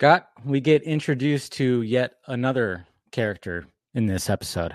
Scott, 0.00 0.30
we 0.46 0.62
get 0.62 0.82
introduced 0.84 1.52
to 1.52 1.82
yet 1.82 2.14
another 2.26 2.86
character 3.10 3.66
in 3.92 4.06
this 4.06 4.30
episode. 4.30 4.74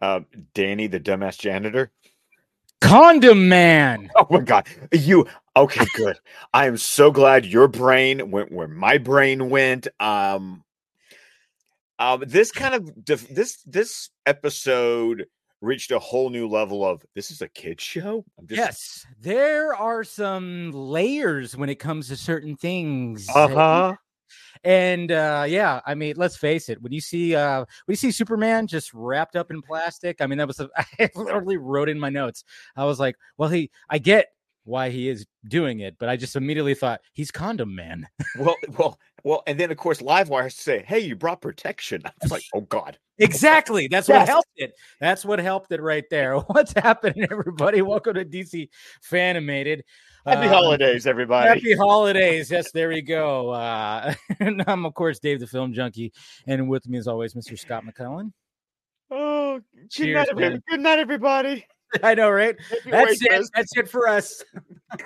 Uh, 0.00 0.22
Danny, 0.52 0.88
the 0.88 0.98
dumbass 0.98 1.38
janitor. 1.38 1.92
Condom 2.80 3.48
Man. 3.48 4.10
Oh 4.16 4.26
my 4.28 4.40
god, 4.40 4.66
you 4.90 5.28
okay? 5.56 5.84
Good. 5.94 6.18
I 6.52 6.66
am 6.66 6.76
so 6.76 7.12
glad 7.12 7.46
your 7.46 7.68
brain 7.68 8.32
went 8.32 8.50
where 8.50 8.66
my 8.66 8.98
brain 8.98 9.48
went. 9.48 9.86
Um, 10.00 10.64
um, 12.00 12.24
this 12.26 12.50
kind 12.50 12.74
of 12.74 13.04
def- 13.04 13.28
this 13.28 13.62
this 13.62 14.10
episode 14.26 15.26
reached 15.60 15.92
a 15.92 16.00
whole 16.00 16.30
new 16.30 16.48
level 16.48 16.84
of 16.84 17.06
this 17.14 17.30
is 17.30 17.42
a 17.42 17.48
kid 17.48 17.80
show. 17.80 18.24
Just, 18.46 18.58
yes, 18.58 19.06
there 19.20 19.72
are 19.72 20.02
some 20.02 20.72
layers 20.72 21.56
when 21.56 21.68
it 21.68 21.76
comes 21.76 22.08
to 22.08 22.16
certain 22.16 22.56
things. 22.56 23.28
Uh 23.32 23.46
huh. 23.46 23.96
And 24.64 25.10
uh, 25.10 25.44
yeah, 25.48 25.80
I 25.86 25.94
mean, 25.94 26.14
let's 26.16 26.36
face 26.36 26.68
it. 26.68 26.80
When 26.80 26.92
you 26.92 27.00
see 27.00 27.34
uh, 27.34 27.58
when 27.60 27.92
you 27.92 27.96
see 27.96 28.12
Superman 28.12 28.66
just 28.66 28.94
wrapped 28.94 29.34
up 29.34 29.50
in 29.50 29.60
plastic, 29.60 30.20
I 30.20 30.26
mean, 30.26 30.38
that 30.38 30.46
was 30.46 30.60
a, 30.60 30.70
I 31.00 31.10
literally 31.16 31.56
wrote 31.56 31.88
in 31.88 31.98
my 31.98 32.10
notes. 32.10 32.44
I 32.76 32.84
was 32.84 33.00
like, 33.00 33.16
well, 33.36 33.48
he, 33.48 33.70
I 33.90 33.98
get 33.98 34.28
why 34.64 34.90
he 34.90 35.08
is 35.08 35.26
doing 35.48 35.80
it, 35.80 35.96
but 35.98 36.08
I 36.08 36.16
just 36.16 36.36
immediately 36.36 36.74
thought 36.74 37.00
he's 37.12 37.30
condom 37.30 37.74
man. 37.74 38.06
well, 38.38 38.56
well, 38.78 38.98
well, 39.24 39.42
and 39.46 39.58
then 39.58 39.70
of 39.70 39.76
course 39.76 39.98
Livewire 40.00 40.44
has 40.44 40.56
to 40.56 40.62
say, 40.62 40.84
"Hey, 40.86 41.00
you 41.00 41.16
brought 41.16 41.40
protection." 41.40 42.02
I 42.04 42.12
was 42.22 42.30
like, 42.30 42.44
"Oh 42.54 42.62
God." 42.62 42.98
Exactly. 43.18 43.88
That's 43.88 44.08
yes. 44.08 44.20
what 44.20 44.28
helped 44.28 44.50
it. 44.56 44.72
That's 45.00 45.24
what 45.24 45.38
helped 45.38 45.70
it 45.70 45.80
right 45.80 46.04
there. 46.10 46.36
What's 46.38 46.72
happening, 46.72 47.26
everybody? 47.30 47.82
Welcome 47.82 48.14
to 48.14 48.24
DC 48.24 48.68
Fanimated. 49.00 49.82
Happy 50.26 50.46
uh, 50.46 50.50
holidays, 50.50 51.06
everybody. 51.06 51.48
Happy 51.48 51.74
holidays. 51.74 52.50
Yes, 52.50 52.72
there 52.72 52.88
we 52.88 53.02
go. 53.02 53.50
Uh, 53.50 54.14
and 54.40 54.64
I'm, 54.66 54.86
of 54.86 54.94
course, 54.94 55.18
Dave 55.18 55.40
the 55.40 55.46
Film 55.46 55.72
Junkie. 55.72 56.12
And 56.46 56.68
with 56.68 56.88
me, 56.88 56.98
as 56.98 57.06
always, 57.06 57.34
Mr. 57.34 57.58
Scott 57.58 57.84
McCullen. 57.84 58.32
Oh, 59.10 59.60
Cheers, 59.90 60.28
good 60.34 60.38
night, 60.38 60.62
good 60.68 60.80
night, 60.80 60.98
everybody. 60.98 61.66
I 62.02 62.14
know, 62.14 62.30
right? 62.30 62.56
That's 62.86 63.22
it. 63.22 63.50
That's 63.54 63.76
it 63.76 63.88
for 63.88 64.08
us. 64.08 64.42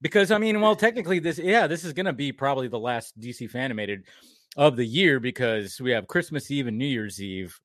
because 0.00 0.30
I 0.30 0.38
mean, 0.38 0.60
well, 0.60 0.76
technically, 0.76 1.18
this 1.18 1.38
yeah, 1.38 1.66
this 1.66 1.84
is 1.84 1.92
gonna 1.92 2.12
be 2.12 2.32
probably 2.32 2.68
the 2.68 2.78
last 2.78 3.18
DC 3.18 3.52
animated 3.54 4.04
of 4.56 4.76
the 4.76 4.84
year 4.84 5.20
because 5.20 5.80
we 5.80 5.90
have 5.92 6.06
Christmas 6.06 6.50
Eve 6.50 6.66
and 6.66 6.78
New 6.78 6.86
Year's 6.86 7.22
Eve 7.22 7.58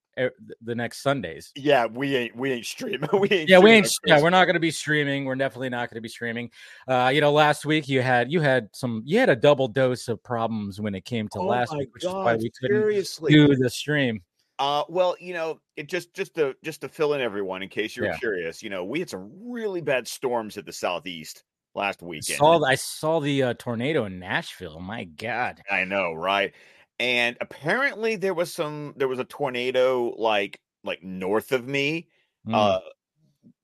the 0.62 0.76
next 0.76 1.02
Sundays. 1.02 1.52
Yeah, 1.56 1.86
we 1.86 2.16
ain't 2.16 2.36
we 2.36 2.52
ain't 2.52 2.66
streaming. 2.66 3.10
we 3.20 3.30
ain't 3.30 3.50
yeah, 3.50 3.60
we 3.60 3.72
ain't. 3.72 3.90
Yeah, 4.06 4.22
we're 4.22 4.30
not 4.30 4.46
going 4.46 4.56
to 4.56 4.60
be 4.60 4.72
streaming. 4.72 5.26
We're 5.26 5.36
definitely 5.36 5.70
not 5.70 5.90
going 5.90 5.96
to 5.96 6.02
be 6.02 6.10
streaming. 6.10 6.52
Uh, 6.88 7.12
you 7.14 7.22
know, 7.22 7.32
last 7.32 7.66
week 7.66 7.88
you 7.88 8.02
had 8.02 8.32
you 8.32 8.42
had 8.42 8.70
some 8.74 9.02
you 9.06 9.20
had 9.20 9.30
a 9.30 9.36
double 9.36 9.68
dose 9.68 10.08
of 10.08 10.22
problems 10.24 10.80
when 10.80 10.96
it 10.96 11.06
came 11.06 11.28
to 11.30 11.40
oh 11.40 11.46
last 11.46 11.76
week, 11.76 11.94
which 11.94 12.04
God, 12.04 12.20
is 12.20 12.26
why 12.26 12.36
we 12.36 12.52
couldn't 12.60 12.82
seriously. 12.82 13.34
do 13.34 13.56
the 13.56 13.70
stream. 13.70 14.22
Uh, 14.60 14.84
well, 14.88 15.16
you 15.20 15.34
know, 15.34 15.60
it 15.76 15.88
just 15.88 16.14
just 16.14 16.36
to 16.36 16.56
just 16.64 16.82
to 16.82 16.90
fill 16.90 17.14
in 17.14 17.22
everyone 17.22 17.64
in 17.64 17.70
case 17.70 17.96
you're 17.96 18.08
yeah. 18.08 18.18
curious, 18.18 18.62
you 18.62 18.70
know, 18.70 18.84
we 18.84 19.00
had 19.00 19.10
some 19.10 19.32
really 19.46 19.82
bad 19.82 20.08
storms 20.08 20.58
at 20.58 20.66
the 20.66 20.72
southeast 20.72 21.44
last 21.76 22.04
weekend. 22.04 22.36
I 22.36 22.38
saw, 22.38 22.64
I 22.64 22.76
saw 22.76 23.20
the 23.20 23.44
uh, 23.44 23.54
tornado 23.58 24.06
in 24.06 24.20
Nashville. 24.20 24.80
My 24.80 25.06
God, 25.06 25.62
I 25.70 25.86
know, 25.86 26.14
right? 26.14 26.54
and 27.00 27.38
apparently 27.42 28.16
there 28.16 28.34
was 28.34 28.54
some 28.54 28.94
there 28.98 29.08
was 29.08 29.20
a 29.20 29.26
tornado 29.26 30.14
like 30.18 30.60
like 30.84 31.04
north 31.04 31.52
of 31.52 31.68
me 31.68 32.08
mm. 32.48 32.54
uh 32.54 32.80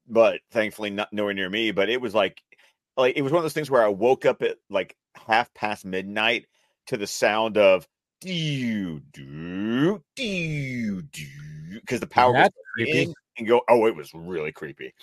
but 0.07 0.41
thankfully 0.51 0.89
not 0.89 1.11
nowhere 1.13 1.33
near 1.33 1.49
me 1.49 1.71
but 1.71 1.89
it 1.89 2.01
was 2.01 2.15
like 2.15 2.41
like 2.97 3.15
it 3.15 3.21
was 3.21 3.31
one 3.31 3.39
of 3.39 3.43
those 3.43 3.53
things 3.53 3.69
where 3.69 3.83
i 3.83 3.87
woke 3.87 4.25
up 4.25 4.41
at 4.41 4.57
like 4.69 4.95
half 5.27 5.53
past 5.53 5.85
midnight 5.85 6.45
to 6.87 6.97
the 6.97 7.07
sound 7.07 7.57
of 7.57 7.87
do 8.21 8.99
do 9.13 10.03
do 10.15 11.01
do 11.01 11.25
because 11.73 11.99
the 11.99 12.07
power 12.07 12.33
That's 12.33 12.55
was 12.77 12.87
in 12.87 13.13
and 13.37 13.47
go 13.47 13.61
oh 13.69 13.85
it 13.85 13.95
was 13.95 14.11
really 14.13 14.51
creepy 14.51 14.93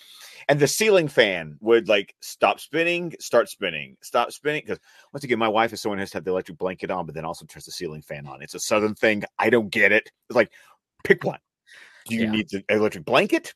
and 0.48 0.60
the 0.60 0.68
ceiling 0.68 1.08
fan 1.08 1.56
would 1.60 1.88
like 1.88 2.14
stop 2.20 2.60
spinning, 2.60 3.14
start 3.18 3.48
spinning, 3.48 3.96
stop 4.00 4.30
spinning. 4.32 4.62
Because 4.64 4.78
once 5.12 5.24
again, 5.24 5.38
my 5.38 5.48
wife 5.48 5.72
is 5.72 5.80
someone 5.80 5.98
who 5.98 6.02
has 6.02 6.10
to 6.10 6.18
have 6.18 6.24
the 6.24 6.30
electric 6.30 6.58
blanket 6.58 6.90
on, 6.90 7.06
but 7.06 7.14
then 7.14 7.24
also 7.24 7.44
turns 7.46 7.64
the 7.64 7.72
ceiling 7.72 8.02
fan 8.02 8.26
on. 8.26 8.42
It's 8.42 8.54
a 8.54 8.60
southern 8.60 8.94
thing. 8.94 9.24
I 9.38 9.50
don't 9.50 9.70
get 9.70 9.92
it. 9.92 10.10
It's 10.28 10.36
like 10.36 10.52
pick 11.04 11.24
one. 11.24 11.40
Do 12.06 12.14
you 12.14 12.24
yeah. 12.24 12.30
need 12.30 12.48
the 12.50 12.64
electric 12.68 13.04
blanket, 13.04 13.54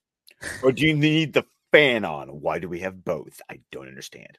or 0.63 0.73
do 0.73 0.85
you 0.85 0.97
need 0.97 1.33
the 1.33 1.45
fan 1.71 2.05
on? 2.05 2.29
Why 2.29 2.59
do 2.59 2.69
we 2.69 2.81
have 2.81 3.05
both? 3.05 3.41
I 3.49 3.61
don't 3.71 3.89
understand. 3.89 4.39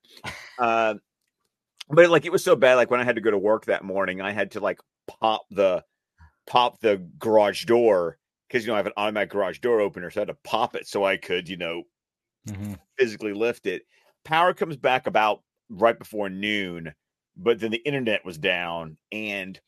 Uh, 0.59 0.95
but 1.89 2.09
like 2.09 2.25
it 2.25 2.31
was 2.31 2.43
so 2.43 2.55
bad. 2.55 2.75
Like 2.75 2.91
when 2.91 2.99
I 2.99 3.03
had 3.03 3.15
to 3.15 3.21
go 3.21 3.31
to 3.31 3.37
work 3.37 3.65
that 3.65 3.83
morning, 3.83 4.21
I 4.21 4.31
had 4.31 4.51
to 4.51 4.59
like 4.59 4.79
pop 5.07 5.43
the 5.51 5.83
pop 6.47 6.79
the 6.79 7.07
garage 7.19 7.65
door 7.65 8.17
because 8.47 8.65
you 8.65 8.69
know 8.69 8.75
I 8.75 8.77
have 8.77 8.87
an 8.87 8.93
automatic 8.97 9.29
garage 9.29 9.59
door 9.59 9.79
opener, 9.79 10.09
so 10.09 10.19
I 10.19 10.21
had 10.21 10.27
to 10.27 10.37
pop 10.43 10.75
it 10.75 10.87
so 10.87 11.03
I 11.03 11.17
could 11.17 11.47
you 11.47 11.57
know 11.57 11.83
mm-hmm. 12.47 12.73
physically 12.97 13.33
lift 13.33 13.67
it. 13.67 13.83
Power 14.23 14.53
comes 14.53 14.77
back 14.77 15.07
about 15.07 15.41
right 15.69 15.97
before 15.97 16.29
noon, 16.29 16.93
but 17.37 17.59
then 17.59 17.71
the 17.71 17.81
internet 17.85 18.25
was 18.25 18.37
down, 18.37 18.97
and 19.11 19.59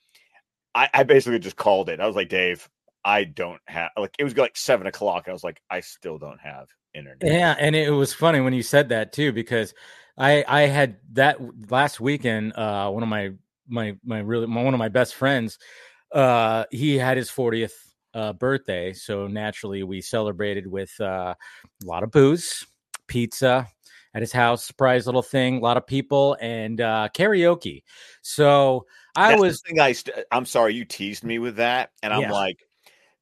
I, 0.75 0.89
I 0.93 1.03
basically 1.03 1.39
just 1.39 1.55
called 1.55 1.89
it. 1.89 1.99
I 1.99 2.07
was 2.07 2.15
like, 2.15 2.29
Dave, 2.29 2.67
I 3.05 3.23
don't 3.23 3.61
have 3.67 3.91
like 3.97 4.15
it 4.19 4.23
was 4.23 4.35
like 4.37 4.57
seven 4.57 4.87
o'clock. 4.87 5.25
I 5.27 5.33
was 5.33 5.43
like, 5.43 5.61
I 5.69 5.79
still 5.81 6.17
don't 6.17 6.39
have 6.39 6.67
internet. 6.93 7.31
Yeah, 7.31 7.55
and 7.59 7.75
it 7.75 7.91
was 7.91 8.13
funny 8.13 8.39
when 8.41 8.53
you 8.53 8.63
said 8.63 8.89
that 8.89 9.13
too, 9.13 9.31
because 9.31 9.73
I 10.17 10.43
I 10.47 10.61
had 10.63 10.97
that 11.13 11.37
last 11.69 11.99
weekend. 11.99 12.53
Uh, 12.55 12.89
one 12.89 13.03
of 13.03 13.09
my 13.09 13.31
my 13.67 13.95
my 14.03 14.19
really 14.19 14.47
my, 14.47 14.63
one 14.63 14.73
of 14.73 14.77
my 14.79 14.89
best 14.89 15.15
friends, 15.15 15.57
uh, 16.11 16.65
he 16.71 16.97
had 16.97 17.17
his 17.17 17.29
40th 17.29 17.73
uh, 18.13 18.33
birthday. 18.33 18.93
So 18.93 19.27
naturally, 19.27 19.83
we 19.83 20.01
celebrated 20.01 20.67
with 20.67 20.91
uh, 20.99 21.33
a 21.83 21.85
lot 21.85 22.03
of 22.03 22.11
booze, 22.11 22.65
pizza 23.07 23.67
at 24.13 24.21
his 24.21 24.31
house, 24.31 24.63
surprise 24.63 25.05
little 25.05 25.23
thing, 25.23 25.57
a 25.57 25.61
lot 25.61 25.77
of 25.77 25.87
people, 25.87 26.37
and 26.39 26.79
uh, 26.81 27.09
karaoke. 27.15 27.83
So 28.21 28.85
I 29.15 29.29
That's 29.29 29.41
was. 29.41 29.61
thing 29.61 29.79
I 29.79 29.91
st- 29.91 30.25
I'm 30.31 30.45
sorry 30.45 30.75
you 30.75 30.85
teased 30.85 31.23
me 31.23 31.39
with 31.39 31.55
that, 31.57 31.91
and 32.03 32.13
I'm 32.13 32.21
yeah. 32.21 32.31
like, 32.31 32.59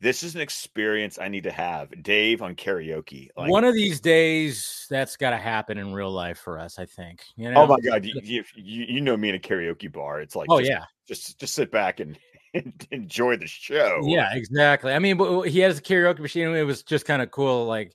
this 0.02 0.24
is 0.24 0.34
an 0.34 0.42
experience 0.42 1.20
I 1.20 1.28
need 1.28 1.44
to 1.44 1.52
have. 1.52 1.90
Dave 2.02 2.42
on 2.42 2.56
karaoke. 2.56 3.30
Like, 3.38 3.52
One 3.52 3.64
of 3.64 3.76
these 3.76 4.00
days, 4.00 4.88
that's 4.90 5.16
got 5.16 5.30
to 5.30 5.38
happen 5.38 5.78
in 5.78 5.94
real 5.94 6.12
life 6.12 6.40
for 6.40 6.60
us. 6.60 6.80
I 6.80 6.86
think. 6.86 7.24
You 7.38 7.50
oh 7.50 7.52
know? 7.52 7.62
Oh 7.62 7.68
my 7.68 7.80
god, 7.80 8.04
you, 8.04 8.20
you, 8.24 8.44
you 8.56 9.02
know 9.02 9.16
me 9.16 9.30
in 9.30 9.36
a 9.36 9.40
karaoke 9.40 9.92
bar. 9.92 10.20
It's 10.20 10.36
like, 10.36 10.48
oh 10.50 10.60
just, 10.60 10.72
yeah, 10.72 10.84
just 11.08 11.40
just 11.40 11.54
sit 11.54 11.72
back 11.72 12.00
and 12.00 12.18
enjoy 12.92 13.38
the 13.38 13.48
show. 13.48 14.02
Yeah, 14.04 14.34
exactly. 14.34 14.92
I 14.92 15.00
mean, 15.00 15.18
he 15.46 15.60
has 15.60 15.78
a 15.78 15.82
karaoke 15.82 16.20
machine. 16.20 16.48
It 16.56 16.64
was 16.64 16.82
just 16.82 17.06
kind 17.06 17.22
of 17.22 17.30
cool. 17.30 17.66
Like, 17.66 17.94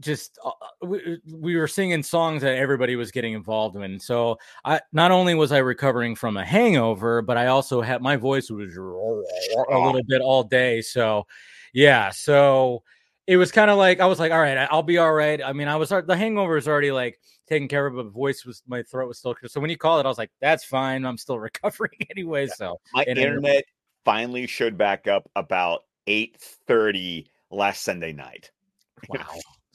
just 0.00 0.38
uh, 0.44 0.48
uh, 0.48 0.86
we, 0.86 1.18
we 1.32 1.56
were 1.56 1.68
singing 1.68 2.02
songs 2.02 2.42
that 2.42 2.56
everybody 2.56 2.96
was 2.96 3.10
getting 3.10 3.34
involved 3.34 3.76
in. 3.76 3.98
So 4.00 4.38
I 4.64 4.80
not 4.92 5.10
only 5.10 5.34
was 5.34 5.52
I 5.52 5.58
recovering 5.58 6.14
from 6.14 6.36
a 6.36 6.44
hangover, 6.44 7.22
but 7.22 7.36
I 7.36 7.48
also 7.48 7.80
had 7.80 8.02
my 8.02 8.16
voice 8.16 8.50
was 8.50 8.76
a 8.76 9.78
little 9.78 10.02
bit 10.06 10.20
all 10.20 10.44
day. 10.44 10.80
So 10.80 11.26
yeah, 11.72 12.10
so 12.10 12.82
it 13.26 13.36
was 13.36 13.52
kind 13.52 13.70
of 13.70 13.78
like 13.78 14.00
I 14.00 14.06
was 14.06 14.18
like, 14.18 14.32
all 14.32 14.40
right, 14.40 14.56
I'll 14.70 14.82
be 14.82 14.98
all 14.98 15.12
right. 15.12 15.40
I 15.42 15.52
mean, 15.52 15.68
I 15.68 15.76
was 15.76 15.90
the 15.90 16.16
hangover 16.16 16.56
is 16.56 16.68
already 16.68 16.92
like 16.92 17.20
taken 17.48 17.68
care 17.68 17.86
of, 17.86 17.94
but 17.94 18.06
voice 18.06 18.44
was 18.44 18.62
my 18.66 18.82
throat 18.82 19.08
was 19.08 19.18
still. 19.18 19.36
So 19.46 19.60
when 19.60 19.70
you 19.70 19.76
call 19.76 20.00
it, 20.00 20.06
I 20.06 20.08
was 20.08 20.18
like, 20.18 20.30
that's 20.40 20.64
fine. 20.64 21.04
I'm 21.04 21.18
still 21.18 21.38
recovering 21.40 22.06
anyway. 22.10 22.46
So 22.48 22.80
my 22.92 23.04
internet 23.04 23.64
finally 24.04 24.46
showed 24.46 24.76
back 24.76 25.06
up 25.06 25.30
about 25.36 25.84
eight 26.06 26.36
thirty 26.66 27.30
last 27.50 27.82
Sunday 27.82 28.12
night. 28.12 28.50
Wow. 29.08 29.26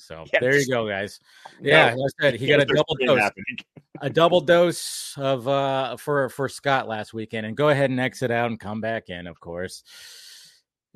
So 0.08 0.24
yes. 0.34 0.42
there 0.42 0.58
you 0.58 0.68
go, 0.68 0.88
guys. 0.88 1.20
Yeah, 1.62 1.94
no, 1.94 2.06
I 2.06 2.08
said 2.22 2.36
he 2.36 2.48
got 2.48 2.62
a 2.62 2.66
double 2.66 2.96
dose, 3.06 3.20
happening. 3.20 3.58
a 4.02 4.10
double 4.10 4.40
dose 4.40 5.14
of 5.18 5.48
uh 5.48 5.98
for 5.98 6.30
for 6.30 6.48
Scott 6.48 6.88
last 6.88 7.14
weekend, 7.14 7.46
and 7.46 7.58
go 7.58 7.70
ahead 7.70 7.90
and 7.90 8.00
exit 8.00 8.32
out 8.32 8.50
and 8.50 8.60
come 8.60 8.80
back 8.80 9.10
in, 9.10 9.28
of 9.28 9.40
course. 9.40 9.84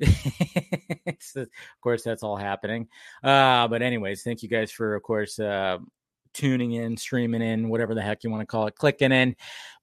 of 0.00 1.48
course, 1.82 2.02
that's 2.02 2.22
all 2.22 2.36
happening. 2.36 2.88
Uh, 3.22 3.68
but 3.68 3.82
anyways, 3.82 4.22
thank 4.22 4.42
you 4.42 4.48
guys 4.48 4.72
for, 4.72 4.96
of 4.96 5.02
course, 5.02 5.38
uh, 5.38 5.78
tuning 6.32 6.72
in, 6.72 6.96
streaming 6.96 7.42
in, 7.42 7.68
whatever 7.68 7.94
the 7.94 8.02
heck 8.02 8.24
you 8.24 8.30
want 8.30 8.42
to 8.42 8.46
call 8.46 8.66
it, 8.66 8.76
clicking 8.76 9.12
in. 9.12 9.36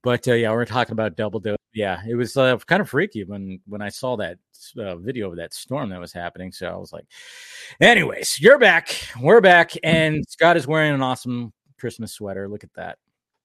But 0.04 0.28
uh, 0.28 0.34
yeah, 0.34 0.52
we're 0.52 0.66
talking 0.66 0.94
about 0.94 1.16
double 1.16 1.40
dose. 1.40 1.58
Yeah, 1.74 2.02
it 2.08 2.16
was 2.16 2.36
uh, 2.36 2.58
kind 2.58 2.82
of 2.82 2.90
freaky 2.90 3.24
when 3.24 3.60
when 3.68 3.82
I 3.82 3.90
saw 3.90 4.18
that 4.18 4.38
uh, 4.78 4.96
video 4.96 5.30
of 5.30 5.38
that 5.38 5.54
storm 5.54 5.90
that 5.90 6.00
was 6.00 6.14
happening. 6.14 6.52
So 6.52 6.68
I 6.68 6.76
was 6.76 6.92
like, 6.92 7.06
anyways, 7.80 8.40
you're 8.40 8.60
back. 8.60 8.96
We're 9.22 9.42
back, 9.42 9.72
and 9.84 10.24
Scott 10.28 10.58
is 10.58 10.68
wearing 10.68 10.94
an 10.94 11.02
awesome 11.02 11.54
Christmas 11.80 12.14
sweater. 12.14 12.48
Look 12.48 12.64
at 12.64 12.74
that. 12.76 12.98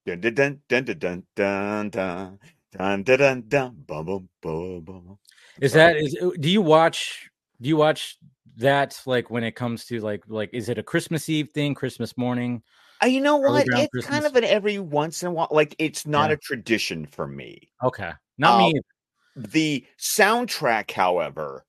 Dun 0.06 0.20
dun 0.20 0.34
dun 0.34 0.60
dun 0.68 0.84
dun 0.84 0.98
dun 1.34 1.90
dun 1.90 2.38
dun 2.72 3.02
dun 3.02 3.02
dun 3.02 3.44
dun 3.48 3.76
bum 3.86 4.06
bum 4.06 4.28
bum 4.42 4.80
bum. 4.82 5.18
Is 5.60 5.72
that 5.72 5.96
is 5.96 6.16
do 6.40 6.50
you 6.50 6.62
watch 6.62 7.30
do 7.60 7.68
you 7.68 7.76
watch 7.76 8.18
that 8.56 9.00
like 9.06 9.30
when 9.30 9.44
it 9.44 9.52
comes 9.52 9.84
to 9.86 10.00
like 10.00 10.22
like 10.28 10.50
is 10.52 10.68
it 10.68 10.78
a 10.78 10.82
Christmas 10.82 11.28
Eve 11.28 11.50
thing, 11.54 11.74
Christmas 11.74 12.16
morning? 12.16 12.62
Uh, 13.04 13.06
you 13.06 13.20
know 13.20 13.36
what? 13.36 13.66
It's 13.66 13.90
Christmas. 13.90 14.06
kind 14.06 14.24
of 14.24 14.34
an 14.36 14.44
every 14.44 14.78
once 14.78 15.22
in 15.22 15.28
a 15.28 15.30
while. 15.30 15.48
Like 15.50 15.76
it's 15.78 16.06
not 16.06 16.30
yeah. 16.30 16.34
a 16.34 16.36
tradition 16.38 17.06
for 17.06 17.26
me. 17.26 17.70
Okay, 17.82 18.12
not 18.38 18.58
me. 18.58 18.74
Um, 18.78 19.42
the 19.50 19.86
soundtrack, 19.98 20.90
however, 20.90 21.66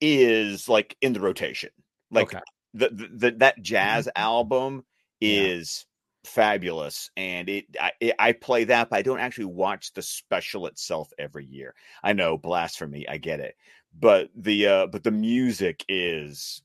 is 0.00 0.68
like 0.68 0.96
in 1.00 1.14
the 1.14 1.20
rotation. 1.20 1.70
Like 2.10 2.34
okay. 2.34 2.42
the, 2.74 2.90
the, 2.90 3.08
the, 3.14 3.30
that 3.38 3.62
jazz 3.62 4.06
mm-hmm. 4.06 4.22
album 4.22 4.84
is 5.20 5.86
yeah. 6.24 6.30
fabulous, 6.30 7.10
and 7.16 7.48
it 7.48 7.64
I, 7.80 7.92
it 8.00 8.14
I, 8.18 8.32
play 8.32 8.64
that, 8.64 8.90
but 8.90 8.98
I 8.98 9.02
don't 9.02 9.20
actually 9.20 9.46
watch 9.46 9.92
the 9.94 10.02
special 10.02 10.66
itself 10.66 11.10
every 11.18 11.46
year. 11.46 11.74
I 12.02 12.12
know 12.12 12.36
blasphemy, 12.36 13.08
I 13.08 13.16
get 13.16 13.40
it, 13.40 13.56
but 13.98 14.28
the 14.36 14.66
uh 14.66 14.86
but 14.88 15.02
the 15.02 15.12
music 15.12 15.84
is 15.88 16.60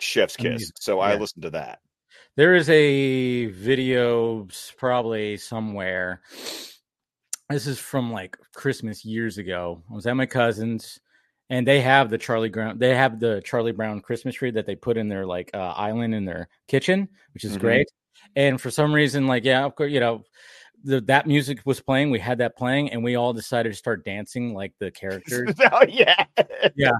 chef's 0.00 0.36
kiss. 0.36 0.72
So 0.80 0.96
yeah. 0.96 1.08
I 1.08 1.14
listen 1.16 1.42
to 1.42 1.50
that. 1.50 1.78
There 2.38 2.54
is 2.54 2.70
a 2.70 3.46
video 3.46 4.46
probably 4.76 5.36
somewhere. 5.38 6.22
This 7.50 7.66
is 7.66 7.80
from 7.80 8.12
like 8.12 8.36
Christmas 8.54 9.04
years 9.04 9.38
ago. 9.38 9.82
I 9.90 9.94
was 9.94 10.06
at 10.06 10.14
my 10.14 10.26
cousin's 10.26 11.00
and 11.50 11.66
they 11.66 11.80
have 11.80 12.10
the 12.10 12.16
Charlie 12.16 12.48
Brown 12.48 12.78
they 12.78 12.94
have 12.94 13.18
the 13.18 13.42
Charlie 13.44 13.72
Brown 13.72 14.00
Christmas 14.00 14.36
tree 14.36 14.52
that 14.52 14.66
they 14.66 14.76
put 14.76 14.96
in 14.96 15.08
their 15.08 15.26
like 15.26 15.50
uh, 15.52 15.74
island 15.76 16.14
in 16.14 16.24
their 16.24 16.48
kitchen, 16.68 17.08
which 17.34 17.42
is 17.42 17.54
mm-hmm. 17.54 17.60
great. 17.60 17.88
And 18.36 18.60
for 18.60 18.70
some 18.70 18.94
reason, 18.94 19.26
like 19.26 19.44
yeah, 19.44 19.64
of 19.64 19.74
course, 19.74 19.90
you 19.90 19.98
know, 19.98 20.22
the, 20.84 21.00
that 21.00 21.26
music 21.26 21.58
was 21.64 21.80
playing. 21.80 22.12
We 22.12 22.20
had 22.20 22.38
that 22.38 22.56
playing, 22.56 22.92
and 22.92 23.02
we 23.02 23.16
all 23.16 23.32
decided 23.32 23.70
to 23.70 23.76
start 23.76 24.04
dancing 24.04 24.54
like 24.54 24.74
the 24.78 24.90
characters. 24.92 25.54
oh 25.72 25.84
yeah, 25.88 26.24
yeah. 26.76 26.92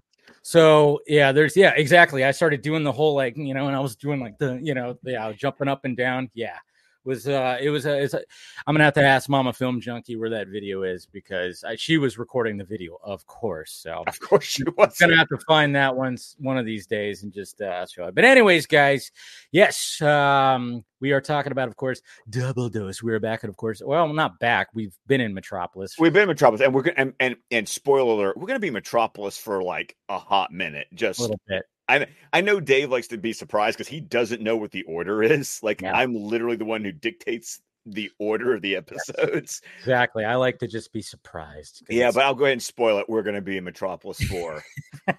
So 0.42 1.00
yeah, 1.06 1.32
there's 1.32 1.56
yeah, 1.56 1.72
exactly. 1.76 2.24
I 2.24 2.30
started 2.30 2.62
doing 2.62 2.84
the 2.84 2.92
whole 2.92 3.14
like 3.14 3.36
you 3.36 3.54
know, 3.54 3.66
and 3.66 3.76
I 3.76 3.80
was 3.80 3.96
doing 3.96 4.20
like 4.20 4.38
the 4.38 4.58
you 4.62 4.74
know, 4.74 4.98
yeah, 5.04 5.32
jumping 5.32 5.68
up 5.68 5.84
and 5.84 5.96
down. 5.96 6.30
Yeah, 6.34 6.56
was 7.04 7.26
uh 7.28 7.56
it 7.60 7.70
was 7.70 7.86
a, 7.86 8.02
it's 8.02 8.14
a 8.14 8.20
i'm 8.66 8.74
gonna 8.74 8.84
have 8.84 8.94
to 8.94 9.02
ask 9.02 9.28
mama 9.28 9.52
film 9.52 9.80
junkie 9.80 10.16
where 10.16 10.30
that 10.30 10.48
video 10.48 10.82
is 10.82 11.06
because 11.06 11.64
I, 11.64 11.76
she 11.76 11.96
was 11.96 12.18
recording 12.18 12.56
the 12.56 12.64
video 12.64 12.98
of 13.02 13.26
course 13.26 13.72
so 13.72 14.04
of 14.06 14.20
course 14.20 14.44
she 14.44 14.64
was. 14.76 14.96
gonna 14.98 15.16
have 15.16 15.28
to 15.28 15.38
find 15.38 15.74
that 15.76 15.96
once 15.96 16.36
one 16.38 16.58
of 16.58 16.66
these 16.66 16.86
days 16.86 17.22
and 17.22 17.32
just 17.32 17.60
uh 17.60 17.86
show 17.86 18.06
it. 18.06 18.14
But 18.14 18.24
anyways 18.24 18.66
guys 18.66 19.10
yes 19.52 20.00
um 20.02 20.84
we 21.00 21.12
are 21.12 21.20
talking 21.20 21.52
about 21.52 21.68
of 21.68 21.76
course 21.76 22.02
double 22.28 22.68
dose. 22.68 23.02
We're 23.02 23.20
back 23.20 23.42
and 23.42 23.50
of 23.50 23.56
course 23.56 23.80
well 23.84 24.12
not 24.12 24.38
back 24.38 24.68
we've 24.74 24.96
been 25.06 25.20
in 25.20 25.34
metropolis 25.34 25.96
we've 25.98 26.12
been 26.12 26.22
in 26.22 26.28
metropolis 26.28 26.60
and 26.60 26.74
we're 26.74 26.82
gonna 26.82 26.96
and 26.98 27.14
and, 27.20 27.36
and 27.50 27.68
spoiler 27.68 28.14
alert 28.14 28.36
we're 28.36 28.46
gonna 28.46 28.58
be 28.58 28.70
metropolis 28.70 29.38
for 29.38 29.62
like 29.62 29.96
a 30.08 30.18
hot 30.18 30.52
minute 30.52 30.86
just 30.94 31.20
a 31.20 31.22
little 31.22 31.40
bit 31.48 31.64
I 31.88 32.06
I 32.32 32.40
know 32.40 32.60
Dave 32.60 32.90
likes 32.90 33.08
to 33.08 33.18
be 33.18 33.32
surprised 33.32 33.78
because 33.78 33.88
he 33.88 34.00
doesn't 34.00 34.42
know 34.42 34.56
what 34.56 34.70
the 34.70 34.82
order 34.82 35.22
is. 35.22 35.60
Like 35.62 35.82
yeah. 35.82 35.96
I'm 35.96 36.14
literally 36.14 36.56
the 36.56 36.64
one 36.64 36.84
who 36.84 36.92
dictates 36.92 37.60
the 37.86 38.10
order 38.18 38.54
of 38.54 38.62
the 38.62 38.76
episodes. 38.76 39.62
Exactly. 39.80 40.24
I 40.24 40.34
like 40.36 40.58
to 40.58 40.66
just 40.66 40.92
be 40.92 41.02
surprised. 41.02 41.84
Yeah, 41.88 42.10
but 42.10 42.24
I'll 42.24 42.34
go 42.34 42.44
ahead 42.44 42.52
and 42.52 42.62
spoil 42.62 42.98
it. 42.98 43.08
We're 43.08 43.22
going 43.22 43.36
to 43.36 43.42
be 43.42 43.56
in 43.56 43.64
Metropolis 43.64 44.22
4. 44.24 44.62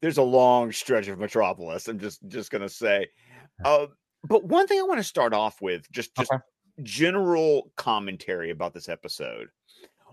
There's 0.00 0.18
a 0.18 0.22
long 0.22 0.72
stretch 0.72 1.08
of 1.08 1.18
Metropolis. 1.18 1.88
I'm 1.88 1.98
just 1.98 2.20
just 2.28 2.50
going 2.50 2.62
to 2.62 2.68
say. 2.68 3.08
Uh, 3.64 3.86
but 4.24 4.44
one 4.44 4.66
thing 4.66 4.78
I 4.78 4.82
want 4.82 4.98
to 4.98 5.04
start 5.04 5.32
off 5.32 5.62
with 5.62 5.90
just 5.90 6.14
just 6.16 6.30
okay. 6.30 6.42
general 6.82 7.72
commentary 7.76 8.50
about 8.50 8.74
this 8.74 8.88
episode 8.88 9.48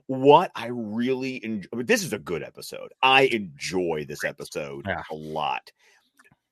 what 0.07 0.51
I 0.55 0.67
really 0.67 1.43
enjoy. 1.43 1.69
I 1.73 1.75
mean, 1.77 1.85
this 1.85 2.03
is 2.03 2.13
a 2.13 2.19
good 2.19 2.43
episode. 2.43 2.93
I 3.01 3.23
enjoy 3.23 4.05
this 4.07 4.23
episode 4.23 4.85
yeah. 4.87 5.03
a 5.09 5.15
lot, 5.15 5.71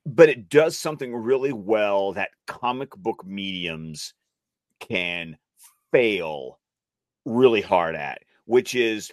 but 0.05 0.29
it 0.29 0.49
does 0.49 0.77
something 0.77 1.13
really 1.13 1.53
well 1.53 2.13
that 2.13 2.31
comic 2.47 2.91
book 2.95 3.25
mediums 3.25 4.13
can 4.79 5.37
fail 5.91 6.59
really 7.25 7.61
hard 7.61 7.95
at, 7.95 8.23
which 8.45 8.73
is 8.73 9.11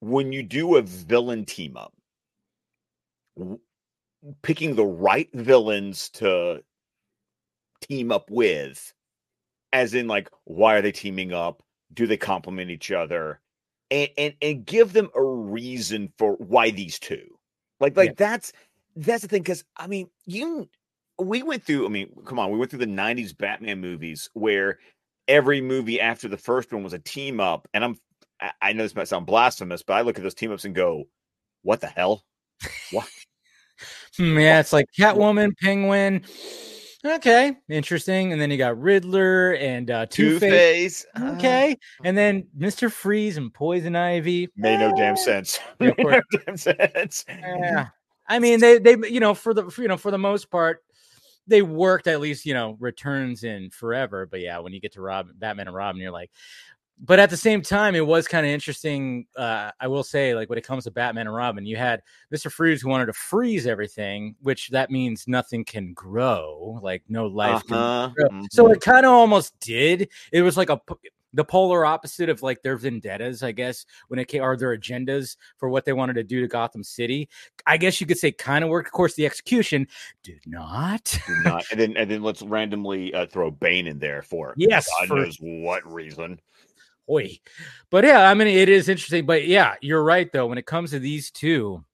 when 0.00 0.32
you 0.32 0.42
do 0.42 0.76
a 0.76 0.82
villain 0.82 1.44
team 1.44 1.76
up, 1.76 1.92
picking 4.42 4.74
the 4.74 4.84
right 4.84 5.28
villains 5.32 6.10
to 6.10 6.62
team 7.80 8.12
up 8.12 8.30
with, 8.30 8.92
as 9.72 9.94
in, 9.94 10.08
like, 10.08 10.28
why 10.44 10.74
are 10.74 10.82
they 10.82 10.92
teaming 10.92 11.32
up? 11.32 11.62
Do 11.94 12.06
they 12.06 12.16
complement 12.16 12.70
each 12.70 12.90
other? 12.90 13.40
And 13.90 14.10
and 14.18 14.34
and 14.42 14.66
give 14.66 14.92
them 14.92 15.10
a 15.14 15.22
reason 15.22 16.12
for 16.18 16.34
why 16.34 16.70
these 16.70 16.98
two. 16.98 17.38
Like 17.80 17.96
like 17.96 18.10
yeah. 18.10 18.14
that's 18.16 18.52
that's 18.98 19.22
the 19.22 19.28
thing 19.28 19.42
because 19.42 19.64
i 19.76 19.86
mean 19.86 20.08
you 20.26 20.68
we 21.18 21.42
went 21.42 21.62
through 21.62 21.86
i 21.86 21.88
mean 21.88 22.10
come 22.26 22.38
on 22.38 22.50
we 22.50 22.58
went 22.58 22.70
through 22.70 22.80
the 22.80 22.86
90s 22.86 23.36
batman 23.36 23.80
movies 23.80 24.28
where 24.34 24.78
every 25.28 25.60
movie 25.60 26.00
after 26.00 26.28
the 26.28 26.36
first 26.36 26.72
one 26.72 26.82
was 26.82 26.92
a 26.92 26.98
team 26.98 27.40
up 27.40 27.68
and 27.74 27.84
i'm 27.84 27.98
i 28.60 28.72
know 28.72 28.82
this 28.82 28.94
might 28.94 29.08
sound 29.08 29.26
blasphemous 29.26 29.82
but 29.82 29.94
i 29.94 30.00
look 30.00 30.16
at 30.16 30.22
those 30.22 30.34
team 30.34 30.52
ups 30.52 30.64
and 30.64 30.74
go 30.74 31.04
what 31.62 31.80
the 31.80 31.86
hell? 31.88 32.24
What? 32.92 33.08
Yeah 34.18 34.58
it's 34.58 34.72
like 34.72 34.86
catwoman 34.98 35.56
penguin 35.62 36.24
okay, 37.04 37.56
interesting. 37.68 38.32
And 38.32 38.40
then 38.40 38.50
you 38.50 38.58
got 38.58 38.80
Riddler 38.80 39.54
and 39.54 39.90
uh, 39.90 40.06
Two 40.06 40.38
Face. 40.38 41.04
Uh, 41.14 41.34
okay, 41.36 41.76
and 42.04 42.16
then 42.16 42.46
Mister 42.54 42.90
Freeze 42.90 43.36
and 43.36 43.52
Poison 43.52 43.96
Ivy. 43.96 44.48
Made 44.56 44.80
no 44.80 44.94
damn 44.96 45.16
sense. 45.16 45.58
Yeah, 45.80 45.92
no 45.98 46.20
damn 46.46 46.56
sense. 46.56 47.24
Yeah, 47.28 47.88
I 48.28 48.38
mean 48.38 48.60
they 48.60 48.78
they 48.78 48.96
you 49.08 49.20
know 49.20 49.34
for 49.34 49.54
the 49.54 49.70
for, 49.70 49.82
you 49.82 49.88
know 49.88 49.96
for 49.96 50.10
the 50.10 50.18
most 50.18 50.50
part 50.50 50.82
they 51.48 51.62
worked 51.62 52.06
at 52.06 52.20
least 52.20 52.46
you 52.46 52.54
know 52.54 52.76
returns 52.78 53.42
in 53.42 53.70
forever. 53.70 54.26
But 54.26 54.40
yeah, 54.40 54.58
when 54.58 54.72
you 54.72 54.80
get 54.80 54.92
to 54.92 55.00
Robin, 55.00 55.34
Batman 55.36 55.66
and 55.66 55.76
Robin, 55.76 56.00
you're 56.00 56.12
like, 56.12 56.30
but 57.00 57.18
at 57.18 57.30
the 57.30 57.36
same 57.36 57.62
time, 57.62 57.94
it 57.94 58.06
was 58.06 58.26
kind 58.26 58.44
of 58.44 58.50
interesting. 58.50 59.26
Uh, 59.36 59.70
I 59.80 59.86
will 59.86 60.02
say, 60.02 60.34
like 60.34 60.48
when 60.48 60.58
it 60.58 60.66
comes 60.66 60.84
to 60.84 60.90
Batman 60.90 61.26
and 61.26 61.34
Robin, 61.34 61.64
you 61.64 61.76
had 61.76 62.02
Mister 62.30 62.50
Freeze 62.50 62.82
who 62.82 62.88
wanted 62.88 63.06
to 63.06 63.12
freeze 63.12 63.66
everything, 63.66 64.34
which 64.42 64.68
that 64.70 64.90
means 64.90 65.24
nothing 65.26 65.64
can 65.64 65.92
grow, 65.92 66.78
like 66.82 67.02
no 67.08 67.26
life 67.26 67.62
uh-huh. 67.70 68.08
can 68.08 68.14
grow. 68.14 68.28
Mm-hmm. 68.28 68.46
So 68.50 68.70
it 68.70 68.80
kind 68.80 69.06
of 69.06 69.12
almost 69.12 69.58
did. 69.60 70.08
It 70.32 70.42
was 70.42 70.56
like 70.56 70.70
a 70.70 70.80
the 71.34 71.44
polar 71.44 71.84
opposite 71.84 72.28
of 72.28 72.42
like 72.42 72.62
their 72.62 72.76
vendettas, 72.76 73.42
I 73.42 73.52
guess, 73.52 73.84
when 74.08 74.18
it 74.18 74.28
came 74.28 74.42
or 74.42 74.56
their 74.56 74.76
agendas 74.76 75.36
for 75.56 75.68
what 75.68 75.84
they 75.84 75.92
wanted 75.92 76.14
to 76.14 76.24
do 76.24 76.40
to 76.40 76.48
Gotham 76.48 76.82
City. 76.82 77.28
I 77.66 77.76
guess 77.76 78.00
you 78.00 78.06
could 78.06 78.18
say 78.18 78.32
kind 78.32 78.64
of 78.64 78.70
worked. 78.70 78.88
Of 78.88 78.92
course, 78.92 79.14
the 79.14 79.26
execution 79.26 79.86
did 80.22 80.40
not. 80.46 81.04
did 81.04 81.44
not. 81.44 81.64
And 81.70 81.80
then 81.80 81.96
and 81.96 82.10
then 82.10 82.22
let's 82.22 82.42
randomly 82.42 83.12
uh, 83.14 83.26
throw 83.26 83.50
Bane 83.50 83.86
in 83.86 83.98
there 83.98 84.22
for 84.22 84.54
yes, 84.56 84.88
God 84.98 85.08
for, 85.08 85.16
knows 85.16 85.36
what 85.40 85.90
reason 85.90 86.40
boy. 87.08 87.40
But 87.90 88.04
yeah, 88.04 88.30
I 88.30 88.34
mean, 88.34 88.46
it 88.46 88.68
is 88.68 88.88
interesting. 88.88 89.26
But 89.26 89.48
yeah, 89.48 89.74
you're 89.80 90.04
right 90.04 90.30
though. 90.32 90.46
When 90.46 90.58
it 90.58 90.66
comes 90.66 90.90
to 90.90 91.00
these 91.00 91.32
two, 91.32 91.84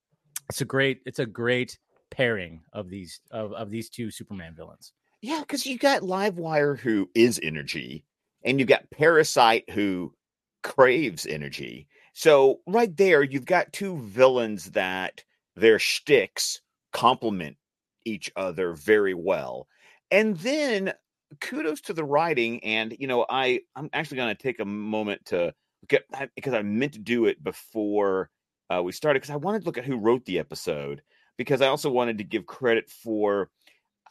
it's 0.49 0.61
a 0.61 0.65
great, 0.65 1.01
it's 1.07 1.19
a 1.19 1.25
great 1.25 1.79
pairing 2.11 2.61
of 2.73 2.89
these 2.89 3.19
of, 3.31 3.53
of 3.53 3.71
these 3.71 3.89
two 3.89 4.11
Superman 4.11 4.53
villains. 4.55 4.93
Yeah, 5.21 5.39
because 5.39 5.65
you 5.65 5.79
got 5.79 6.03
Livewire 6.03 6.77
who 6.77 7.09
is 7.15 7.39
energy, 7.41 8.03
and 8.43 8.59
you 8.59 8.65
got 8.65 8.91
Parasite 8.91 9.67
who 9.71 10.13
craves 10.61 11.25
energy. 11.25 11.87
So 12.13 12.59
right 12.67 12.95
there, 12.95 13.23
you've 13.23 13.45
got 13.45 13.73
two 13.73 13.97
villains 13.99 14.71
that 14.71 15.23
their 15.55 15.79
shticks 15.79 16.61
complement 16.93 17.57
each 18.05 18.31
other 18.35 18.73
very 18.73 19.13
well. 19.13 19.67
And 20.11 20.37
then 20.37 20.93
kudos 21.41 21.81
to 21.81 21.93
the 21.93 22.03
writing 22.03 22.63
and 22.63 22.95
you 22.99 23.07
know 23.07 23.25
i 23.29 23.59
i'm 23.75 23.89
actually 23.93 24.17
going 24.17 24.35
to 24.35 24.41
take 24.41 24.59
a 24.59 24.65
moment 24.65 25.23
to 25.25 25.53
get 25.87 26.03
because 26.35 26.53
i 26.53 26.61
meant 26.61 26.93
to 26.93 26.99
do 26.99 27.25
it 27.25 27.43
before 27.43 28.29
uh, 28.69 28.81
we 28.81 28.91
started 28.91 29.21
because 29.21 29.33
i 29.33 29.37
wanted 29.37 29.59
to 29.59 29.65
look 29.65 29.77
at 29.77 29.85
who 29.85 29.97
wrote 29.97 30.25
the 30.25 30.39
episode 30.39 31.01
because 31.37 31.61
i 31.61 31.67
also 31.67 31.89
wanted 31.89 32.17
to 32.17 32.23
give 32.23 32.45
credit 32.45 32.89
for 32.89 33.49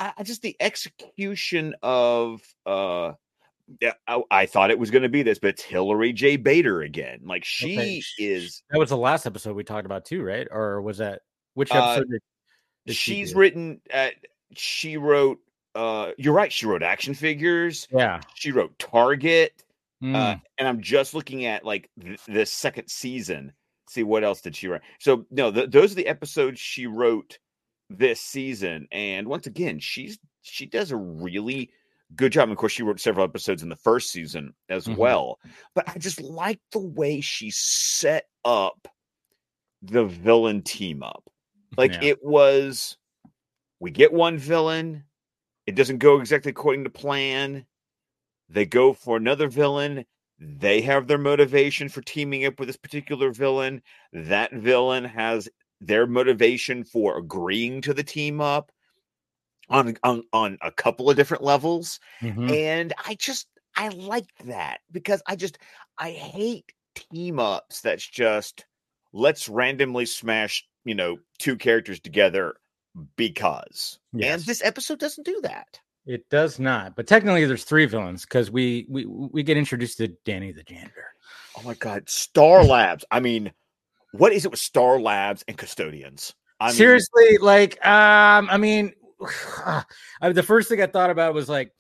uh, 0.00 0.10
just 0.22 0.42
the 0.42 0.56
execution 0.60 1.74
of 1.82 2.40
uh 2.66 3.12
yeah, 3.80 3.92
I, 4.06 4.22
I, 4.30 4.46
thought 4.46 4.70
it 4.70 4.78
was 4.78 4.90
going 4.90 5.04
to 5.04 5.08
be 5.08 5.22
this, 5.22 5.38
but 5.38 5.48
it's 5.48 5.62
Hilary 5.62 6.12
J. 6.12 6.36
Bader 6.36 6.82
again. 6.82 7.20
Like 7.24 7.44
she 7.44 7.78
okay. 7.78 8.02
is. 8.18 8.62
That 8.70 8.78
was 8.78 8.90
the 8.90 8.96
last 8.96 9.26
episode 9.26 9.56
we 9.56 9.64
talked 9.64 9.86
about 9.86 10.04
too, 10.04 10.22
right? 10.22 10.46
Or 10.50 10.82
was 10.82 10.98
that 10.98 11.22
which 11.54 11.70
uh, 11.72 11.76
episode? 11.76 12.02
Uh, 12.02 12.12
did, 12.12 12.22
did 12.86 12.96
she's 12.96 13.30
she 13.30 13.34
written. 13.34 13.80
Uh, 13.92 14.10
she 14.54 14.96
wrote 14.96 15.38
uh 15.74 16.12
you're 16.16 16.34
right 16.34 16.52
she 16.52 16.66
wrote 16.66 16.82
action 16.82 17.14
figures 17.14 17.88
yeah 17.90 18.20
she 18.34 18.52
wrote 18.52 18.78
target 18.78 19.64
mm. 20.02 20.14
uh, 20.14 20.36
and 20.58 20.68
i'm 20.68 20.80
just 20.80 21.14
looking 21.14 21.46
at 21.46 21.64
like 21.64 21.90
th- 22.00 22.20
the 22.26 22.46
second 22.46 22.88
season 22.88 23.52
see 23.88 24.02
what 24.02 24.24
else 24.24 24.40
did 24.40 24.54
she 24.54 24.68
write 24.68 24.82
so 24.98 25.26
no 25.30 25.50
th- 25.50 25.70
those 25.70 25.92
are 25.92 25.96
the 25.96 26.06
episodes 26.06 26.58
she 26.58 26.86
wrote 26.86 27.38
this 27.90 28.20
season 28.20 28.88
and 28.92 29.26
once 29.26 29.46
again 29.46 29.78
she's 29.78 30.18
she 30.42 30.66
does 30.66 30.90
a 30.90 30.96
really 30.96 31.70
good 32.16 32.32
job 32.32 32.44
and 32.44 32.52
of 32.52 32.58
course 32.58 32.72
she 32.72 32.82
wrote 32.82 33.00
several 33.00 33.24
episodes 33.24 33.62
in 33.62 33.68
the 33.68 33.76
first 33.76 34.10
season 34.10 34.54
as 34.68 34.86
mm-hmm. 34.86 34.96
well 34.96 35.38
but 35.74 35.88
i 35.88 35.98
just 35.98 36.20
like 36.20 36.60
the 36.72 36.78
way 36.78 37.20
she 37.20 37.50
set 37.50 38.26
up 38.44 38.88
the 39.82 40.04
villain 40.04 40.62
team 40.62 41.02
up 41.02 41.28
like 41.76 41.92
yeah. 41.94 42.10
it 42.10 42.24
was 42.24 42.96
we 43.80 43.90
get 43.90 44.12
one 44.12 44.38
villain 44.38 45.04
It 45.66 45.75
doesn't 45.75 45.99
go 45.99 46.21
exactly 46.21 46.50
according 46.50 46.85
to 46.85 46.90
plan. 46.90 47.66
They 48.49 48.66
go 48.66 48.92
for 48.92 49.16
another 49.16 49.49
villain. 49.49 50.04
They 50.38 50.83
have 50.83 51.06
their 51.06 51.18
motivation 51.18 51.88
for 51.88 52.02
teaming 52.02 52.44
up 52.44 52.59
with 52.59 52.68
this 52.68 52.76
particular 52.76 53.33
villain. 53.33 53.83
That 54.12 54.52
villain 54.52 55.04
has 55.04 55.49
their 55.80 56.06
motivation 56.06 56.85
for 56.85 57.16
agreeing 57.18 57.80
to 57.83 57.94
the 57.94 58.02
team 58.02 58.40
up 58.40 58.73
on 59.68 59.97
on, 60.02 60.25
on 60.33 60.59
a 60.61 60.71
couple 60.71 61.09
of 61.09 61.16
different 61.16 61.42
levels. 61.42 62.00
Mhm. 62.21 62.50
And 62.50 62.92
I 63.04 63.14
just 63.14 63.49
I 63.76 63.88
like 63.88 64.26
that 64.44 64.80
because 64.90 65.23
I 65.26 65.37
just 65.37 65.59
I 65.99 66.11
hate 66.11 66.73
team 66.94 67.38
ups 67.38 67.80
that's 67.80 68.06
just 68.06 68.66
let's 69.12 69.49
randomly 69.49 70.06
smash, 70.06 70.66
you 70.85 70.94
know, 70.94 71.18
two 71.38 71.56
characters 71.56 72.00
together 72.00 72.56
because. 73.16 73.98
And 74.12 74.42
this 74.42 74.62
episode 74.64 74.98
doesn't 74.98 75.24
do 75.24 75.40
that. 75.42 75.80
It 76.06 76.28
does 76.28 76.58
not, 76.58 76.96
but 76.96 77.06
technically 77.06 77.46
there's 77.46 77.64
three 77.64 77.86
villains 77.86 78.22
because 78.22 78.50
we 78.50 78.86
we 78.90 79.06
we 79.06 79.42
get 79.42 79.56
introduced 79.56 79.96
to 79.98 80.08
Danny 80.26 80.52
the 80.52 80.62
janitor. 80.62 81.06
Oh 81.56 81.62
my 81.62 81.74
god, 81.74 82.08
Star 82.10 82.62
Labs. 82.62 83.06
I 83.10 83.20
mean, 83.20 83.52
what 84.12 84.32
is 84.32 84.44
it 84.44 84.50
with 84.50 84.60
Star 84.60 85.00
Labs 85.00 85.44
and 85.48 85.56
custodians? 85.56 86.34
I 86.60 86.68
mean, 86.68 86.76
Seriously, 86.76 87.38
like, 87.38 87.84
um, 87.86 88.48
I 88.50 88.58
mean, 88.58 88.92
I, 90.20 90.32
the 90.32 90.42
first 90.42 90.68
thing 90.68 90.82
I 90.82 90.86
thought 90.86 91.10
about 91.10 91.32
was 91.32 91.48
like, 91.48 91.72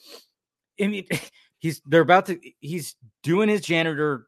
I 0.80 0.86
mean, 0.86 1.06
he's 1.58 1.82
they're 1.86 2.00
about 2.00 2.26
to 2.26 2.40
he's 2.60 2.96
doing 3.22 3.50
his 3.50 3.60
janitor 3.60 4.26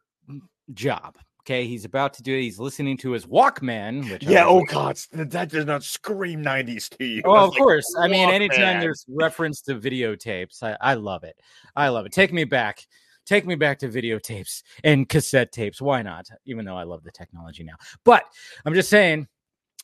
job. 0.75 1.17
Okay, 1.47 1.65
he's 1.65 1.85
about 1.85 2.13
to 2.15 2.25
do 2.25 2.35
it. 2.35 2.41
He's 2.41 2.59
listening 2.59 2.97
to 2.99 3.13
his 3.13 3.25
Walkman. 3.25 4.11
Which 4.11 4.25
Yeah, 4.25 4.47
oh 4.47 4.57
like, 4.57 4.69
god, 4.69 4.99
that 5.13 5.49
does 5.49 5.65
not 5.65 5.85
scream 5.85 6.43
90s 6.43 6.89
to 6.99 7.05
you. 7.05 7.23
Oh, 7.25 7.37
of 7.37 7.51
like, 7.51 7.59
course. 7.59 7.95
I 8.01 8.09
mean, 8.09 8.29
anytime 8.31 8.81
there's 8.81 9.05
reference 9.09 9.61
to 9.63 9.77
videotapes, 9.77 10.65
I, 10.65 10.77
I 10.81 10.95
love 10.95 11.23
it. 11.23 11.37
I 11.77 11.89
love 11.91 12.05
it. 12.05 12.11
Take 12.11 12.33
me 12.33 12.43
back. 12.43 12.85
Take 13.27 13.47
me 13.47 13.55
back 13.55 13.79
to 13.79 13.89
videotapes 13.89 14.65
and 14.83 15.09
cassette 15.09 15.53
tapes. 15.53 15.81
Why 15.81 16.03
not? 16.03 16.27
Even 16.47 16.65
though 16.65 16.77
I 16.77 16.83
love 16.83 17.05
the 17.05 17.13
technology 17.13 17.63
now. 17.63 17.77
But 18.05 18.25
I'm 18.65 18.75
just 18.75 18.91
saying 18.91 19.29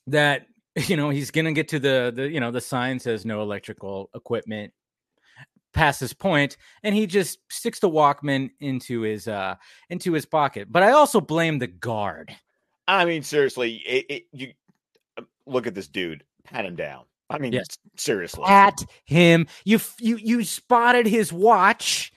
that 0.08 0.46
you 0.88 0.96
know 0.96 1.10
he's 1.10 1.30
gonna 1.30 1.52
get 1.52 1.68
to 1.68 1.78
the 1.78 2.12
the 2.12 2.28
you 2.28 2.40
know 2.40 2.50
the 2.50 2.60
sign 2.60 2.98
says 2.98 3.24
no 3.24 3.40
electrical 3.40 4.10
equipment 4.16 4.72
past 5.72 6.00
this 6.00 6.12
point 6.12 6.56
and 6.82 6.94
he 6.94 7.06
just 7.06 7.38
sticks 7.50 7.78
the 7.80 7.88
walkman 7.88 8.50
into 8.60 9.00
his 9.02 9.26
uh 9.26 9.54
into 9.90 10.12
his 10.12 10.26
pocket 10.26 10.68
but 10.70 10.82
i 10.82 10.90
also 10.92 11.20
blame 11.20 11.58
the 11.58 11.66
guard 11.66 12.34
I 12.88 13.04
mean, 13.04 13.22
seriously, 13.22 13.76
it, 13.86 14.06
it, 14.08 14.22
you 14.32 14.52
uh, 15.16 15.22
look 15.46 15.68
at 15.68 15.74
this 15.74 15.86
dude, 15.86 16.24
pat 16.44 16.64
him 16.66 16.74
down. 16.74 17.04
I 17.30 17.38
mean, 17.38 17.52
Yes. 17.52 17.66
seriously. 17.96 18.42
at 18.46 18.76
him 19.04 19.46
you 19.64 19.78
you 20.00 20.16
you 20.16 20.42
spotted 20.44 21.06
his 21.06 21.32
watch 21.32 22.12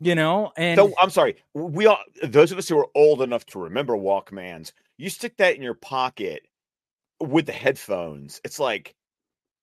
you 0.00 0.14
know 0.14 0.52
and 0.56 0.76
So 0.76 0.92
I'm 1.00 1.08
sorry. 1.10 1.36
We 1.54 1.86
all 1.86 1.98
those 2.22 2.52
of 2.52 2.58
us 2.58 2.68
who 2.68 2.78
are 2.78 2.88
old 2.94 3.22
enough 3.22 3.46
to 3.46 3.58
remember 3.58 3.94
Walkmans, 3.96 4.72
you 4.98 5.08
stick 5.08 5.38
that 5.38 5.56
in 5.56 5.62
your 5.62 5.74
pocket 5.74 6.42
with 7.18 7.46
the 7.46 7.52
headphones. 7.52 8.40
It's 8.44 8.60
like 8.60 8.94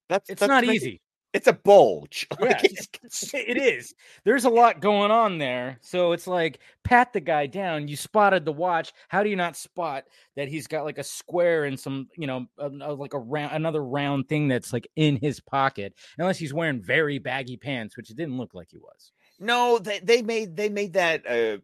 that's 0.10 0.30
it's 0.32 0.40
that's 0.40 0.50
not 0.50 0.66
like- 0.66 0.76
easy 0.76 1.00
It's 1.34 1.48
a 1.48 1.54
bulge. 1.54 2.28
Like, 2.40 2.64
Yeah. 2.64 2.70
it's- 3.04 3.34
it 3.34 3.58
is 3.58 3.94
there's 4.24 4.46
a 4.46 4.50
lot 4.50 4.82
going 4.82 5.12
on 5.12 5.38
there 5.38 5.78
so 5.82 6.12
it's 6.12 6.28
like 6.28 6.60
pat 6.84 7.12
the 7.14 7.20
guy 7.20 7.46
down 7.48 7.88
you 7.88 7.96
spotted 7.96 8.46
the 8.46 8.52
watch 8.52 8.94
how 9.08 9.24
do 9.24 9.30
you 9.30 9.36
not 9.36 9.56
spot 9.58 10.06
that 10.36 10.48
he's 10.48 10.68
got 10.68 10.86
like 10.86 10.98
a 10.98 11.04
square 11.04 11.66
and 11.66 11.80
some 11.80 12.08
you 12.18 12.28
know 12.28 12.46
a, 12.58 12.68
a- 12.68 12.94
like 12.94 13.14
a 13.14 13.20
round 13.20 13.54
another 13.56 13.84
round 13.84 14.28
thing 14.30 14.48
that's 14.48 14.72
like 14.74 14.88
in 14.96 15.18
his 15.18 15.40
pocket 15.40 15.94
unless 16.18 16.38
he's 16.38 16.54
wearing 16.54 16.82
very 16.82 17.20
baggy 17.20 17.58
pants 17.58 17.96
which 17.98 18.10
it 18.10 18.18
didn't 18.18 18.38
look 18.38 18.54
like 18.54 18.68
he 18.72 18.78
was 18.78 19.12
No, 19.40 19.80
they 19.80 20.00
they 20.00 20.22
made 20.22 20.56
they 20.56 20.70
made 20.70 20.94
that. 20.94 21.26
uh 21.28 21.58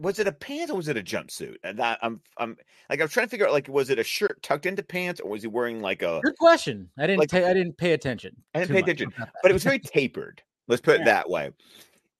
Was 0.00 0.18
it 0.20 0.26
a 0.28 0.32
pants 0.32 0.70
or 0.70 0.76
was 0.76 0.88
it 0.88 0.96
a 0.96 1.02
jumpsuit? 1.02 1.56
And 1.64 1.78
that 1.78 1.98
I'm 2.02 2.20
I'm 2.38 2.56
like 2.88 3.00
I'm 3.00 3.08
trying 3.08 3.26
to 3.26 3.30
figure 3.30 3.46
out 3.46 3.52
like 3.52 3.68
was 3.68 3.90
it 3.90 3.98
a 3.98 4.04
shirt 4.04 4.42
tucked 4.42 4.66
into 4.66 4.82
pants 4.82 5.20
or 5.20 5.30
was 5.30 5.42
he 5.42 5.48
wearing 5.48 5.80
like 5.80 6.02
a? 6.02 6.20
good 6.22 6.36
question 6.38 6.88
i 6.98 7.06
didn't 7.06 7.18
Like- 7.18 7.28
ta- 7.30 7.38
i 7.48 7.52
didn't 7.52 7.76
pay 7.76 7.92
attention 7.92 8.36
I 8.54 8.60
didn't 8.60 8.70
pay 8.74 8.80
much 8.82 8.90
attention. 8.90 9.12
But 9.42 9.50
it 9.50 9.54
was 9.54 9.64
very 9.64 9.78
tapered. 9.80 10.42
Let's 10.68 10.80
put 10.80 11.00
it 11.00 11.04
that 11.06 11.28
way. 11.28 11.50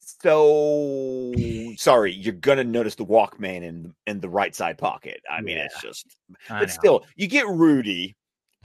So 0.00 1.32
sorry, 1.76 2.12
you're 2.12 2.34
gonna 2.34 2.64
notice 2.64 2.94
the 2.96 3.06
Walkman 3.06 3.62
in 3.62 3.94
in 4.06 4.20
the 4.20 4.28
right 4.28 4.54
side 4.54 4.76
pocket. 4.78 5.20
I 5.30 5.40
mean, 5.40 5.56
it's 5.58 5.80
just 5.80 6.16
but 6.48 6.70
still, 6.70 7.04
you 7.16 7.26
get 7.26 7.46
Rudy. 7.46 8.16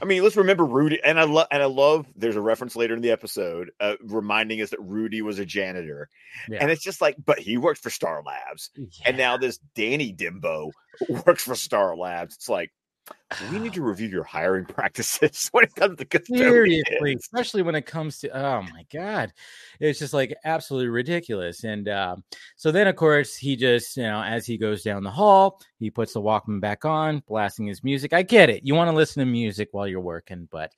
I 0.01 0.05
mean, 0.05 0.23
let's 0.23 0.35
remember 0.35 0.65
Rudy, 0.65 0.99
and 1.03 1.17
I 1.19 1.23
love 1.23 1.47
and 1.51 1.63
I 1.63 1.67
love. 1.67 2.05
There's 2.15 2.35
a 2.35 2.41
reference 2.41 2.75
later 2.75 2.93
in 2.95 3.01
the 3.01 3.11
episode 3.11 3.71
uh, 3.79 3.95
reminding 4.03 4.61
us 4.61 4.71
that 4.71 4.81
Rudy 4.81 5.21
was 5.21 5.39
a 5.39 5.45
janitor, 5.45 6.09
Yeah. 6.49 6.57
and 6.61 6.69
it's 6.69 6.83
just 6.83 6.99
like, 6.99 7.15
but 7.25 7.39
he 7.39 7.57
worked 7.57 7.81
for 7.81 7.89
Star 7.89 8.21
Labs, 8.25 8.71
and 9.05 9.17
now 9.17 9.37
this 9.37 9.57
Danny 9.73 10.13
Dimbo 10.13 10.71
works 11.25 11.43
for 11.43 11.55
Star 11.55 11.95
Labs. 11.95 12.35
It's 12.35 12.49
like 12.49 12.71
we 13.51 13.60
need 13.60 13.74
to 13.74 13.82
review 13.82 14.08
your 14.08 14.24
hiring 14.24 14.65
practices 14.65 15.50
when 15.51 15.63
it 15.63 15.75
comes 15.75 15.98
to 15.98 16.22
Seriously, 16.25 17.15
especially 17.15 17.62
when 17.62 17.75
it 17.75 17.86
comes 17.86 18.20
to 18.20 18.29
oh 18.29 18.62
my 18.62 18.86
god, 18.94 19.34
it's 19.79 20.00
just 20.00 20.13
like 20.13 20.34
absolutely 20.46 20.89
ridiculous. 20.89 21.63
And 21.63 21.89
um, 21.89 22.24
so 22.55 22.72
then, 22.72 22.88
of 22.88 22.96
course, 22.96 23.36
he 23.36 23.55
just 23.55 23.98
you 23.98 24.03
know 24.03 24.22
as 24.22 24.46
he 24.46 24.58
goes 24.58 24.84
down 24.84 25.03
the 25.03 25.10
hall, 25.10 25.60
he 25.79 25.89
puts 25.89 26.13
the 26.13 26.22
Walkman 26.22 26.62
back 26.62 26.86
on, 26.86 27.24
blasting 27.27 27.65
his 27.65 27.84
music. 27.84 28.13
I 28.13 28.22
get 28.22 28.50
it, 28.50 28.62
you 28.63 28.75
want 28.75 28.89
to 28.89 28.96
listen 28.96 29.22
to 29.22 29.25
music 29.25 29.70
while 29.72 29.88
you're 29.88 30.00
working, 30.00 30.48
but 30.51 30.72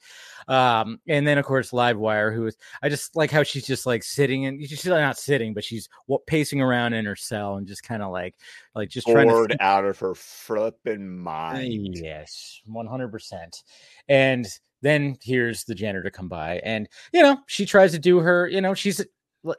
um, 0.47 0.99
and 1.07 1.27
then 1.27 1.37
of 1.37 1.45
course 1.45 1.71
Livewire, 1.71 2.33
who 2.33 2.47
is 2.47 2.57
I 2.81 2.89
just 2.89 3.15
like 3.15 3.31
how 3.31 3.43
she's 3.43 3.65
just 3.65 3.85
like 3.85 4.03
sitting 4.03 4.45
and 4.45 4.65
she's 4.65 4.85
not 4.85 5.17
sitting, 5.17 5.53
but 5.53 5.63
she's 5.63 5.89
pacing 6.27 6.61
around 6.61 6.93
in 6.93 7.05
her 7.05 7.15
cell 7.15 7.57
and 7.57 7.67
just 7.67 7.83
kind 7.83 8.01
of 8.01 8.11
like 8.11 8.35
like 8.75 8.89
just 8.89 9.07
trying 9.07 9.27
to 9.27 9.57
out 9.59 9.85
of 9.85 9.97
her 9.99 10.15
flipping 10.15 11.17
mind. 11.17 11.97
Yes, 11.97 12.36
one 12.65 12.87
hundred 12.87 13.09
percent. 13.09 13.63
And 14.07 14.47
then 14.81 15.17
here's 15.21 15.63
the 15.63 15.75
janitor 15.75 16.09
come 16.09 16.29
by, 16.29 16.59
and 16.63 16.87
you 17.13 17.21
know 17.21 17.37
she 17.47 17.65
tries 17.65 17.91
to 17.91 17.99
do 17.99 18.19
her. 18.19 18.47
You 18.47 18.61
know 18.61 18.73
she's 18.73 19.05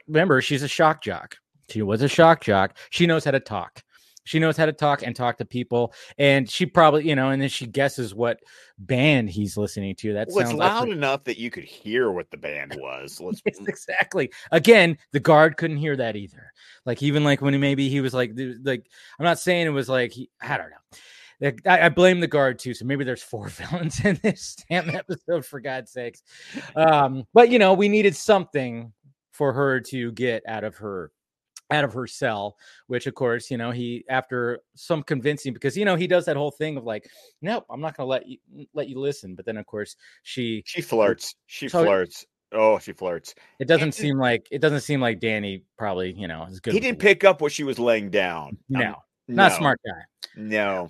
remember 0.07 0.41
she's 0.41 0.63
a 0.63 0.67
shock 0.67 1.01
jock. 1.01 1.37
She 1.69 1.81
was 1.81 2.01
a 2.01 2.07
shock 2.07 2.41
jock. 2.41 2.77
She 2.89 3.05
knows 3.05 3.23
how 3.23 3.31
to 3.31 3.39
talk. 3.39 3.83
She 4.25 4.37
knows 4.37 4.57
how 4.57 4.67
to 4.67 4.73
talk 4.73 5.01
and 5.01 5.15
talk 5.15 5.37
to 5.37 5.45
people, 5.45 5.93
and 6.17 6.47
she 6.47 6.65
probably 6.65 7.07
you 7.07 7.15
know, 7.15 7.31
and 7.31 7.41
then 7.41 7.49
she 7.49 7.65
guesses 7.65 8.13
what 8.13 8.39
band 8.77 9.29
he's 9.29 9.57
listening 9.57 9.95
to. 9.95 10.13
That 10.13 10.27
Well, 10.29 10.45
sounds 10.45 10.57
like 10.57 10.69
loud 10.69 10.89
enough 10.89 11.23
that 11.23 11.39
you 11.39 11.49
could 11.49 11.63
hear 11.63 12.11
what 12.11 12.29
the 12.29 12.37
band 12.37 12.77
was. 12.79 13.19
Exactly. 13.67 14.31
Again, 14.51 14.97
the 15.13 15.19
guard 15.19 15.57
couldn't 15.57 15.77
hear 15.77 15.95
that 15.95 16.15
either. 16.15 16.51
Like 16.85 17.01
even 17.01 17.23
like 17.23 17.41
when 17.41 17.59
maybe 17.59 17.89
he 17.89 18.01
was 18.01 18.13
like 18.13 18.33
like 18.63 18.85
I'm 19.19 19.23
not 19.23 19.39
saying 19.39 19.65
it 19.65 19.71
was 19.71 19.89
like 19.89 20.11
he, 20.11 20.29
I 20.41 20.57
don't 20.57 20.69
know. 20.69 20.97
Like, 21.41 21.61
I, 21.65 21.85
I 21.85 21.89
blame 21.89 22.19
the 22.19 22.27
guard 22.27 22.59
too. 22.59 22.73
So 22.73 22.85
maybe 22.85 23.03
there's 23.03 23.23
four 23.23 23.47
villains 23.49 24.03
in 24.03 24.19
this 24.23 24.55
damn 24.69 24.89
episode 24.95 25.45
for 25.45 25.59
God's 25.59 25.91
sakes. 25.91 26.21
Um, 26.75 27.23
but 27.33 27.49
you 27.49 27.59
know 27.59 27.73
we 27.73 27.89
needed 27.89 28.15
something 28.15 28.91
for 29.31 29.53
her 29.53 29.79
to 29.79 30.11
get 30.11 30.43
out 30.47 30.63
of 30.63 30.75
her 30.77 31.11
out 31.71 31.83
of 31.85 31.93
her 31.93 32.07
cell 32.07 32.57
which 32.87 33.05
of 33.05 33.13
course 33.13 33.51
you 33.51 33.55
know 33.55 33.69
he 33.69 34.03
after 34.09 34.59
some 34.75 35.03
convincing 35.03 35.53
because 35.53 35.77
you 35.77 35.85
know 35.85 35.95
he 35.95 36.07
does 36.07 36.25
that 36.25 36.35
whole 36.35 36.49
thing 36.49 36.75
of 36.77 36.83
like 36.83 37.07
nope 37.43 37.63
i'm 37.69 37.79
not 37.79 37.95
gonna 37.95 38.09
let 38.09 38.27
you 38.27 38.37
let 38.73 38.89
you 38.89 38.99
listen 38.99 39.35
but 39.35 39.45
then 39.45 39.55
of 39.55 39.65
course 39.67 39.95
she 40.23 40.63
She 40.65 40.81
flirts. 40.81 41.35
She 41.45 41.69
So- 41.69 41.83
flirts. 41.83 42.25
Oh, 42.51 42.79
she 42.79 42.91
flirts. 42.91 43.35
it 43.59 43.67
doesn't 43.67 43.83
And- 43.83 43.93
seem 43.93 44.17
like 44.17 44.47
it 44.49 44.59
doesn't 44.59 44.81
seem 44.81 44.99
like 44.99 45.19
Danny 45.19 45.63
probably, 45.77 46.11
you 46.11 46.27
know, 46.27 46.45
is 46.49 46.59
good. 46.59 46.73
He 46.73 46.79
didn't 46.79 46.97
pick 46.99 47.23
up 47.23 47.39
what 47.39 47.51
she 47.51 47.63
was 47.63 47.77
laying 47.77 48.09
down. 48.09 48.57
no, 48.67 48.87
Um, 48.89 48.95
not 49.27 49.51
no, 49.51 49.57
smart 49.59 49.79
guy. 49.85 50.01
No. 50.35 50.89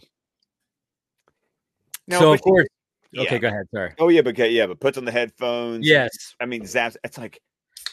No, 2.10 2.20
so 2.20 2.34
of 2.34 2.42
course, 2.42 2.68
she- 3.14 3.22
okay, 3.22 3.40
go 3.40 3.48
ahead. 3.48 3.66
Sorry. 3.74 3.94
Oh 4.00 4.10
yeah, 4.10 4.22
but 4.22 4.32
okay, 4.32 4.52
yeah, 4.52 4.68
but 4.68 4.80
puts 4.80 4.98
on 4.98 5.06
the 5.06 5.12
headphones. 5.12 5.88
Yes, 5.88 6.36
I 6.40 6.46
mean, 6.46 6.64
zaps. 6.64 6.96
It's 7.04 7.18
like, 7.18 7.40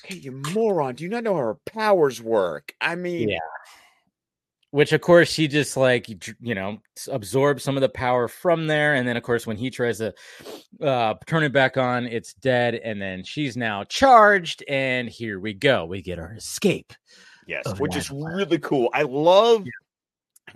hey, 0.05 0.17
you 0.17 0.43
moron! 0.55 0.95
Do 0.95 1.05
you 1.05 1.11
not 1.11 1.23
know 1.25 1.35
how 1.35 1.41
her 1.41 1.55
powers 1.67 2.21
work? 2.23 2.75
I 2.81 2.95
mean, 2.97 3.29
Yeah. 3.29 3.39
which 4.71 4.93
of 4.93 5.01
course 5.01 5.31
she 5.31 5.49
just 5.49 5.77
like 5.77 6.09
you 6.41 6.55
know 6.55 6.79
absorbs 7.11 7.63
some 7.63 7.77
of 7.77 7.81
the 7.81 7.89
power 7.89 8.29
from 8.29 8.67
there, 8.67 8.95
and 8.95 9.07
then 9.09 9.17
of 9.17 9.23
course 9.23 9.47
when 9.47 9.57
he 9.57 9.71
tries 9.71 9.99
to 9.99 10.13
uh 10.83 11.15
turn 11.27 11.45
it 11.45 11.53
back 11.53 11.77
on, 11.77 12.07
it's 12.07 12.35
dead, 12.35 12.75
and 12.75 13.01
then 13.01 13.23
she's 13.25 13.57
now 13.57 13.85
charged, 13.85 14.63
and 14.69 15.09
here 15.09 15.39
we 15.41 15.55
go, 15.55 15.85
we 15.87 16.03
get 16.03 16.19
our 16.19 16.33
escape. 16.35 16.93
yes, 17.47 17.65
which 17.79 17.97
is 17.97 18.11
really 18.11 18.59
cool. 18.59 18.91
I 18.93 19.03
love 19.03 19.65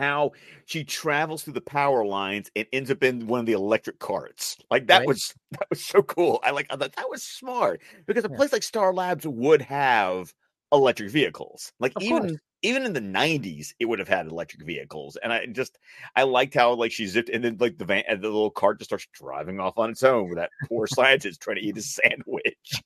how 0.00 0.32
she 0.66 0.84
travels 0.84 1.44
through 1.44 1.52
the 1.54 1.60
power 1.60 2.04
lines 2.04 2.50
and 2.56 2.66
ends 2.72 2.90
up 2.90 3.02
in 3.02 3.26
one 3.28 3.40
of 3.40 3.46
the 3.46 3.52
electric 3.52 3.98
carts. 4.00 4.56
Like 4.70 4.88
that 4.88 5.02
Right. 5.02 5.06
was 5.06 5.34
that 5.52 5.68
was 5.70 5.84
so 5.84 6.02
cool. 6.02 6.40
I 6.42 6.50
like 6.50 6.66
I 6.70 6.76
thought 6.76 6.94
that 6.96 7.10
was 7.10 7.22
smart 7.22 7.82
because 8.06 8.24
a 8.24 8.28
Yeah. 8.28 8.38
place 8.38 8.52
like 8.52 8.62
Star 8.64 8.92
Labs 8.92 9.26
would 9.26 9.62
have 9.62 10.34
electric 10.72 11.10
vehicles. 11.10 11.72
Like 11.80 11.94
Of 11.94 12.04
even 12.04 12.28
course. 12.28 12.40
even 12.62 12.84
in 12.84 12.92
the 12.92 13.00
90s 13.00 13.74
it 13.78 13.86
would 13.86 13.98
have 13.98 14.08
had 14.08 14.26
electric 14.26 14.62
vehicles 14.66 15.16
and 15.16 15.32
i 15.32 15.46
just 15.46 15.78
i 16.14 16.22
liked 16.24 16.52
how 16.52 16.74
like 16.74 16.92
she 16.92 17.06
zipped 17.06 17.30
and 17.30 17.42
then 17.42 17.56
like 17.58 17.78
the 17.78 17.86
van 17.86 18.04
and 18.06 18.20
the 18.20 18.28
little 18.28 18.50
cart 18.50 18.78
just 18.78 18.90
starts 18.90 19.06
driving 19.14 19.58
off 19.58 19.78
on 19.78 19.88
its 19.88 20.02
own 20.02 20.28
with 20.28 20.36
that 20.36 20.52
poor 20.68 20.86
scientist 20.86 21.40
trying 21.40 21.56
to 21.56 21.62
eat 21.62 21.76
his 21.76 21.94
sandwich 21.94 22.82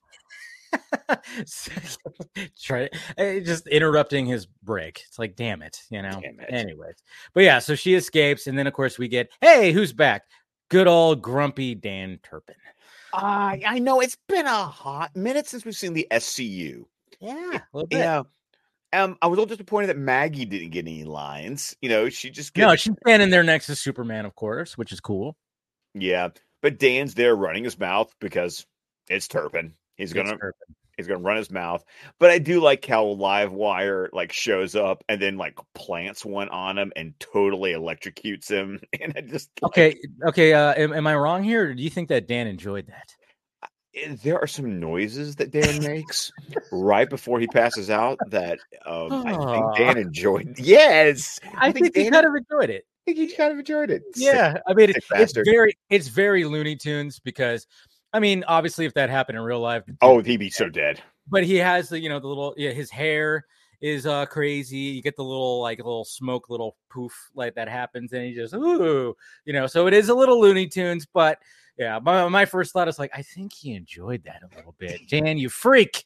Try 2.63 2.89
eh, 3.17 3.41
just 3.41 3.67
interrupting 3.67 4.27
his 4.27 4.47
break. 4.47 5.03
It's 5.09 5.19
like, 5.19 5.37
damn 5.37 5.63
it, 5.63 5.83
you 5.91 6.03
know. 6.03 6.21
It. 6.23 6.37
Anyways, 6.49 7.03
but 7.33 7.45
yeah, 7.45 7.59
so 7.59 7.75
she 7.75 7.95
escapes, 7.95 8.47
and 8.47 8.59
then 8.59 8.67
of 8.67 8.73
course 8.73 8.99
we 8.99 9.09
get, 9.09 9.31
hey, 9.41 9.73
who's 9.73 9.93
back? 9.93 10.25
Good 10.71 10.87
old 10.87 11.23
grumpy 11.23 11.75
Dan 11.75 12.19
Turpin. 12.23 12.57
I 13.13 13.63
I 13.67 13.79
know 13.79 14.01
it's 14.01 14.17
been 14.29 14.47
a 14.47 14.67
hot 14.67 15.15
minute 15.15 15.47
since 15.47 15.65
we've 15.65 15.77
seen 15.77 15.93
the 15.93 16.07
SCU. 16.11 16.85
Yeah, 17.21 17.59
a 17.59 17.63
little 17.73 17.89
bit. 17.89 17.99
Yeah. 17.99 18.23
Um, 18.93 19.19
I 19.21 19.27
was 19.27 19.39
a 19.39 19.41
little 19.41 19.57
disappointed 19.57 19.89
that 19.89 19.99
Maggie 19.99 20.45
didn't 20.45 20.71
get 20.71 20.87
any 20.87 21.03
lines. 21.03 21.75
You 21.83 21.89
know, 21.89 22.09
she 22.09 22.31
just 22.31 22.57
No, 22.57 22.77
she's 22.77 22.95
standing 23.05 23.31
there 23.31 23.43
next 23.43 23.67
to 23.67 23.75
Superman, 23.75 24.25
of 24.25 24.37
course, 24.37 24.79
which 24.79 24.93
is 24.93 25.01
cool. 25.01 25.37
yeah. 25.95 26.29
But 26.63 26.79
Dan's 26.79 27.15
there 27.15 27.37
running 27.37 27.65
his 27.65 27.79
mouth 27.79 28.15
because 28.21 28.65
it's 29.09 29.29
Turpin. 29.29 29.75
He's 29.97 30.13
gonna 30.13 30.37
he's 30.97 31.07
gonna 31.07 31.21
run 31.21 31.37
his 31.37 31.51
mouth. 31.51 31.85
But 32.19 32.31
I 32.31 32.39
do 32.39 32.61
like 32.61 32.85
how 32.85 33.05
Livewire 33.05 34.09
like 34.13 34.33
shows 34.33 34.75
up 34.75 35.05
and 35.09 35.21
then 35.21 35.37
like 35.37 35.59
plants 35.75 36.25
one 36.25 36.49
on 36.49 36.79
him 36.79 36.93
and 36.97 37.15
totally 37.21 37.73
electrocutes 37.73 38.49
him. 38.49 38.81
And 39.01 39.13
I 39.17 39.21
just 39.23 39.51
like, 39.61 39.71
Okay, 39.73 39.97
okay. 40.29 40.53
Uh, 40.53 40.75
am, 40.75 40.93
am 40.93 41.07
I 41.07 41.15
wrong 41.17 41.43
here? 41.43 41.71
Or 41.71 41.75
do 41.75 41.83
you 41.83 41.91
think 41.91 42.09
that 42.09 42.27
Dan 42.29 42.47
enjoyed 42.47 42.87
that? 42.87 43.15
eh, 43.95 44.17
there 44.23 44.39
are 44.41 44.47
some 44.47 44.81
noises 44.81 45.37
that 45.37 45.51
Dan 45.51 45.83
makes 45.83 46.33
right 46.73 47.09
before 47.09 47.39
he 47.41 47.47
passes 47.47 47.91
out 47.91 48.19
that 48.31 48.59
um, 48.87 49.13
I 49.27 49.53
think 49.53 49.77
Dan 49.77 49.99
enjoyed. 49.99 50.55
Yes, 50.59 51.39
I, 51.59 51.71
think, 51.73 51.95
he 51.95 52.05
Dan- 52.05 52.13
kind 52.13 52.27
of 52.27 52.35
enjoyed 52.35 52.71
it. 52.71 52.85
I 53.07 53.13
think 53.13 53.19
he 53.31 53.37
kind 53.37 53.53
of 53.53 53.59
enjoyed 53.59 53.91
it. 53.91 54.03
Sick- 54.15 54.25
Yeah, 54.25 54.59
I 54.67 54.75
mean, 54.75 54.91
it, 54.91 54.97
it's 54.97 55.09
bastard. 55.09 55.45
very, 55.45 55.77
it's 55.91 56.09
very 56.09 56.45
Looney 56.45 56.75
Tunes 56.77 57.21
because, 57.21 57.67
I 58.15 58.21
mean, 58.21 58.45
obviously, 58.49 58.87
if 58.87 58.95
that 58.95 59.11
happened 59.11 59.37
in 59.37 59.45
real 59.45 59.61
life, 59.61 59.83
Oh, 60.01 60.23
he'd 60.23 60.39
be 60.39 60.49
so 60.49 60.69
dead. 60.71 61.03
but 61.29 61.45
he 61.45 61.57
has 61.57 61.89
the, 61.91 61.99
you 62.01 62.09
know, 62.09 62.19
the 62.21 62.29
little, 62.29 62.55
yeah, 62.57 62.71
his 62.71 62.91
hair 62.91 63.45
is 63.81 64.07
uh 64.07 64.25
crazy. 64.25 64.79
You 64.79 65.03
get 65.03 65.17
the 65.17 65.25
little 65.25 65.61
like 65.61 65.79
little 65.79 66.05
smoke, 66.07 66.49
little 66.49 66.77
poof 66.91 67.13
like 67.35 67.55
that 67.57 67.69
happens, 67.69 68.13
and 68.13 68.25
he 68.25 68.33
just 68.33 68.55
ooh, 68.55 69.15
you 69.45 69.53
know. 69.53 69.67
So 69.67 69.87
it 69.87 69.93
is 69.93 70.09
a 70.09 70.15
little 70.15 70.41
Looney 70.41 70.67
Tunes, 70.69 71.07
but 71.13 71.39
yeah, 71.77 71.99
my 71.99 72.27
my 72.29 72.45
first 72.47 72.73
thought 72.73 72.89
is 72.89 72.99
like, 72.99 73.11
I 73.15 73.21
think 73.21 73.53
he 73.53 73.75
enjoyed 73.75 74.23
that 74.25 74.43
a 74.43 74.57
little 74.57 74.75
bit. 74.79 75.01
Dan, 75.09 75.37
you 75.37 75.49
freak, 75.51 76.05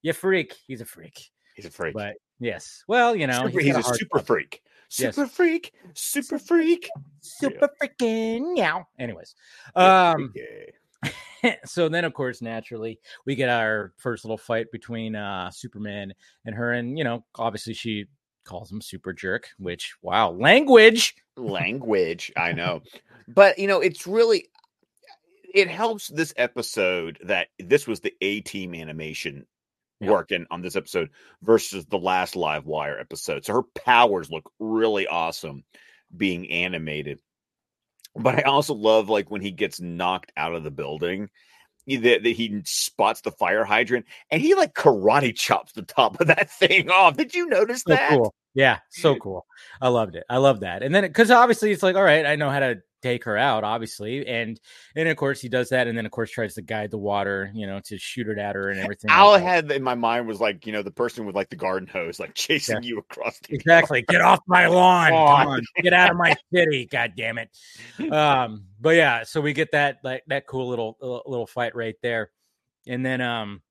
you 0.00 0.12
freak. 0.14 0.54
He's 0.66 0.80
a 0.80 0.84
freak, 0.86 1.30
He's 1.54 1.66
a 1.66 1.70
freak. 1.70 1.94
but 1.94 2.14
yes, 2.40 2.82
well, 2.88 3.14
you 3.14 3.26
know, 3.28 3.44
Super- 3.46 3.60
he's, 3.60 3.76
he's, 3.76 3.84
got 3.84 3.94
a 3.94 3.98
super 3.98 4.18
time. 4.18 4.24
freak. 4.26 4.62
Yes. 4.98 5.14
Super 5.14 5.26
freak. 5.28 5.72
Super 5.94 6.38
freak. 6.38 6.88
super 7.20 7.68
freaking 7.80 8.54
meow. 8.54 8.86
Anyways, 8.98 9.34
um. 9.76 10.32
Yeah. 10.34 11.10
so 11.64 11.88
then 11.88 12.04
of 12.04 12.12
course 12.14 12.42
naturally 12.42 12.98
we 13.26 13.34
get 13.34 13.48
our 13.48 13.92
first 13.96 14.24
little 14.24 14.38
fight 14.38 14.70
between 14.72 15.14
uh 15.16 15.50
superman 15.50 16.12
and 16.44 16.54
her 16.54 16.72
and 16.72 16.96
you 16.98 17.04
know 17.04 17.24
obviously 17.36 17.74
she 17.74 18.06
calls 18.44 18.70
him 18.70 18.80
super 18.80 19.12
jerk 19.12 19.48
which 19.58 19.94
wow 20.02 20.30
language 20.30 21.14
language. 21.36 22.32
I 22.36 22.52
know, 22.52 22.82
but 23.28 23.58
you 23.58 23.66
know, 23.66 23.80
it's 23.80 24.06
really 24.06 24.48
it 25.54 25.68
helps 25.68 26.08
this 26.08 26.32
episode 26.36 27.18
that 27.24 27.48
this 27.58 27.86
was 27.86 28.00
the 28.00 28.12
A 28.20 28.40
team 28.40 28.74
animation 28.74 29.46
Yeah. 30.00 30.10
working 30.10 30.46
on 30.50 30.62
this 30.62 30.76
episode 30.76 31.10
versus 31.42 31.86
the 31.86 31.98
last 31.98 32.36
live 32.36 32.66
wire 32.66 32.98
episode. 32.98 33.44
So 33.44 33.54
her 33.54 33.62
powers 33.84 34.30
look 34.30 34.50
really 34.58 35.06
awesome 35.06 35.64
being 36.16 36.50
animated. 36.50 37.20
But 38.14 38.38
I 38.38 38.42
also 38.42 38.74
love 38.74 39.08
like 39.08 39.30
when 39.30 39.40
he 39.40 39.50
gets 39.50 39.80
knocked 39.80 40.32
out 40.36 40.54
of 40.54 40.64
the 40.64 40.70
building. 40.70 41.30
That, 41.88 42.22
that 42.22 42.24
he 42.24 42.62
spots 42.64 43.22
the 43.22 43.32
fire 43.32 43.64
hydrant 43.64 44.06
and 44.30 44.40
he 44.40 44.54
like 44.54 44.72
karate 44.72 45.34
chops 45.34 45.72
the 45.72 45.82
top 45.82 46.20
of 46.20 46.28
that 46.28 46.48
thing 46.60 46.88
off. 46.88 47.16
Did 47.16 47.34
you 47.34 47.48
notice 47.48 47.82
so 47.82 47.92
that? 47.94 48.10
cool 48.10 48.32
yeah 48.54 48.78
so 48.90 49.16
cool 49.16 49.46
i 49.80 49.88
loved 49.88 50.14
it 50.14 50.24
i 50.28 50.36
love 50.36 50.60
that 50.60 50.82
and 50.82 50.94
then 50.94 51.02
because 51.02 51.30
obviously 51.30 51.72
it's 51.72 51.82
like 51.82 51.96
all 51.96 52.02
right 52.02 52.26
i 52.26 52.36
know 52.36 52.50
how 52.50 52.58
to 52.58 52.76
take 53.02 53.24
her 53.24 53.36
out 53.36 53.64
obviously 53.64 54.26
and 54.26 54.60
and 54.96 55.08
of 55.08 55.16
course 55.16 55.40
he 55.40 55.48
does 55.48 55.68
that 55.68 55.86
and 55.86 55.98
then 55.98 56.06
of 56.06 56.12
course 56.12 56.30
tries 56.30 56.54
to 56.54 56.62
guide 56.62 56.90
the 56.90 56.98
water 56.98 57.50
you 57.52 57.66
know 57.66 57.80
to 57.80 57.98
shoot 57.98 58.28
it 58.28 58.38
at 58.38 58.54
her 58.54 58.70
and 58.70 58.80
everything 58.80 59.10
like 59.10 59.18
All 59.18 59.34
I 59.34 59.38
had 59.38 59.70
in 59.70 59.82
my 59.82 59.94
mind 59.94 60.26
was 60.26 60.40
like, 60.40 60.66
you 60.66 60.72
know, 60.72 60.82
the 60.82 60.90
person 60.90 61.26
with 61.26 61.34
like 61.34 61.50
the 61.50 61.56
garden 61.56 61.88
hose, 61.88 62.18
like 62.18 62.34
chasing 62.34 62.82
you 62.82 62.98
across 62.98 63.38
the 63.40 63.54
Exactly. 63.54 64.02
Get 64.02 64.20
off 64.20 64.40
my 64.46 64.66
lawn. 64.66 65.08
Come 65.08 65.48
on. 65.48 65.62
Get 65.82 65.92
out 65.92 66.10
of 66.10 66.16
my 66.16 66.34
city. 66.54 66.86
God 66.86 67.12
damn 67.16 67.38
it. 67.38 67.50
Um, 68.12 68.64
but 68.80 68.96
yeah, 68.96 69.24
so 69.24 69.40
we 69.40 69.52
get 69.52 69.72
that 69.72 69.98
like 70.02 70.22
that 70.28 70.46
cool 70.46 70.68
little 70.68 70.96
uh, 71.02 71.28
little 71.28 71.46
fight 71.46 71.74
right 71.74 71.96
there. 72.02 72.30
And 72.86 73.04
then 73.04 73.20
um 73.20 73.62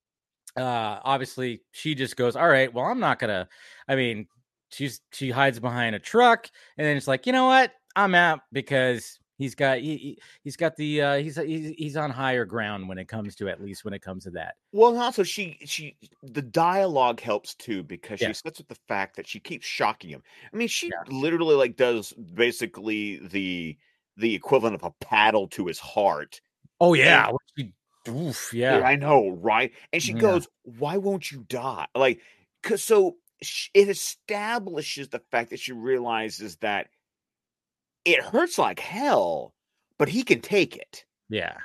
uh 0.55 0.99
obviously 1.03 1.61
she 1.71 1.95
just 1.95 2.15
goes, 2.15 2.35
All 2.35 2.47
right, 2.47 2.73
well, 2.73 2.85
I'm 2.85 2.99
not 2.99 3.19
gonna 3.19 3.47
I 3.87 3.95
mean, 3.95 4.27
she's 4.69 5.01
she 5.11 5.31
hides 5.31 5.59
behind 5.59 5.95
a 5.95 5.99
truck 5.99 6.47
and 6.77 6.85
then 6.85 6.97
it's 6.97 7.07
like, 7.07 7.25
you 7.25 7.33
know 7.33 7.45
what? 7.45 7.71
I'm 7.95 8.15
out 8.15 8.41
because 8.53 9.19
he's 9.41 9.55
got 9.55 9.79
he, 9.79 9.97
he- 9.97 10.19
he's 10.43 10.55
got 10.55 10.75
the 10.75 11.01
uh 11.01 11.15
he's 11.17 11.35
he's 11.37 11.73
he's 11.77 11.97
on 11.97 12.09
higher 12.09 12.45
ground 12.45 12.87
when 12.87 12.97
it 12.97 13.07
comes 13.07 13.35
to 13.35 13.49
at 13.49 13.61
least 13.61 13.83
when 13.83 13.93
it 13.93 14.01
comes 14.01 14.23
to 14.23 14.31
that. 14.31 14.55
Well, 14.71 14.91
and 14.91 14.99
also 15.01 15.23
she 15.23 15.57
she 15.65 15.97
the 16.23 16.41
dialogue 16.41 17.19
helps 17.19 17.55
too 17.55 17.83
because 17.83 18.21
Yeah. 18.21 18.29
she 18.29 18.33
sits 18.35 18.59
with 18.59 18.67
the 18.67 18.77
fact 18.87 19.15
that 19.15 19.27
she 19.27 19.39
keeps 19.39 19.65
shocking 19.65 20.09
him. 20.11 20.23
I 20.53 20.55
mean, 20.55 20.67
she 20.67 20.87
Yeah. 20.87 21.03
literally 21.13 21.55
like 21.55 21.75
does 21.75 22.13
basically 22.13 23.17
the 23.27 23.77
the 24.17 24.35
equivalent 24.35 24.75
of 24.75 24.83
a 24.83 24.91
paddle 25.03 25.47
to 25.49 25.67
his 25.67 25.79
heart. 25.79 26.39
Oh 26.79 26.93
yeah. 26.93 27.31
what 27.31 27.41
she- 27.57 27.73
Oof, 28.09 28.51
yeah. 28.51 28.79
I 28.79 28.95
know, 28.95 29.29
right? 29.29 29.71
And 29.93 30.01
she 30.01 30.13
Yeah. 30.13 30.19
goes, 30.19 30.47
"Why 30.63 30.97
won't 30.97 31.31
you 31.31 31.45
die?" 31.47 31.85
Like, 31.93 32.21
cause 32.63 32.83
so 32.83 33.17
it 33.73 33.89
establishes 33.89 35.09
the 35.09 35.19
fact 35.31 35.49
that 35.51 35.59
she 35.59 35.71
realizes 35.71 36.55
that 36.57 36.89
it 38.05 38.23
hurts 38.23 38.57
like 38.57 38.79
hell, 38.79 39.53
but 39.97 40.09
he 40.09 40.23
can 40.23 40.41
take 40.41 40.75
it. 40.77 41.05
Yeah. 41.29 41.57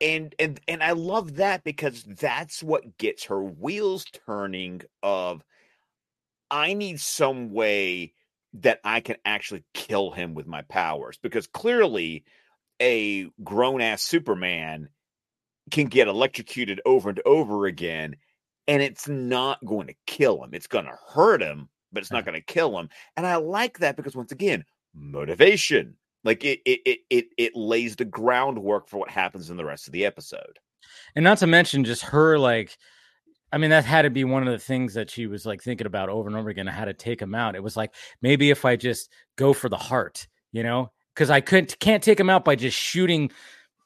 and 0.00 0.34
and 0.38 0.60
and 0.68 0.82
I 0.82 0.92
love 0.92 1.36
that 1.36 1.64
because 1.64 2.02
that's 2.04 2.62
what 2.62 2.98
gets 2.98 3.24
her 3.26 3.42
wheels 3.42 4.04
turning 4.26 4.82
of 5.02 5.42
I 6.50 6.74
need 6.74 7.00
some 7.00 7.52
way 7.52 8.12
that 8.54 8.80
I 8.84 9.00
can 9.00 9.16
actually 9.24 9.64
kill 9.74 10.10
him 10.12 10.34
with 10.34 10.46
my 10.46 10.62
powers 10.62 11.18
because 11.22 11.46
clearly 11.46 12.24
a 12.80 13.28
grown 13.44 13.80
ass 13.80 14.02
Superman 14.02 14.88
can 15.70 15.86
get 15.86 16.08
electrocuted 16.08 16.80
over 16.86 17.10
and 17.10 17.20
over 17.26 17.66
again 17.66 18.16
and 18.68 18.82
it's 18.82 19.08
not 19.08 19.64
going 19.64 19.86
to 19.88 19.94
kill 20.06 20.42
him. 20.42 20.50
It's 20.52 20.66
going 20.66 20.86
to 20.86 20.98
hurt 21.08 21.40
him, 21.40 21.68
but 21.92 22.02
it's 22.02 22.10
not 22.12 22.24
going 22.24 22.34
to 22.34 22.44
kill 22.44 22.78
him. 22.78 22.88
And 23.16 23.26
I 23.26 23.36
like 23.36 23.78
that 23.78 23.96
because 23.96 24.16
once 24.16 24.32
again, 24.32 24.64
motivation. 24.96 25.96
Like 26.24 26.44
it 26.44 26.60
it 26.64 26.80
it 26.84 26.98
it, 27.10 27.24
it 27.38 27.56
lays 27.56 27.94
the 27.96 28.04
groundwork 28.04 28.88
for 28.88 28.98
what 28.98 29.10
happens 29.10 29.50
in 29.50 29.56
the 29.56 29.64
rest 29.64 29.86
of 29.86 29.92
the 29.92 30.04
episode. 30.06 30.58
and 31.14 31.24
not 31.24 31.38
to 31.38 31.46
mention 31.46 31.84
just 31.84 32.02
her 32.02 32.38
like 32.38 32.76
i 33.52 33.58
mean 33.58 33.70
that 33.70 33.84
had 33.84 34.02
to 34.02 34.10
be 34.10 34.24
one 34.24 34.46
of 34.46 34.52
the 34.52 34.58
things 34.58 34.94
that 34.94 35.10
she 35.10 35.26
was 35.26 35.46
like 35.46 35.62
thinking 35.62 35.86
about 35.86 36.08
over 36.08 36.28
and 36.28 36.36
over 36.36 36.48
again 36.48 36.66
how 36.66 36.84
to 36.84 36.94
take 36.94 37.20
him 37.20 37.34
out 37.34 37.54
it 37.56 37.62
was 37.62 37.76
like 37.76 37.94
maybe 38.22 38.50
if 38.50 38.64
i 38.64 38.76
just 38.76 39.10
go 39.36 39.52
for 39.52 39.68
the 39.68 39.76
heart 39.76 40.26
you 40.52 40.62
know 40.62 40.90
because 41.14 41.30
i 41.30 41.40
couldn't 41.40 41.78
can't 41.80 42.02
take 42.02 42.18
him 42.18 42.30
out 42.30 42.44
by 42.44 42.54
just 42.56 42.76
shooting 42.76 43.30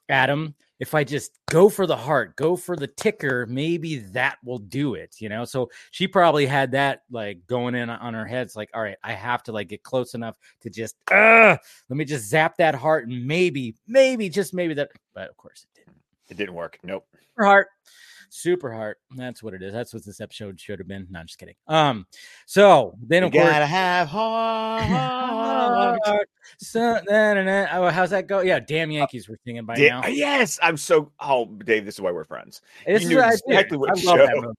at 0.09 0.29
him 0.29 0.55
if 0.81 0.93
i 0.95 1.03
just 1.03 1.39
go 1.45 1.69
for 1.69 1.85
the 1.87 1.95
heart 1.95 2.35
go 2.35 2.57
for 2.57 2.75
the 2.75 2.87
ticker 2.87 3.45
maybe 3.45 3.99
that 3.99 4.37
will 4.43 4.57
do 4.57 4.95
it 4.95 5.15
you 5.19 5.29
know? 5.29 5.45
So 5.45 5.69
she 5.91 6.07
probably 6.07 6.45
had 6.45 6.71
that 6.71 7.03
like 7.11 7.45
going 7.47 7.75
in 7.75 7.89
on 7.89 8.13
her 8.13 8.25
head. 8.25 8.47
It's 8.47 8.55
like 8.55 8.69
all 8.73 8.81
right 8.81 8.97
i 9.03 9.13
have 9.13 9.43
to 9.43 9.51
like 9.51 9.69
get 9.69 9.83
close 9.83 10.15
enough 10.15 10.35
to 10.61 10.69
just 10.69 10.95
uh 11.11 11.55
let 11.89 11.97
me 11.97 12.03
just 12.03 12.27
zap 12.27 12.57
that 12.57 12.75
heart 12.75 13.07
and 13.07 13.25
maybe 13.25 13.75
maybe 13.87 14.27
just 14.27 14.53
maybe 14.53 14.73
that 14.73 14.89
but 15.13 15.29
of 15.29 15.37
course 15.37 15.63
it 15.63 15.79
didn't. 15.79 15.97
It 16.29 16.37
didn't 16.37 16.55
work. 16.55 16.79
Nope. 16.83 17.05
super 17.13 17.45
heart. 17.45 17.67
Super 18.29 18.73
heart. 18.73 18.97
That's 19.17 19.43
what 19.43 19.53
it 19.53 19.61
is. 19.61 19.73
That's 19.73 19.93
what 19.93 20.05
this 20.05 20.21
episode 20.21 20.59
should 20.59 20.79
have 20.79 20.87
been. 20.87 21.05
Not 21.11 21.27
just 21.27 21.37
kidding. 21.37 21.55
Um 21.67 22.07
so 22.45 22.95
then 23.05 23.23
You 23.23 23.27
of 23.27 23.33
course 23.33 23.49
gotta 23.49 23.65
have 23.65 24.07
heart. 24.07 24.87
so, 26.61 26.99
na, 27.09 27.33
na, 27.33 27.43
na. 27.43 27.67
Oh, 27.73 27.89
how's 27.89 28.11
that 28.11 28.27
go 28.27 28.41
yeah 28.41 28.59
damn 28.59 28.91
yankees 28.91 29.27
we're 29.27 29.37
singing 29.45 29.65
by 29.65 29.75
Di- 29.77 29.89
now 29.89 30.05
yes, 30.07 30.59
I'm 30.61 30.77
so. 30.77 31.11
Oh, 31.19 31.45
Dave, 31.45 31.85
this 31.85 31.95
is 31.95 32.01
why 32.01 32.11
we're 32.11 32.23
friends. 32.23 32.61
this 32.85 33.01
you 33.03 33.07
is 33.07 33.13
knew 33.13 33.17
what 33.17 33.25
I, 33.25 33.33
exactly 33.33 33.77
what 33.77 33.89
I 33.89 33.93
love 34.03 34.19
that 34.19 34.29
show. 34.35 34.41
movie 34.41 34.55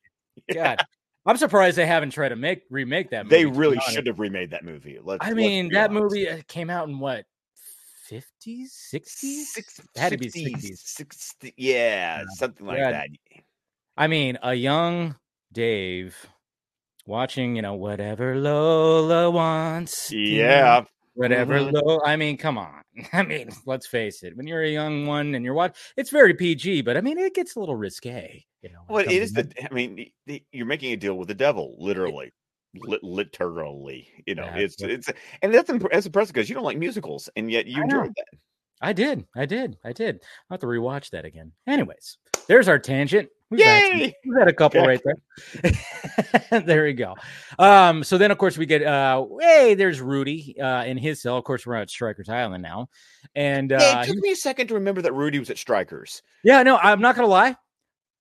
god 0.55 0.79
i'm 1.27 1.37
surprised 1.37 1.77
they 1.77 1.85
haven't 1.87 2.11
tried 2.11 2.31
to 2.31 2.37
make 2.37 2.62
remake 2.71 3.11
that 3.11 3.27
movie 3.27 3.37
They 3.37 3.47
really 3.47 3.79
should 3.81 4.07
have 4.07 4.19
remade 4.19 4.51
that 4.53 4.65
movie. 4.65 4.99
Let's, 5.03 5.25
i 5.25 5.29
let's 5.29 5.37
mean 5.37 5.69
that 5.73 5.91
honest. 5.91 6.03
movie 6.03 6.29
uh, 6.29 6.38
came 6.49 6.71
out 6.71 6.88
in 6.88 6.99
what 6.99 7.25
50s 8.11 8.23
60s 8.93 9.45
Six, 9.47 9.79
It 9.95 10.01
had 10.01 10.12
to 10.12 10.19
be 10.19 10.29
60s, 10.29 10.65
60s. 10.65 10.79
60 10.79 11.55
yeah, 11.57 12.19
Yeah. 12.19 12.25
something 12.37 12.67
like 12.67 12.79
Yeah. 12.79 12.91
that. 12.93 13.09
I 13.97 14.07
mean, 14.07 14.38
a 14.43 14.55
young 14.55 15.17
Dave 15.53 16.17
watching, 17.07 17.57
you 17.57 17.62
know, 17.62 17.75
whatever 17.75 18.37
Lola 18.37 19.31
wants. 19.31 20.11
Yeah, 20.12 20.85
whatever. 21.14 21.55
Mhm. 21.55 21.72
Low. 21.72 22.01
I 22.05 22.16
mean, 22.16 22.37
come 22.37 22.59
on. 22.59 22.83
I 23.12 23.22
mean, 23.22 23.51
let's 23.66 23.87
face 23.87 24.22
it. 24.22 24.37
When 24.37 24.46
you're 24.46 24.62
a 24.62 24.68
young 24.70 25.07
one 25.07 25.35
and 25.35 25.44
you're 25.44 25.55
watching, 25.55 25.77
it's 25.96 26.11
very 26.11 26.35
PG, 26.35 26.83
but 26.83 26.96
I 26.96 27.01
mean, 27.01 27.18
it 27.18 27.35
gets 27.35 27.57
a 27.57 27.61
little 27.61 27.77
risque. 27.77 28.44
You 28.62 28.70
know. 28.70 28.81
Well, 28.88 29.05
it 29.09 29.35
that. 29.35 29.51
the. 29.51 29.70
I 29.70 29.75
mean, 29.75 30.07
you're 30.53 30.66
making 30.66 30.92
a 30.92 30.96
deal 30.96 31.14
with 31.18 31.29
the 31.29 31.35
devil, 31.35 31.75
literally, 31.79 32.33
Lit- 32.77 33.03
literally. 33.03 34.09
You 34.27 34.35
know, 34.37 34.44
Yeah, 34.44 34.57
it's 34.57 34.77
but- 34.77 34.90
it's, 34.90 35.11
and 35.42 35.53
that's 35.53 35.68
imp- 35.68 35.90
that's 35.90 36.07
impressive 36.07 36.35
because 36.35 36.48
you 36.48 36.55
don't 36.55 36.64
like 36.64 36.79
musicals, 36.79 37.29
and 37.37 37.51
yet 37.51 37.66
you 37.66 37.83
enjoyed 37.83 38.12
that. 38.16 38.38
I 38.81 38.92
did. 38.92 39.27
I 39.37 39.46
did. 39.46 39.77
I 39.85 39.92
did. 39.92 40.16
I'll 40.51 40.55
have 40.55 40.61
to 40.61 40.66
rewatch 40.66 41.11
that 41.11 41.25
again. 41.25 41.53
Anyways, 41.66 42.18
there's 42.48 42.68
our 42.68 42.79
tangent. 42.79 43.29
We've 43.53 43.62
had, 43.65 43.88
some- 43.91 43.99
Yay! 43.99 44.17
we've 44.27 44.38
had 44.38 44.49
a 44.49 44.53
couple 44.53 44.85
right 44.85 45.01
there. 45.05 46.61
there 46.62 46.85
we 46.85 46.95
go. 46.95 47.15
Um, 47.59 48.03
so 48.03 48.17
then 48.19 48.31
of 48.31 48.38
course 48.38 48.57
we 48.57 48.65
get 48.67 48.83
uh 48.83 49.25
hey, 49.41 49.75
there's 49.75 50.01
Rudy 50.01 50.59
uh 50.61 50.85
in 50.85 50.97
his 50.97 51.21
cell. 51.23 51.37
Of 51.37 51.45
course, 51.45 51.67
we're 51.67 51.75
at 51.75 51.91
Stryker's 51.91 52.29
Island 52.29 52.62
now. 52.62 52.88
And 53.35 53.71
Yeah, 53.71 53.77
uh 53.99 54.03
it 54.03 54.07
took 54.07 54.17
me 54.17 54.31
a 54.33 54.37
second 54.37 54.69
to 54.69 54.75
remember 54.75 55.03
that 55.03 55.12
Rudy 55.12 55.38
was 55.38 55.51
at 55.51 55.59
Stryker's. 55.59 56.23
yeah, 56.43 56.62
no, 56.62 56.79
I'm 56.79 57.01
not 57.01 57.15
gonna 57.15 57.29
lie. 57.29 57.55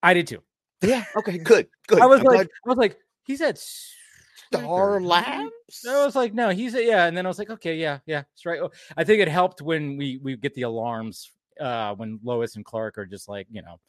I 0.03 0.13
did 0.13 0.27
too. 0.27 0.43
Yeah. 0.81 1.05
Okay. 1.15 1.37
Good. 1.37 1.67
Good. 1.87 2.01
I 2.01 2.05
was 2.07 2.19
I'm 2.19 2.25
like, 2.25 2.35
glad 2.35 2.47
I 2.65 2.69
was 2.69 2.77
like, 2.77 2.97
he's 3.23 3.39
at 3.41 3.57
Star. 3.57 4.99
Labs. 4.99 5.51
I 5.87 6.03
was 6.05 6.15
like, 6.15 6.33
no, 6.33 6.49
he's 6.49 6.75
a, 6.75 6.83
yeah, 6.83 7.05
and 7.05 7.15
then 7.15 7.25
I 7.25 7.29
was 7.29 7.39
like, 7.39 7.49
okay, 7.51 7.77
yeah, 7.77 7.99
yeah, 8.05 8.23
strike. 8.35 8.59
oh, 8.61 8.71
I 8.97 9.05
think 9.05 9.21
it 9.21 9.29
helped 9.29 9.61
when 9.61 9.95
we 9.95 10.17
we 10.17 10.35
get 10.35 10.53
the 10.55 10.63
alarms 10.63 11.31
uh 11.59 11.93
when 11.95 12.19
Lois 12.23 12.55
and 12.57 12.65
Clark 12.65 12.97
are 12.97 13.05
just 13.05 13.29
like, 13.29 13.47
you 13.51 13.61
know, 13.61 13.79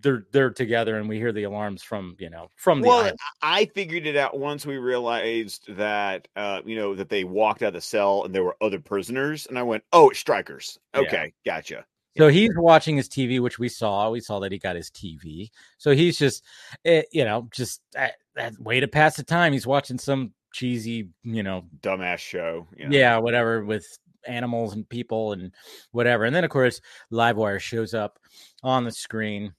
they're 0.00 0.26
they're 0.32 0.50
together 0.50 0.98
and 0.98 1.08
we 1.08 1.18
hear 1.18 1.32
the 1.32 1.44
alarms 1.44 1.82
from 1.82 2.16
you 2.18 2.30
know 2.30 2.48
from 2.56 2.80
the 2.80 2.88
Well, 2.88 2.98
island. 3.00 3.18
I 3.42 3.66
figured 3.66 4.06
it 4.06 4.16
out 4.16 4.38
once 4.38 4.66
we 4.66 4.76
realized 4.78 5.64
that 5.76 6.28
uh, 6.36 6.60
you 6.64 6.76
know 6.76 6.94
that 6.94 7.08
they 7.08 7.24
walked 7.24 7.62
out 7.62 7.68
of 7.68 7.74
the 7.74 7.80
cell 7.80 8.24
and 8.24 8.34
there 8.34 8.44
were 8.44 8.56
other 8.60 8.80
prisoners, 8.80 9.46
and 9.46 9.58
I 9.58 9.62
went, 9.62 9.84
"Oh, 9.92 10.10
it's 10.10 10.18
Stryker's." 10.18 10.78
Yeah. 10.94 11.00
Okay, 11.02 11.32
gotcha. 11.44 11.84
So 12.16 12.28
he's 12.28 12.50
watching 12.56 12.96
his 12.96 13.08
TV, 13.08 13.40
which 13.40 13.58
we 13.58 13.68
saw. 13.68 14.10
We 14.10 14.20
saw 14.20 14.38
that 14.40 14.52
he 14.52 14.58
got 14.58 14.76
his 14.76 14.88
TV. 14.88 15.50
So 15.78 15.90
he's 15.96 16.16
just, 16.16 16.44
eh, 16.84 17.02
you 17.10 17.24
know, 17.24 17.48
just 17.50 17.80
that, 17.92 18.14
that 18.36 18.52
way 18.60 18.78
to 18.78 18.86
pass 18.86 19.16
the 19.16 19.24
time. 19.24 19.52
He's 19.52 19.66
watching 19.66 19.98
some 19.98 20.32
cheesy, 20.52 21.08
you 21.24 21.42
know, 21.42 21.64
Dumbass 21.80 22.18
show. 22.18 22.68
you 22.76 22.88
know. 22.88 22.96
yeah, 22.96 23.18
whatever 23.18 23.64
with 23.64 23.84
animals 24.28 24.74
and 24.74 24.88
people 24.88 25.32
and 25.32 25.52
whatever. 25.90 26.24
And 26.24 26.34
then 26.34 26.44
of 26.44 26.50
course, 26.50 26.80
Livewire 27.12 27.58
shows 27.58 27.94
up 27.94 28.18
on 28.62 28.84
the 28.84 28.92
screen. 28.92 29.52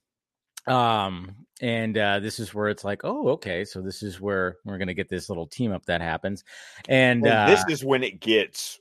Um, 0.67 1.35
and 1.61 1.97
uh, 1.97 2.19
this 2.19 2.39
is 2.39 2.53
where 2.53 2.67
it's 2.69 2.83
like, 2.83 3.01
oh, 3.03 3.29
okay, 3.29 3.63
so 3.65 3.81
this 3.81 4.03
is 4.03 4.19
where 4.19 4.57
we're 4.65 4.77
gonna 4.77 4.93
get 4.93 5.09
this 5.09 5.29
little 5.29 5.47
team 5.47 5.71
up 5.71 5.85
that 5.85 6.01
happens. 6.01 6.43
And 6.89 7.21
Well, 7.21 7.47
uh, 7.47 7.49
this 7.49 7.63
is 7.69 7.83
when 7.85 8.03
it 8.03 8.19
gets 8.19 8.79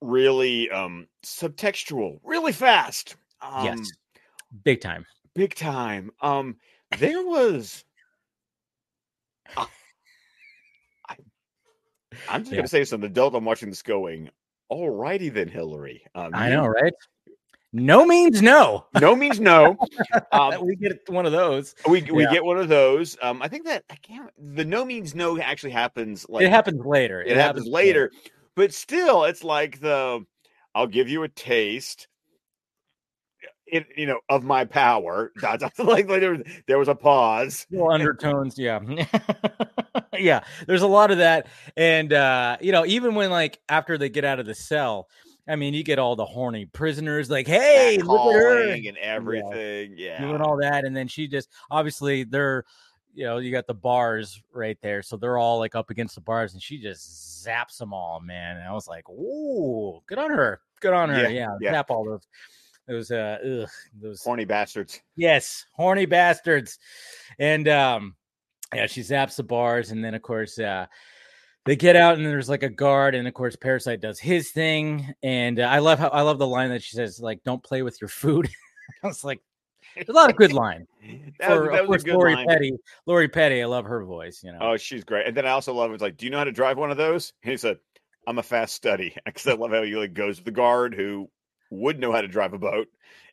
really 0.00 0.70
um 0.70 1.06
subtextual, 1.24 2.20
really 2.24 2.52
fast. 2.52 3.16
Um, 3.42 3.64
yes, 3.64 3.90
big 4.64 4.80
time. 4.80 5.04
big 5.34 5.54
time. 5.54 6.10
Um, 6.20 6.56
there 6.98 7.22
was. 7.24 7.84
I, 9.56 9.66
am 12.28 12.40
just 12.42 12.50
Yeah. 12.52 12.56
gonna 12.58 12.68
say, 12.68 12.84
an 12.94 13.04
adult, 13.04 13.34
I'm 13.34 13.44
watching 13.44 13.68
this 13.68 13.82
going. 13.82 14.30
Alrighty 14.70 15.32
then, 15.32 15.48
Hilary. 15.48 16.04
Um, 16.14 16.30
I 16.34 16.48
you- 16.50 16.56
know, 16.56 16.66
right? 16.66 16.92
No 17.72 18.04
means 18.04 18.42
no. 18.42 18.86
No 19.00 19.14
means 19.14 19.38
no. 19.40 19.76
Um, 20.32 20.64
we 20.64 20.76
get 20.76 21.08
one 21.08 21.26
of 21.26 21.32
those. 21.32 21.74
we 21.88 22.02
we 22.02 22.24
Yeah. 22.24 22.32
get 22.32 22.44
one 22.44 22.58
of 22.58 22.68
those. 22.68 23.16
Um, 23.22 23.42
I 23.42 23.48
think 23.48 23.64
that 23.66 23.84
I 23.90 23.96
can't. 23.96 24.30
The 24.38 24.64
no 24.64 24.84
means 24.84 25.14
no 25.14 25.38
actually 25.38 25.70
happens. 25.72 26.26
Like 26.28 26.44
it 26.44 26.50
happens 26.50 26.84
later. 26.84 27.22
It, 27.22 27.36
happens 27.36 27.66
later, 27.66 28.10
but 28.56 28.72
still, 28.72 29.24
it's 29.24 29.44
like 29.44 29.80
the 29.80 30.24
I'll 30.74 30.86
give 30.86 31.08
you 31.08 31.22
a 31.22 31.28
taste. 31.28 32.08
It 33.66 33.86
you 33.96 34.06
know 34.06 34.20
of 34.28 34.42
my 34.44 34.64
power. 34.64 35.32
Like, 35.78 36.08
there, 36.08 36.32
was, 36.32 36.42
there 36.66 36.78
was 36.78 36.88
a 36.88 36.94
pause. 36.94 37.66
Little 37.70 37.90
undertones, 37.90 38.58
yeah. 38.58 38.80
yeah. 40.18 40.40
There's 40.66 40.82
a 40.82 40.86
lot 40.88 41.10
of 41.10 41.18
that. 41.18 41.46
And 41.76 42.12
uh, 42.12 42.56
you 42.60 42.72
know, 42.72 42.84
even 42.86 43.14
when 43.14 43.30
like 43.30 43.60
after 43.68 43.96
they 43.98 44.08
get 44.08 44.24
out 44.24 44.40
of 44.40 44.46
the 44.46 44.54
cell, 44.54 45.08
I 45.50 45.56
mean, 45.56 45.74
you 45.74 45.82
get 45.82 45.98
all 45.98 46.16
the 46.16 46.24
horny 46.24 46.66
prisoners 46.66 47.28
like, 47.28 47.46
hey, 47.46 47.98
look 47.98 48.34
at 48.34 48.40
her 48.40 48.70
and 48.72 48.96
everything. 48.98 49.94
Yeah, 49.96 50.20
doing 50.20 50.40
all 50.40 50.58
that. 50.58 50.84
And 50.84 50.96
then 50.96 51.08
she 51.08 51.26
just 51.26 51.50
obviously 51.70 52.24
they're 52.24 52.64
you 53.14 53.24
know, 53.24 53.38
you 53.38 53.50
got 53.50 53.66
the 53.66 53.74
bars 53.74 54.40
right 54.52 54.78
there. 54.82 55.02
So 55.02 55.16
they're 55.16 55.38
all 55.38 55.58
like 55.58 55.74
up 55.74 55.90
against 55.90 56.14
the 56.14 56.20
bars 56.20 56.52
and 56.52 56.62
she 56.62 56.78
just 56.78 57.44
zaps 57.44 57.78
them 57.78 57.92
all, 57.92 58.20
man. 58.20 58.56
And 58.56 58.68
I 58.68 58.72
was 58.72 58.86
like, 58.86 59.08
ooh, 59.08 60.00
good 60.06 60.18
on 60.18 60.30
her. 60.30 60.60
Good 60.80 60.92
on 60.92 61.08
her. 61.08 61.22
Yeah, 61.22 61.28
Yeah. 61.28 61.56
yeah. 61.60 61.72
Zap 61.72 61.90
all 61.90 62.04
those 62.04 62.26
those 62.86 63.10
uh 63.10 63.38
ugh, 63.44 63.68
those 64.00 64.22
horny 64.22 64.44
bastards. 64.44 65.00
Yes, 65.16 65.66
horny 65.72 66.06
bastards. 66.06 66.78
And 67.38 67.68
um 67.68 68.16
yeah, 68.74 68.86
she 68.86 69.00
zaps 69.00 69.36
the 69.36 69.42
bars 69.42 69.90
and 69.90 70.04
then 70.04 70.14
of 70.14 70.22
course 70.22 70.58
uh 70.58 70.86
they 71.66 71.76
get 71.76 71.96
out 71.96 72.16
and 72.16 72.26
there's 72.26 72.48
like 72.48 72.62
a 72.62 72.68
guard 72.68 73.14
and 73.14 73.28
of 73.28 73.34
course 73.34 73.56
Parasite 73.56 74.00
does 74.00 74.18
his 74.18 74.50
thing 74.50 75.12
and 75.22 75.60
uh, 75.60 75.64
I 75.64 75.78
love 75.78 75.98
how 75.98 76.08
I 76.08 76.22
love 76.22 76.38
the 76.38 76.46
line 76.46 76.70
that 76.70 76.82
she 76.82 76.96
says 76.96 77.20
like 77.20 77.42
don't 77.44 77.62
play 77.62 77.82
with 77.82 78.00
your 78.00 78.08
food. 78.08 78.48
I 79.04 79.06
was 79.06 79.24
like 79.24 79.40
there's 79.94 80.08
a 80.08 80.12
lot 80.12 80.30
of 80.30 80.36
good 80.36 80.52
line. 80.52 80.86
That 81.38 81.58
was, 81.58 81.70
that 81.70 81.88
was 81.88 81.88
course, 81.88 82.02
a 82.02 82.04
good 82.04 82.14
Lori 82.14 82.34
line. 82.34 82.46
Petty. 82.46 82.72
Lori 83.06 83.28
Petty, 83.28 83.62
I 83.62 83.64
love 83.64 83.86
her 83.86 84.04
voice, 84.04 84.42
you 84.44 84.52
know. 84.52 84.58
Oh, 84.60 84.76
she's 84.76 85.02
great. 85.02 85.26
And 85.26 85.34
then 85.34 85.46
I 85.46 85.50
also 85.50 85.72
love 85.72 85.90
it's 85.92 86.02
like, 86.02 86.18
do 86.18 86.26
you 86.26 86.30
know 86.30 86.36
how 86.36 86.44
to 86.44 86.52
drive 86.52 86.76
one 86.76 86.90
of 86.90 86.98
those? 86.98 87.32
And 87.42 87.50
he 87.50 87.56
said, 87.56 87.78
I'm 88.26 88.38
a 88.38 88.42
fast 88.42 88.74
study. 88.74 89.16
Because 89.24 89.46
I 89.46 89.54
love 89.54 89.70
how 89.70 89.82
he 89.82 89.96
like 89.96 90.12
goes 90.12 90.36
to 90.36 90.44
the 90.44 90.50
guard 90.50 90.94
who 90.94 91.30
would 91.70 91.98
know 91.98 92.12
how 92.12 92.20
to 92.20 92.28
drive 92.28 92.52
a 92.52 92.58
boat, 92.58 92.88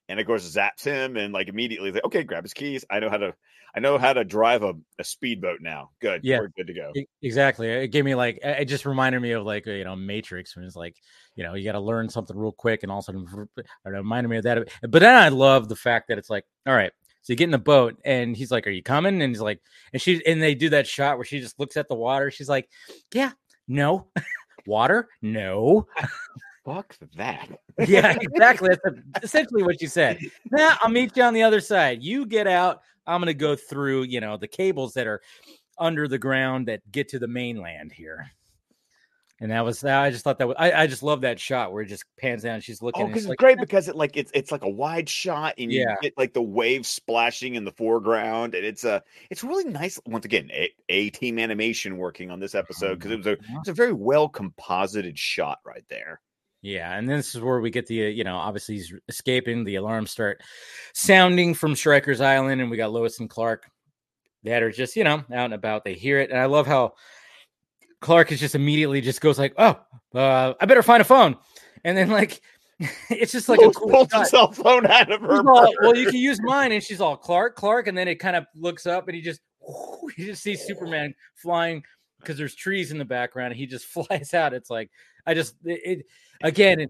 and 0.09 0.19
of 0.19 0.25
course 0.25 0.49
zaps 0.49 0.83
him 0.83 1.17
and 1.17 1.33
like 1.33 1.47
immediately 1.47 1.91
like, 1.91 2.05
okay, 2.05 2.23
grab 2.23 2.43
his 2.43 2.53
keys. 2.53 2.85
I 2.89 2.99
know 2.99 3.09
how 3.09 3.17
to 3.17 3.33
I 3.75 3.79
know 3.79 3.97
how 3.97 4.13
to 4.13 4.23
drive 4.23 4.63
a, 4.63 4.73
a 4.97 5.03
speedboat 5.03 5.59
now. 5.61 5.91
Good. 6.01 6.21
Yeah. 6.23 6.39
We're 6.39 6.47
good 6.49 6.67
to 6.67 6.73
go. 6.73 6.91
Exactly. 7.21 7.67
It 7.67 7.89
gave 7.89 8.05
me 8.05 8.15
like 8.15 8.39
it 8.41 8.65
just 8.65 8.85
reminded 8.85 9.21
me 9.21 9.31
of 9.31 9.43
like 9.43 9.65
you 9.65 9.83
know 9.83 9.95
Matrix 9.95 10.55
when 10.55 10.65
it's 10.65 10.75
like 10.75 10.95
you 11.35 11.43
know 11.43 11.53
you 11.53 11.63
got 11.63 11.73
to 11.73 11.79
learn 11.79 12.09
something 12.09 12.37
real 12.37 12.51
quick 12.51 12.83
and 12.83 12.91
all 12.91 12.99
of 12.99 13.03
a 13.03 13.05
sudden 13.05 13.47
it 13.57 13.89
reminded 13.89 14.29
me 14.29 14.37
of 14.37 14.43
that. 14.43 14.69
But 14.81 14.99
then 14.99 15.15
I 15.15 15.29
love 15.29 15.69
the 15.69 15.75
fact 15.75 16.07
that 16.07 16.17
it's 16.17 16.29
like 16.29 16.45
all 16.65 16.73
right, 16.73 16.91
so 17.27 17.33
you 17.33 17.37
get 17.37 17.43
in 17.43 17.51
the 17.51 17.57
boat 17.57 17.99
and 18.05 18.37
he's 18.37 18.51
like, 18.51 18.65
"Are 18.67 18.71
you 18.71 18.81
coming?" 18.81 19.21
And 19.21 19.31
he's 19.31 19.41
like, 19.41 19.59
and 19.91 20.01
she 20.01 20.25
and 20.25 20.41
they 20.41 20.55
do 20.55 20.69
that 20.69 20.87
shot 20.87 21.17
where 21.17 21.25
she 21.25 21.41
just 21.41 21.59
looks 21.59 21.75
at 21.75 21.89
the 21.89 21.95
water. 21.95 22.31
She's 22.31 22.47
like, 22.47 22.69
"Yeah, 23.13 23.31
no, 23.67 24.07
water, 24.65 25.09
no." 25.21 25.87
Fuck 26.67 26.97
that. 27.15 27.49
Yeah, 27.87 28.17
exactly. 28.21 28.75
That's 28.83 29.23
essentially 29.23 29.63
what 29.63 29.81
you 29.81 29.87
said. 29.87 30.19
Nah, 30.51 30.75
I'll 30.81 30.89
meet 30.89 31.15
you 31.15 31.23
on 31.23 31.33
the 31.33 31.43
other 31.43 31.61
side. 31.61 32.03
You 32.03 32.25
get 32.25 32.45
out. 32.45 32.81
I'm 33.05 33.21
gonna 33.21 33.33
go 33.33 33.55
through, 33.55 34.03
you 34.03 34.19
know, 34.19 34.35
the 34.35 34.49
cables 34.49 34.93
that 34.95 35.07
are 35.07 35.21
under 35.79 36.09
the 36.09 36.17
ground 36.17 36.67
that 36.67 36.81
get 36.91 37.07
to 37.09 37.19
the 37.19 37.27
mainland 37.27 37.93
here. 37.93 38.29
And 39.39 39.51
that 39.51 39.63
was 39.63 39.81
I 39.85 40.09
just 40.09 40.25
thought 40.25 40.39
that 40.39 40.47
was 40.49 40.57
I, 40.59 40.73
I 40.73 40.87
just 40.87 41.03
love 41.03 41.21
that 41.21 41.39
shot 41.39 41.71
where 41.71 41.83
it 41.83 41.87
just 41.87 42.03
pans 42.19 42.43
down. 42.43 42.59
She's 42.59 42.81
looking. 42.81 43.03
Oh, 43.03 43.07
because 43.07 43.23
it's 43.23 43.29
like, 43.29 43.37
great 43.37 43.59
because 43.59 43.87
it 43.87 43.95
like 43.95 44.17
it's 44.17 44.31
it's 44.33 44.51
like 44.51 44.63
a 44.63 44.69
wide 44.69 45.07
shot 45.07 45.53
and 45.57 45.71
you 45.71 45.87
get 46.01 46.17
like 46.17 46.33
the 46.33 46.41
waves 46.41 46.89
splashing 46.89 47.55
in 47.55 47.63
the 47.63 47.71
foreground 47.71 48.55
and 48.55 48.65
it's 48.65 48.83
a 48.83 49.01
it's 49.29 49.43
really 49.43 49.63
nice 49.63 49.99
once 50.05 50.25
again 50.25 50.49
a, 50.51 50.69
a 50.89 51.11
team 51.11 51.39
animation 51.39 51.95
working 51.97 52.29
on 52.29 52.41
this 52.41 52.55
episode 52.55 52.95
because 52.95 53.11
it 53.11 53.17
was 53.17 53.27
a 53.27 53.35
Mhm. 53.37 53.59
it's 53.59 53.69
a 53.69 53.73
very 53.73 53.93
well 53.93 54.27
composited 54.27 55.17
shot 55.17 55.59
right 55.63 55.85
there. 55.87 56.19
Yeah, 56.61 56.97
and 56.97 57.07
this 57.07 57.35
is 57.35 57.41
where 57.41 57.59
we 57.59 57.69
get 57.69 57.87
the 57.87 58.05
uh, 58.07 58.09
you 58.09 58.23
know 58.23 58.35
obviously 58.35 58.75
he's 58.75 58.93
escaping. 59.07 59.63
The 59.63 59.75
alarms 59.75 60.11
start 60.11 60.41
sounding 60.93 61.53
from 61.53 61.75
Stryker's 61.75 62.21
Island, 62.21 62.61
and 62.61 62.71
we 62.71 62.77
got 62.77 62.91
Lois 62.91 63.19
and 63.19 63.29
Clark 63.29 63.69
that 64.43 64.63
are 64.63 64.71
just 64.71 64.95
you 64.95 65.03
know 65.03 65.17
out 65.31 65.45
and 65.45 65.53
about. 65.53 65.83
They 65.83 65.93
hear 65.93 66.19
it, 66.19 66.31
and 66.31 66.39
I 66.39 66.45
love 66.45 66.65
how 66.67 66.93
Clark 68.01 68.31
is 68.31 68.39
just 68.39 68.55
immediately 68.55 69.01
just 69.01 69.21
goes 69.21 69.37
like, 69.37 69.53
"Oh, 69.57 69.79
uh, 70.15 70.53
I 70.59 70.65
better 70.65 70.83
find 70.83 71.01
a 71.01 71.05
phone," 71.05 71.37
and 71.83 71.95
then 71.97 72.09
like 72.09 72.41
it's 73.09 73.31
just 73.31 73.49
like 73.49 73.59
a 73.59 73.63
Pulls- 73.63 73.77
cool 73.77 73.89
pulls 73.89 74.09
shot. 74.09 74.27
cell 74.27 74.51
phone 74.51 74.85
out 74.87 75.11
of 75.11 75.21
her. 75.21 75.47
All, 75.49 75.71
well, 75.81 75.95
you 75.95 76.05
can 76.07 76.15
use 76.19 76.39
mine, 76.41 76.71
and 76.71 76.83
she's 76.83 77.01
all 77.01 77.17
Clark, 77.17 77.55
Clark, 77.55 77.87
and 77.87 77.97
then 77.97 78.07
it 78.07 78.15
kind 78.15 78.35
of 78.35 78.45
looks 78.55 78.85
up, 78.85 79.07
and 79.07 79.15
he 79.15 79.21
just 79.21 79.41
he 80.15 80.25
just 80.25 80.43
sees 80.43 80.65
Superman 80.65 81.13
flying 81.35 81.83
because 82.19 82.37
there's 82.37 82.55
trees 82.55 82.91
in 82.91 82.97
the 82.97 83.05
background, 83.05 83.51
and 83.51 83.59
he 83.59 83.67
just 83.67 83.85
flies 84.09 84.33
out. 84.33 84.53
It's 84.53 84.69
like 84.69 84.89
I 85.25 85.33
just 85.33 85.55
it, 85.63 85.81
it 85.99 86.05
again, 86.43 86.87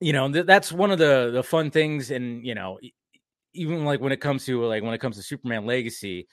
you 0.00 0.12
know, 0.12 0.30
th- 0.32 0.46
that's 0.46 0.72
one 0.72 0.90
of 0.90 0.98
the 0.98 1.30
the 1.32 1.42
fun 1.42 1.70
things, 1.70 2.10
and 2.10 2.44
you 2.44 2.54
know, 2.54 2.78
even 3.54 3.84
like 3.84 4.00
when 4.00 4.12
it 4.12 4.20
comes 4.20 4.44
to 4.46 4.64
like 4.64 4.82
when 4.82 4.94
it 4.94 4.98
comes 4.98 5.16
to 5.16 5.22
Superman 5.22 5.66
Legacy, 5.66 6.26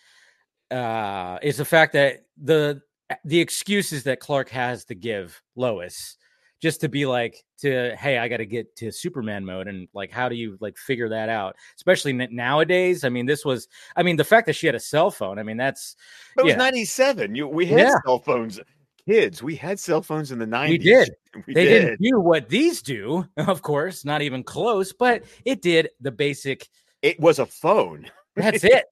uh, 0.72 1.38
is 1.42 1.58
the 1.58 1.66
fact 1.66 1.94
that 1.94 2.26
the 2.42 2.82
the 3.26 3.40
excuses 3.40 4.04
that 4.04 4.20
Clark 4.20 4.50
has 4.50 4.86
to 4.86 4.96
give 4.96 5.42
Lois 5.56 6.18
just 6.60 6.82
to 6.82 6.90
be 6.90 7.06
like 7.06 7.44
to 7.60 7.96
hey 7.98 8.18
i 8.18 8.28
got 8.28 8.38
to 8.38 8.46
get 8.46 8.76
to 8.76 8.92
superman 8.92 9.46
mode 9.46 9.68
and 9.68 9.88
like 9.94 10.12
how 10.12 10.28
do 10.28 10.36
you 10.36 10.58
like 10.60 10.76
figure 10.76 11.08
that 11.08 11.30
out 11.30 11.56
especially 11.76 12.12
n- 12.20 12.30
nowadays 12.32 13.04
i 13.04 13.10
mean 13.10 13.28
this 13.28 13.46
was 13.46 13.68
i 13.96 14.02
mean 14.02 14.16
the 14.16 14.24
fact 14.24 14.48
that 14.48 14.54
she 14.56 14.66
had 14.66 14.74
a 14.76 14.80
cell 14.80 15.12
phone 15.12 15.38
i 15.38 15.44
mean 15.44 15.56
that's 15.58 15.96
But 16.36 16.42
it 16.42 16.46
was 16.46 16.52
yeah. 16.54 16.58
ninety 16.58 16.84
seven. 16.86 17.36
You 17.36 17.48
we 17.48 17.68
had 17.68 17.80
Yeah. 17.80 17.96
cell 18.06 18.20
phones. 18.20 18.60
Kids. 19.08 19.42
We 19.42 19.56
had 19.56 19.80
cell 19.80 20.02
phones 20.02 20.32
in 20.32 20.40
the 20.40 20.46
90s. 20.46 20.70
We 20.70 20.78
did. 20.78 21.10
We 21.46 21.54
they 21.54 21.66
did. 21.66 21.82
didn't 21.82 22.02
do 22.02 22.20
what 22.20 22.50
these 22.50 22.82
do, 22.82 23.24
of 23.38 23.62
course, 23.62 24.04
not 24.04 24.24
even 24.24 24.44
close, 24.44 24.92
but 24.92 25.24
it 25.46 25.62
did 25.62 25.90
the 26.02 26.10
basic. 26.10 26.68
It 27.04 27.20
was 27.20 27.38
a 27.38 27.46
phone. 27.46 28.10
That's 28.36 28.64
it. 28.64 28.86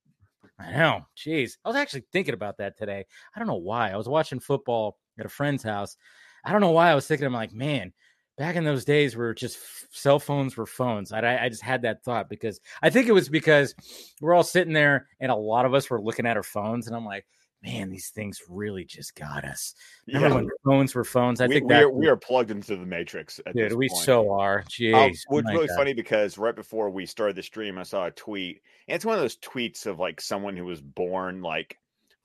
I 0.59 0.71
know. 0.71 1.07
Jeez. 1.17 1.57
I 1.65 1.69
was 1.69 1.75
actually 1.75 2.03
thinking 2.11 2.35
about 2.35 2.57
that 2.57 2.77
today. 2.77 3.03
I 3.35 3.39
don't 3.39 3.47
know 3.47 3.55
why. 3.55 3.89
I 3.89 3.97
was 3.97 4.07
watching 4.07 4.39
football 4.39 4.99
at 5.17 5.25
a 5.25 5.29
friend's 5.29 5.63
house. 5.63 5.97
I 6.43 6.51
don't 6.51 6.61
know 6.61 6.69
why 6.69 6.91
I 6.91 6.95
was 6.95 7.07
thinking, 7.07 7.25
I'm 7.25 7.33
like, 7.33 7.51
man, 7.51 7.93
back 8.37 8.55
in 8.55 8.63
those 8.63 8.85
days 8.85 9.17
where 9.17 9.33
just 9.33 9.57
cell 9.91 10.19
phones 10.19 10.55
were 10.55 10.67
phones. 10.67 11.11
I, 11.11 11.45
I 11.45 11.49
just 11.49 11.63
had 11.63 11.81
that 11.81 12.03
thought 12.03 12.29
because 12.29 12.59
I 12.83 12.91
think 12.91 13.07
it 13.07 13.13
was 13.13 13.27
because 13.27 13.73
we're 14.21 14.35
all 14.35 14.43
sitting 14.43 14.73
there 14.73 15.07
and 15.19 15.31
a 15.31 15.35
lot 15.35 15.65
of 15.65 15.73
us 15.73 15.89
were 15.89 16.01
looking 16.01 16.27
at 16.27 16.37
our 16.37 16.43
phones. 16.43 16.85
And 16.85 16.95
I'm 16.95 17.05
like, 17.05 17.25
man, 17.63 17.89
these 17.89 18.09
things 18.09 18.41
really 18.47 18.85
just 18.85 19.15
got 19.15 19.43
us. 19.43 19.73
Remember 20.07 20.27
Yeah. 20.27 20.35
when 20.35 20.49
phones 20.63 20.93
were 20.95 21.03
phones? 21.03 21.41
I 21.41 21.47
we, 21.47 21.55
think 21.55 21.67
we, 21.67 21.73
that 21.73 21.83
are, 21.83 21.89
we 21.89 22.07
are 22.07 22.15
plugged 22.17 22.51
into 22.51 22.75
the 22.75 22.85
matrix. 22.85 23.39
At 23.45 23.55
dude, 23.55 23.73
we 23.73 23.89
point. 23.89 24.03
so 24.03 24.31
are. 24.31 24.63
Jeez. 24.69 24.93
Um, 24.93 25.11
which 25.29 25.45
really 25.49 25.67
God. 25.67 25.77
funny 25.77 25.93
because 25.93 26.37
right 26.37 26.55
before 26.55 26.89
we 26.89 27.05
started 27.05 27.35
the 27.35 27.43
stream, 27.43 27.77
I 27.77 27.83
saw 27.83 28.05
a 28.05 28.11
tweet. 28.11 28.61
And 28.87 28.95
it's 28.95 29.05
one 29.05 29.15
of 29.15 29.21
those 29.21 29.37
tweets 29.37 29.85
of 29.87 29.99
like 29.99 30.21
someone 30.21 30.55
who 30.55 30.65
was 30.65 30.81
born 30.81 31.41
like 31.41 31.79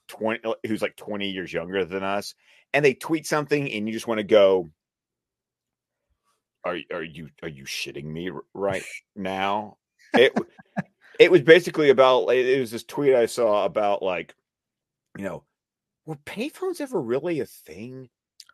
twenty, 0.09 0.41
uh, 0.45 0.55
who's 0.67 0.83
like 0.83 0.97
twenty 0.97 1.31
years 1.31 1.53
younger 1.53 1.85
than 1.85 2.03
us, 2.03 2.35
and 2.75 2.85
they 2.85 2.95
tweet 2.95 3.27
something, 3.27 3.71
and 3.73 3.87
you 3.87 3.93
just 3.95 4.07
want 4.07 4.19
to 4.19 4.25
go, 4.25 4.69
"Are 6.65 6.77
are 6.93 7.03
you 7.03 7.31
are 7.43 7.49
you 7.49 7.65
shitting 7.65 8.05
me 8.05 8.31
right 8.53 8.85
now?" 9.17 9.79
It 10.13 10.35
it 11.19 11.31
was 11.31 11.43
basically 11.43 11.91
about 11.91 12.29
it 12.29 12.61
was 12.61 12.71
this 12.73 12.85
tweet 12.85 13.15
I 13.15 13.27
saw 13.27 13.65
about 13.65 14.03
like, 14.03 14.35
you 15.17 15.25
know, 15.25 15.45
were 16.07 16.17
payphones 16.17 16.81
ever 16.81 17.01
really 17.01 17.41
a 17.41 17.47
thing? 17.47 18.09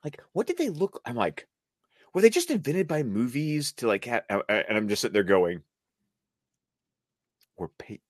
Like, 0.05 0.23
what 0.33 0.47
did 0.47 0.59
they 0.59 0.69
look? 0.69 1.01
I'm 1.05 1.17
like, 1.17 1.47
were 2.15 2.23
they 2.23 2.31
just 2.31 2.51
invented 2.51 2.89
by 2.89 3.03
movies 3.03 3.73
to 3.75 3.87
like 3.87 4.05
have? 4.07 4.25
Uh, 4.31 4.43
uh, 4.49 4.63
and 4.69 4.77
I'm 4.77 4.89
just 4.89 5.03
sitting 5.03 5.13
there 5.15 5.23
going, 5.23 5.63
"Were 7.57 7.69
pay? 7.79 8.01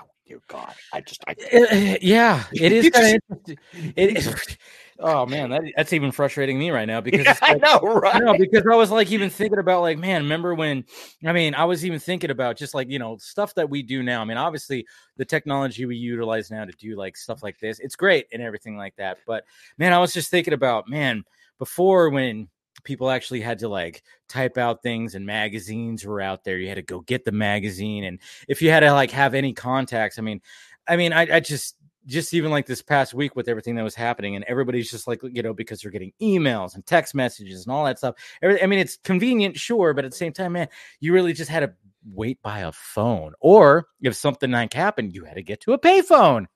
Oh 0.00 0.06
dear 0.26 0.40
God! 0.48 0.74
I 0.92 1.00
just 1.00 1.24
I 1.26 1.32
Uh, 1.32 1.98
yeah, 2.00 2.44
it 2.52 2.72
is 2.72 2.90
kind 2.90 3.06
of 3.06 3.12
interesting. 3.46 3.58
It 3.96 4.16
is. 4.16 4.56
Oh 5.00 5.26
man, 5.26 5.50
that, 5.50 5.62
that's 5.76 5.92
even 5.92 6.10
frustrating 6.10 6.58
me 6.58 6.70
right 6.70 6.86
now 6.86 7.00
because 7.00 7.24
yeah, 7.24 7.30
it's 7.30 7.40
I 7.40 7.54
know, 7.54 7.78
right? 7.78 8.20
No, 8.20 8.36
because 8.36 8.64
I 8.70 8.74
was 8.74 8.90
like 8.90 9.12
even 9.12 9.30
thinking 9.30 9.60
about 9.60 9.82
like, 9.82 9.96
man, 9.96 10.22
remember 10.24 10.56
when 10.56 10.84
I 11.24 11.32
mean, 11.32 11.54
I 11.54 11.64
was 11.66 11.84
even 11.84 12.00
thinking 12.00 12.30
about 12.30 12.56
just 12.56 12.74
like, 12.74 12.90
you 12.90 12.98
know, 12.98 13.16
stuff 13.18 13.54
that 13.54 13.70
we 13.70 13.82
do 13.82 14.02
now. 14.02 14.20
I 14.20 14.24
mean, 14.24 14.36
obviously 14.36 14.86
the 15.16 15.24
technology 15.24 15.86
we 15.86 15.94
utilize 15.96 16.50
now 16.50 16.64
to 16.64 16.72
do 16.72 16.96
like 16.96 17.16
stuff 17.16 17.44
like 17.44 17.60
this, 17.60 17.78
it's 17.78 17.94
great 17.94 18.26
and 18.32 18.42
everything 18.42 18.76
like 18.76 18.96
that. 18.96 19.18
But 19.24 19.44
man, 19.78 19.92
I 19.92 19.98
was 19.98 20.12
just 20.12 20.32
thinking 20.32 20.54
about, 20.54 20.88
man, 20.88 21.22
before 21.60 22.10
when 22.10 22.48
people 22.82 23.08
actually 23.08 23.40
had 23.40 23.60
to 23.60 23.68
like 23.68 24.02
type 24.28 24.58
out 24.58 24.82
things 24.82 25.14
and 25.14 25.24
magazines 25.24 26.04
were 26.04 26.20
out 26.20 26.42
there, 26.42 26.58
you 26.58 26.66
had 26.66 26.74
to 26.74 26.82
go 26.82 27.02
get 27.02 27.24
the 27.24 27.32
magazine. 27.32 28.02
And 28.02 28.18
if 28.48 28.60
you 28.62 28.70
had 28.70 28.80
to 28.80 28.92
like 28.92 29.12
have 29.12 29.34
any 29.34 29.52
contacts, 29.52 30.18
I 30.18 30.22
mean, 30.22 30.40
I 30.88 30.96
mean, 30.96 31.12
I, 31.12 31.36
I 31.36 31.40
just 31.40 31.76
just 32.08 32.32
even 32.32 32.50
like 32.50 32.66
this 32.66 32.82
past 32.82 33.12
week 33.12 33.36
with 33.36 33.48
everything 33.48 33.74
that 33.76 33.84
was 33.84 33.94
happening 33.94 34.34
and 34.34 34.44
everybody's 34.48 34.90
just 34.90 35.06
like 35.06 35.20
you 35.22 35.42
know 35.42 35.52
because 35.52 35.80
they're 35.80 35.92
getting 35.92 36.12
emails 36.20 36.74
and 36.74 36.84
text 36.86 37.14
messages 37.14 37.64
and 37.64 37.72
all 37.72 37.84
that 37.84 37.98
stuff. 37.98 38.14
I 38.42 38.66
mean 38.66 38.78
it's 38.78 38.96
convenient 39.04 39.56
sure 39.58 39.94
but 39.94 40.04
at 40.04 40.10
the 40.10 40.16
same 40.16 40.32
time 40.32 40.52
man 40.52 40.68
you 41.00 41.12
really 41.12 41.34
just 41.34 41.50
had 41.50 41.60
to 41.60 41.72
wait 42.10 42.40
by 42.42 42.60
a 42.60 42.72
phone. 42.72 43.34
Or 43.40 43.86
if 44.02 44.16
something 44.16 44.50
like 44.50 44.72
happened 44.72 45.14
you 45.14 45.24
had 45.24 45.34
to 45.34 45.42
get 45.42 45.60
to 45.60 45.74
a 45.74 45.78
payphone. 45.78 46.46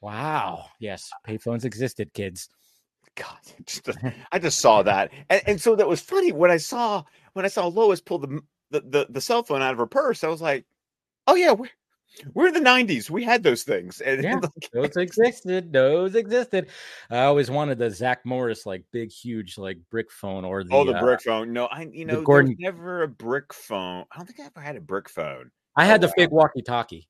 Wow. 0.00 0.66
Yes 0.80 1.08
payphones 1.26 1.64
existed 1.64 2.12
kids. 2.12 2.48
God, 3.16 3.38
just, 3.66 3.88
I 4.32 4.38
just 4.40 4.58
saw 4.58 4.82
that, 4.82 5.12
and, 5.30 5.42
and 5.46 5.60
so 5.60 5.76
that 5.76 5.86
was 5.86 6.00
funny 6.00 6.32
when 6.32 6.50
I 6.50 6.56
saw 6.56 7.04
when 7.34 7.44
I 7.44 7.48
saw 7.48 7.68
Lois 7.68 8.00
pull 8.00 8.18
the, 8.18 8.40
the 8.70 8.80
the 8.80 9.06
the 9.08 9.20
cell 9.20 9.44
phone 9.44 9.62
out 9.62 9.70
of 9.70 9.78
her 9.78 9.86
purse. 9.86 10.24
I 10.24 10.28
was 10.28 10.42
like, 10.42 10.64
"Oh 11.28 11.36
yeah, 11.36 11.52
we're 11.52 11.70
we're 12.32 12.48
in 12.48 12.54
the 12.54 12.60
'90s. 12.60 13.10
We 13.10 13.24
had 13.24 13.42
those 13.42 13.62
things." 13.62 14.00
And 14.00 14.22
Yeah. 14.22 14.36
like, 14.42 14.70
those 14.72 14.96
existed 14.96 15.72
those 15.72 16.14
existed 16.14 16.68
i 17.10 17.24
always 17.24 17.50
wanted 17.50 17.78
the 17.78 17.90
zack 17.90 18.24
morris 18.24 18.66
like 18.66 18.84
big 18.92 19.10
huge 19.10 19.58
like 19.58 19.78
brick 19.90 20.10
phone 20.10 20.44
or 20.44 20.64
the, 20.64 20.72
oh, 20.72 20.84
the 20.84 20.96
uh, 20.96 21.00
brick 21.00 21.22
phone. 21.22 21.52
No, 21.52 21.66
I 21.66 21.88
you 21.92 22.04
know 22.04 22.22
Gordon- 22.22 22.56
never 22.58 23.02
a 23.02 23.08
brick 23.08 23.52
phone. 23.52 24.04
I 24.12 24.16
don't 24.16 24.26
think 24.26 24.40
I 24.40 24.44
ever 24.46 24.60
had 24.60 24.76
a 24.76 24.80
brick 24.80 25.08
phone. 25.08 25.50
i 25.76 25.84
Oh, 25.84 25.88
had 25.88 26.00
the 26.00 26.08
wow. 26.08 26.12
fake 26.16 26.30
walkie 26.30 26.62
talkie 26.62 27.08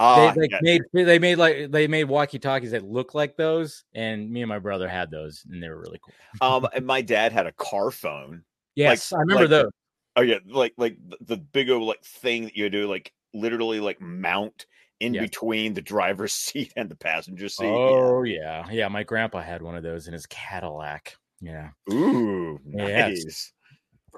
Ah, 0.00 0.32
they 0.32 0.42
like 0.42 0.50
yeah. 0.52 0.58
made 0.62 0.82
they 0.92 1.18
made 1.18 1.38
like 1.38 1.72
they 1.72 1.88
made 1.88 2.04
walkie 2.04 2.38
talkies 2.38 2.70
that 2.70 2.84
look 2.84 3.14
like 3.14 3.36
those, 3.36 3.84
and 3.94 4.30
me 4.30 4.42
and 4.42 4.48
my 4.48 4.60
brother 4.60 4.88
had 4.88 5.10
those, 5.10 5.44
and 5.50 5.60
they 5.60 5.68
were 5.68 5.80
really 5.80 5.98
cool. 6.04 6.14
um, 6.40 6.68
and 6.74 6.86
my 6.86 7.02
dad 7.02 7.32
had 7.32 7.46
a 7.46 7.52
car 7.52 7.90
phone. 7.90 8.44
Yes, 8.76 9.12
I 9.12 9.18
remember 9.18 9.42
like 9.44 9.50
those. 9.50 9.70
Oh 10.14 10.20
yeah, 10.20 10.38
like 10.46 10.74
like 10.76 10.96
the, 11.08 11.16
the 11.20 11.36
big 11.36 11.68
old 11.68 11.82
like 11.82 12.02
thing 12.04 12.44
that 12.44 12.56
you 12.56 12.70
do, 12.70 12.88
like 12.88 13.12
literally 13.40 13.80
like 13.80 14.00
mount 14.00 14.66
in 15.00 15.14
Yes. 15.14 15.22
between 15.22 15.74
the 15.74 15.82
driver's 15.82 16.32
seat 16.34 16.72
and 16.76 16.88
the 16.90 16.96
passenger 16.96 17.48
seat. 17.48 17.66
Oh 17.66 18.22
yeah, 18.24 18.64
yeah. 18.70 18.88
My 18.88 19.02
grandpa 19.04 19.40
had 19.42 19.62
one 19.62 19.76
of 19.76 19.82
those 19.82 20.06
in 20.08 20.12
his 20.12 20.26
Cadillac. 20.26 21.16
Yeah, 21.40 21.68
Ooh, 21.92 22.58
Yes. 22.66 23.52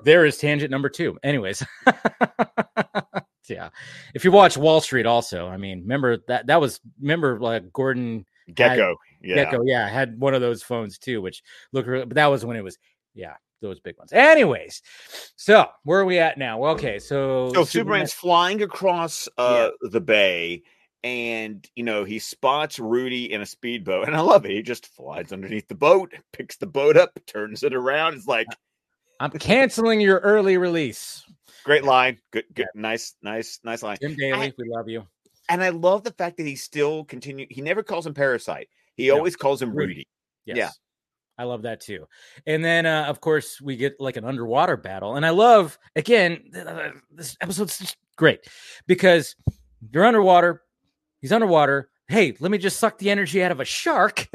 there 0.05 0.25
is 0.25 0.39
tangent 0.39 0.71
number 0.71 0.89
two. 0.89 1.19
Anyways, 1.23 1.63
yeah. 3.49 3.69
If 4.15 4.25
you 4.25 4.33
watch 4.33 4.57
Wall 4.57 4.81
Street, 4.81 5.05
also, 5.07 5.47
I 5.47 5.57
mean, 5.57 5.83
remember 5.83 6.19
that 6.29 6.47
that 6.47 6.61
was 6.61 6.81
remember 7.01 7.39
like 7.39 7.73
Gordon 7.73 8.25
Gekko. 8.53 8.95
Yeah. 9.23 9.45
Gekko, 9.53 9.61
yeah, 9.65 9.87
had 9.89 10.19
one 10.19 10.33
of 10.35 10.41
those 10.41 10.63
phones 10.63 10.99
too, 10.99 11.21
which 11.21 11.43
looked 11.73 11.89
really, 11.89 12.07
but 12.07 12.15
that 12.15 12.27
was 12.29 12.45
when 12.45 12.57
it 12.57 12.65
was, 12.65 12.79
yeah, 13.15 13.35
those 13.61 13.81
big 13.81 13.97
ones. 13.99 14.13
Anyways, 14.13 14.83
so 15.37 15.67
where 15.85 16.01
are 16.01 16.05
we 16.05 16.19
at 16.19 16.39
now? 16.39 16.59
Well, 16.59 16.73
okay, 16.73 16.99
so 16.99 17.51
So 17.55 17.65
Superman's 17.65 18.13
flying 18.13 18.63
across 18.63 19.29
uh 19.39 19.71
the 19.83 20.01
bay 20.01 20.63
and 21.03 21.67
you 21.77 21.85
know 21.85 22.05
he 22.05 22.19
spots 22.19 22.79
Rudy 22.79 23.33
in 23.33 23.41
a 23.41 23.47
speedboat 23.47 24.07
and 24.07 24.17
I 24.17 24.21
love 24.21 24.45
it. 24.45 24.51
He 24.51 24.63
just 24.63 24.87
flies 24.87 25.33
underneath 25.33 25.69
the 25.69 25.75
boat, 25.75 26.13
picks 26.33 26.57
the 26.57 26.67
boat 26.67 26.97
up, 26.97 27.19
turns 27.27 27.63
it 27.63 27.75
around. 27.75 28.15
It's 28.15 28.27
like 28.27 28.47
I'm 29.19 29.31
canceling 29.33 30.01
your 30.01 30.19
early 30.21 30.57
release. 30.57 31.25
great 31.65 31.85
line. 31.85 32.19
Good 32.33 32.45
good 32.55 32.69
nice 32.75 33.15
nice 33.23 33.61
nice 33.65 33.83
line. 33.83 33.99
Tim 34.01 34.15
Daly, 34.17 34.53
we 34.57 34.69
love 34.69 34.89
you. 34.89 35.07
And 35.49 35.63
I 35.63 35.71
love 35.71 36.05
the 36.05 36.13
fact 36.13 36.37
that 36.37 36.47
he 36.47 36.55
still 36.57 37.05
continue 37.05 37.47
he 37.51 37.61
never 37.61 37.83
calls 37.83 38.07
him 38.07 38.15
Parasite. 38.15 38.69
He 38.95 39.09
No, 39.09 39.17
always 39.17 39.37
calls 39.37 39.61
him 39.61 39.71
Rudy. 39.75 39.89
Rudy. 39.95 40.09
Yes. 40.47 40.57
Yeah. 40.57 40.71
I 41.41 41.45
love 41.45 41.63
that 41.63 41.81
too. 41.81 42.07
And 42.47 42.63
then, 42.63 42.85
uh, 42.85 43.05
of 43.09 43.21
course, 43.23 43.61
we 43.63 43.77
get 43.77 43.99
like 43.99 44.19
an 44.19 44.25
underwater 44.27 44.77
battle. 44.77 45.17
And 45.17 45.25
I 45.25 45.31
love, 45.31 45.79
again, 45.97 46.43
th- 46.53 46.67
th- 46.67 46.93
this 47.11 47.37
episode's 47.41 47.79
just 47.79 47.97
great 48.17 48.41
because 48.87 49.35
you're 49.91 50.05
underwater, 50.05 50.63
he's 51.23 51.33
underwater. 51.33 51.89
Hey, 52.09 52.37
let 52.41 52.51
me 52.51 52.59
just 52.59 52.79
suck 52.79 52.99
the 52.99 53.11
energy 53.11 53.43
out 53.43 53.53
of 53.53 53.61
a 53.61 53.65
shark. 53.65 54.29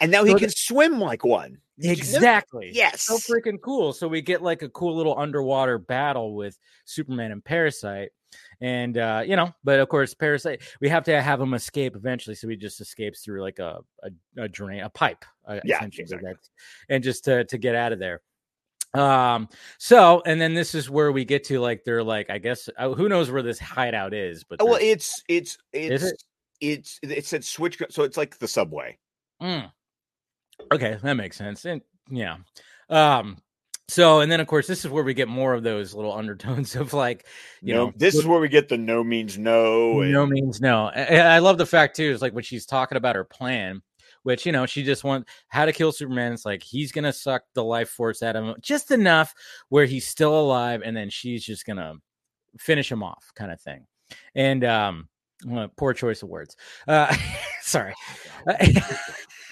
And 0.00 0.10
now 0.10 0.24
he 0.24 0.32
So 0.32 0.38
can 0.38 0.48
swim 0.50 1.00
like 1.00 1.22
one. 1.24 1.58
Did 1.78 1.84
you 1.84 1.88
know- 1.88 1.92
exactly. 1.98 2.70
Yes. 2.72 3.02
So 3.02 3.18
freaking 3.18 3.60
cool. 3.60 3.92
So 3.92 4.08
we 4.08 4.22
get 4.22 4.40
like 4.40 4.62
a 4.62 4.70
cool 4.70 4.96
little 4.96 5.18
underwater 5.18 5.76
battle 5.78 6.34
with 6.34 6.58
Superman 6.86 7.30
and 7.32 7.44
Parasite. 7.44 8.10
And 8.60 8.98
uh, 8.98 9.22
you 9.26 9.36
know, 9.36 9.52
but 9.64 9.80
of 9.80 9.88
course, 9.88 10.14
Parasite, 10.14 10.62
we 10.80 10.88
have 10.88 11.04
to 11.04 11.22
have 11.22 11.40
him 11.40 11.54
escape 11.54 11.94
eventually. 11.96 12.34
So 12.36 12.48
he 12.48 12.56
just 12.56 12.80
escapes 12.80 13.20
through 13.20 13.42
like 13.42 13.58
a 13.58 13.80
a, 14.02 14.10
a 14.42 14.48
drain, 14.48 14.80
a 14.80 14.88
pipe, 14.88 15.24
uh, 15.46 15.60
Yeah, 15.64 15.76
essentially, 15.76 16.02
exactly. 16.02 16.28
that's- 16.28 16.50
and 16.88 17.02
just 17.04 17.24
to 17.24 17.44
to 17.44 17.58
get 17.58 17.74
out 17.74 17.92
of 17.92 17.98
there. 17.98 18.20
Um, 18.94 19.48
so 19.78 20.22
and 20.24 20.40
then 20.40 20.54
this 20.54 20.74
is 20.74 20.88
where 20.88 21.12
we 21.12 21.24
get 21.24 21.44
to 21.44 21.60
like 21.60 21.84
they're 21.84 22.02
like, 22.04 22.30
I 22.30 22.38
guess 22.38 22.68
uh, 22.78 22.90
who 22.94 23.08
knows 23.08 23.30
where 23.30 23.42
this 23.42 23.58
hideout 23.58 24.14
is, 24.14 24.42
but 24.44 24.62
well, 24.62 24.78
it's 24.80 25.22
it's 25.28 25.58
it's 25.72 26.04
it? 26.04 26.22
it's 26.60 27.00
it 27.02 27.26
said 27.26 27.44
switch 27.44 27.82
so 27.90 28.04
it's 28.04 28.16
like 28.16 28.38
the 28.38 28.48
subway. 28.48 28.96
Mm. 29.42 29.70
Okay, 30.72 30.98
that 31.02 31.14
makes 31.14 31.36
sense. 31.36 31.66
And 31.66 31.82
yeah. 32.08 32.36
Um 32.88 33.36
so 33.88 34.20
and 34.20 34.30
then 34.30 34.40
of 34.40 34.46
course 34.46 34.66
this 34.66 34.84
is 34.84 34.90
where 34.90 35.04
we 35.04 35.14
get 35.14 35.28
more 35.28 35.54
of 35.54 35.62
those 35.62 35.94
little 35.94 36.12
undertones 36.12 36.74
of 36.76 36.92
like 36.92 37.26
you 37.62 37.74
no, 37.74 37.86
know 37.86 37.92
this 37.96 38.14
is 38.14 38.26
where 38.26 38.40
we 38.40 38.48
get 38.48 38.68
the 38.68 38.76
no 38.76 39.04
means 39.04 39.38
no. 39.38 40.00
And, 40.00 40.12
no 40.12 40.26
means 40.26 40.60
no. 40.60 40.88
And 40.88 41.28
I 41.28 41.38
love 41.38 41.58
the 41.58 41.66
fact 41.66 41.96
too 41.96 42.10
is 42.10 42.22
like 42.22 42.34
when 42.34 42.44
she's 42.44 42.66
talking 42.66 42.96
about 42.96 43.16
her 43.16 43.24
plan, 43.24 43.82
which 44.22 44.44
you 44.44 44.52
know 44.52 44.66
she 44.66 44.82
just 44.82 45.04
wants 45.04 45.30
how 45.48 45.64
to 45.64 45.72
kill 45.72 45.92
Superman. 45.92 46.32
It's 46.32 46.44
like 46.44 46.62
he's 46.62 46.92
gonna 46.92 47.12
suck 47.12 47.42
the 47.54 47.64
life 47.64 47.90
force 47.90 48.22
out 48.22 48.36
of 48.36 48.44
him 48.44 48.54
just 48.60 48.90
enough 48.90 49.34
where 49.68 49.86
he's 49.86 50.06
still 50.06 50.38
alive, 50.38 50.82
and 50.84 50.96
then 50.96 51.10
she's 51.10 51.44
just 51.44 51.64
gonna 51.64 51.94
finish 52.58 52.90
him 52.90 53.02
off, 53.02 53.30
kind 53.34 53.52
of 53.52 53.60
thing. 53.60 53.86
And 54.34 54.64
um, 54.64 55.08
well, 55.44 55.68
poor 55.76 55.92
choice 55.92 56.22
of 56.22 56.28
words. 56.28 56.56
Uh, 56.88 57.14
sorry. 57.62 57.94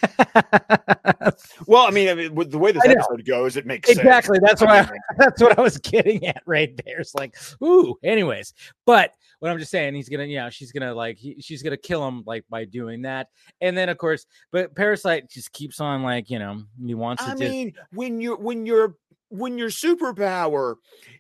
Well, 1.67 1.87
I 1.87 1.91
mean, 1.91 2.09
I 2.09 2.15
mean, 2.15 2.35
with 2.35 2.51
the 2.51 2.59
way 2.59 2.73
this 2.73 2.85
episode 2.85 3.25
goes, 3.25 3.57
it 3.57 3.67
makes 3.67 3.89
exactly 3.89 4.37
sense. 4.39 4.61
that's 4.61 4.61
what 4.61 4.71
I, 4.71 4.89
that's 5.19 5.41
what 5.43 5.59
I 5.59 5.63
was 5.63 5.79
getting 5.79 6.27
at 6.27 6.43
right 6.47 6.75
there. 6.85 7.01
It's 7.01 7.15
like, 7.15 7.35
ooh. 7.63 7.97
Anyways, 8.03 8.53
but 8.85 9.13
what 9.41 9.51
I'm 9.51 9.59
just 9.59 9.71
saying 9.71 9.95
he's 9.95 10.09
gonna, 10.09 10.25
you 10.25 10.37
know, 10.37 10.51
she's 10.51 10.73
gonna 10.73 10.95
like 10.95 11.17
he, 11.17 11.41
she's 11.41 11.63
gonna 11.63 11.77
kill 11.77 12.07
him 12.07 12.23
like 12.27 12.45
by 12.51 12.65
doing 12.65 13.03
that. 13.03 13.29
And 13.61 13.77
then 13.77 13.89
of 13.89 13.99
course, 13.99 14.27
but 14.53 14.75
Parasite 14.75 15.31
just 15.31 15.53
keeps 15.53 15.81
on 15.81 16.03
like 16.03 16.31
you 16.31 16.39
know 16.39 16.63
he 16.85 16.95
wants. 16.95 17.23
I 17.27 17.35
to 17.35 17.39
mean, 17.39 17.73
when 17.93 18.21
you're 18.21 18.37
when 18.37 18.67
you're 18.67 18.95
when 19.31 19.59
your 19.59 19.71
superpower 19.71 20.77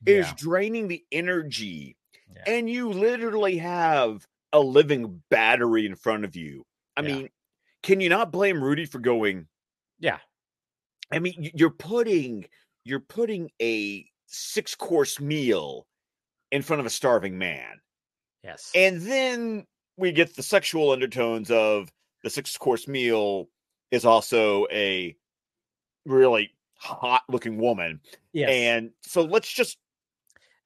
is 0.07 0.27
Yeah. 0.27 0.35
draining 0.37 0.89
the 0.89 1.03
energy, 1.11 1.97
Yeah. 2.35 2.43
and 2.47 2.71
you 2.71 2.91
literally 2.91 3.57
have 3.59 4.27
a 4.53 4.61
living 4.61 5.23
battery 5.31 5.87
in 5.87 5.97
front 5.97 6.25
of 6.25 6.37
you. 6.37 6.65
I 6.97 7.03
Yeah. 7.03 7.09
mean, 7.09 7.29
can 7.85 8.01
you 8.01 8.09
not 8.09 8.33
blame 8.33 8.64
Rudy 8.64 8.87
for 8.87 8.99
going? 8.99 9.47
Yeah. 10.01 10.18
I 11.12 11.18
mean, 11.20 11.51
you're 11.55 11.70
putting 11.70 12.47
you're 12.85 13.01
putting 13.01 13.51
a 13.62 14.07
six 14.27 14.75
course 14.75 15.20
meal 15.20 15.87
in 16.51 16.62
front 16.62 16.81
of 16.81 16.87
a 16.87 16.90
starving 16.90 17.38
man. 17.38 17.81
yes, 18.42 18.70
And 18.75 19.01
then 19.01 19.66
we 19.97 20.12
get 20.12 20.35
the 20.35 20.42
sexual 20.42 20.90
undertones 20.90 21.51
of 21.51 21.90
the 22.23 22.31
six 22.31 22.57
course 22.57 22.88
meal 22.88 23.49
is 23.90 24.05
also 24.05 24.66
a 24.73 25.16
really 26.07 26.53
hot 26.79 27.23
looking 27.29 27.59
woman. 27.59 28.01
yes. 28.33 28.51
And 28.51 28.90
so 29.03 29.23
let's 29.23 29.51
just 29.53 29.79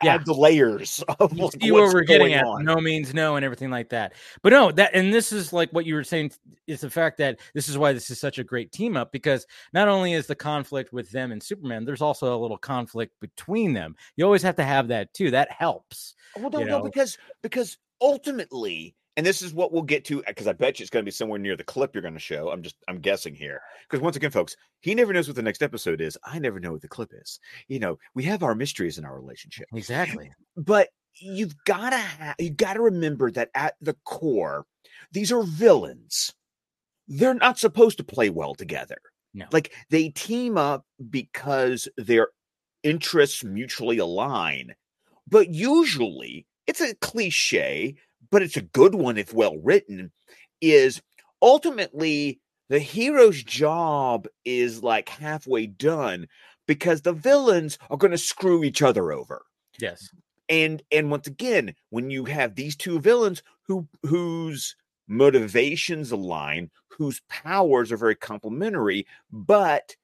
Yeah. 0.02 0.14
add 0.14 0.26
the 0.26 0.34
layers 0.34 1.02
of 1.20 1.32
You 1.32 1.44
like 1.44 1.60
see 1.60 1.70
what 1.72 1.92
we're 1.92 2.02
getting 2.02 2.32
at. 2.34 2.44
on. 2.44 2.64
no 2.64 2.76
means 2.76 3.12
no 3.14 3.36
and 3.36 3.44
everything 3.44 3.70
like 3.70 3.88
that. 3.88 4.12
But 4.42 4.52
no 4.52 4.70
that 4.72 4.94
and 4.94 5.12
this 5.12 5.32
is 5.32 5.52
like 5.52 5.70
what 5.72 5.86
you 5.86 5.94
were 5.94 6.04
saying 6.04 6.32
is 6.66 6.82
the 6.82 6.90
fact 6.90 7.18
that 7.18 7.40
this 7.54 7.68
is 7.68 7.76
why 7.76 7.92
this 7.92 8.08
is 8.10 8.20
such 8.20 8.38
a 8.38 8.44
great 8.44 8.70
team 8.70 8.96
up 8.96 9.10
because 9.12 9.46
not 9.72 9.88
only 9.88 10.12
is 10.12 10.26
the 10.26 10.34
conflict 10.36 10.92
with 10.92 11.10
them 11.10 11.32
and 11.32 11.42
superman 11.42 11.84
there's 11.84 12.02
also 12.02 12.36
a 12.36 12.38
little 12.38 12.58
conflict 12.58 13.12
between 13.20 13.72
them. 13.72 13.96
You 14.16 14.24
always 14.24 14.42
have 14.42 14.56
to 14.56 14.64
have 14.64 14.88
that 14.88 15.12
too. 15.14 15.30
That 15.30 15.50
helps 15.50 16.14
Well, 16.36 16.50
no, 16.50 16.60
no, 16.62 16.82
because 16.82 17.18
because 17.42 17.76
ultimately, 18.00 18.94
and 19.18 19.26
this 19.26 19.42
is 19.42 19.52
what 19.52 19.72
we'll 19.72 19.82
get 19.82 20.04
to 20.06 20.20
uh, 20.20 20.28
because 20.28 20.46
I 20.46 20.52
bet 20.52 20.78
you 20.78 20.84
it's 20.84 20.90
going 20.90 21.02
to 21.02 21.08
be 21.08 21.10
somewhere 21.10 21.40
near 21.40 21.56
the 21.56 21.64
clip 21.64 21.94
you're 21.94 22.02
going 22.02 22.14
to 22.14 22.20
show. 22.20 22.50
I'm 22.50 22.62
just 22.62 22.76
I'm 22.86 23.00
guessing 23.00 23.34
here 23.34 23.60
because 23.82 24.00
once 24.00 24.16
again, 24.16 24.30
folks, 24.30 24.56
he 24.80 24.94
never 24.94 25.12
knows 25.12 25.26
what 25.28 25.36
the 25.36 25.42
next 25.42 25.60
episode 25.62 26.00
is. 26.00 26.16
I 26.24 26.38
never 26.38 26.60
know 26.60 26.72
what 26.72 26.82
the 26.82 26.88
clip 26.88 27.12
is. 27.12 27.40
You 27.66 27.80
know, 27.80 27.98
we 28.14 28.22
have 28.22 28.44
our 28.44 28.54
mysteries 28.54 28.96
in 28.96 29.04
our 29.04 29.18
relationship, 29.18 29.66
exactly 29.74 30.30
but 30.56 30.88
you've 31.20 31.54
got 31.64 31.90
to 31.90 31.98
ha- 31.98 32.34
you 32.38 32.50
got 32.50 32.74
to 32.74 32.80
remember 32.80 33.30
that 33.32 33.50
at 33.54 33.74
the 33.80 33.96
core, 34.04 34.66
these 35.12 35.32
are 35.32 35.42
villains. 35.42 36.32
They're 37.08 37.34
not 37.34 37.58
supposed 37.58 37.98
to 37.98 38.04
play 38.04 38.30
well 38.30 38.54
together. 38.54 38.98
No. 39.34 39.46
Like 39.50 39.72
they 39.90 40.10
team 40.10 40.56
up 40.56 40.84
because 41.10 41.88
their 41.96 42.28
interests 42.84 43.42
mutually 43.42 43.98
align. 43.98 44.74
But 45.26 45.50
usually, 45.50 46.46
it's 46.66 46.80
a 46.80 46.94
cliche, 46.96 47.96
but 48.30 48.42
it's 48.42 48.56
a 48.56 48.62
good 48.62 48.94
one 48.94 49.18
if 49.18 49.32
well 49.32 49.56
written. 49.58 50.12
Is 50.60 51.00
ultimately 51.42 52.40
the 52.68 52.78
hero's 52.78 53.42
job 53.42 54.26
is 54.44 54.82
like 54.82 55.08
halfway 55.08 55.66
done 55.66 56.26
because 56.66 57.02
the 57.02 57.12
villains 57.12 57.78
are 57.90 57.96
going 57.96 58.10
to 58.10 58.18
screw 58.18 58.62
each 58.64 58.82
other 58.82 59.12
over 59.12 59.42
yes 59.78 60.10
and 60.48 60.82
and 60.92 61.10
once 61.10 61.26
again 61.26 61.74
when 61.90 62.10
you 62.10 62.24
have 62.24 62.54
these 62.54 62.76
two 62.76 63.00
villains 63.00 63.42
who 63.66 63.86
whose 64.02 64.76
motivations 65.08 66.12
align 66.12 66.70
whose 66.88 67.20
powers 67.28 67.90
are 67.90 67.96
very 67.96 68.16
complementary 68.16 69.06
but 69.32 69.94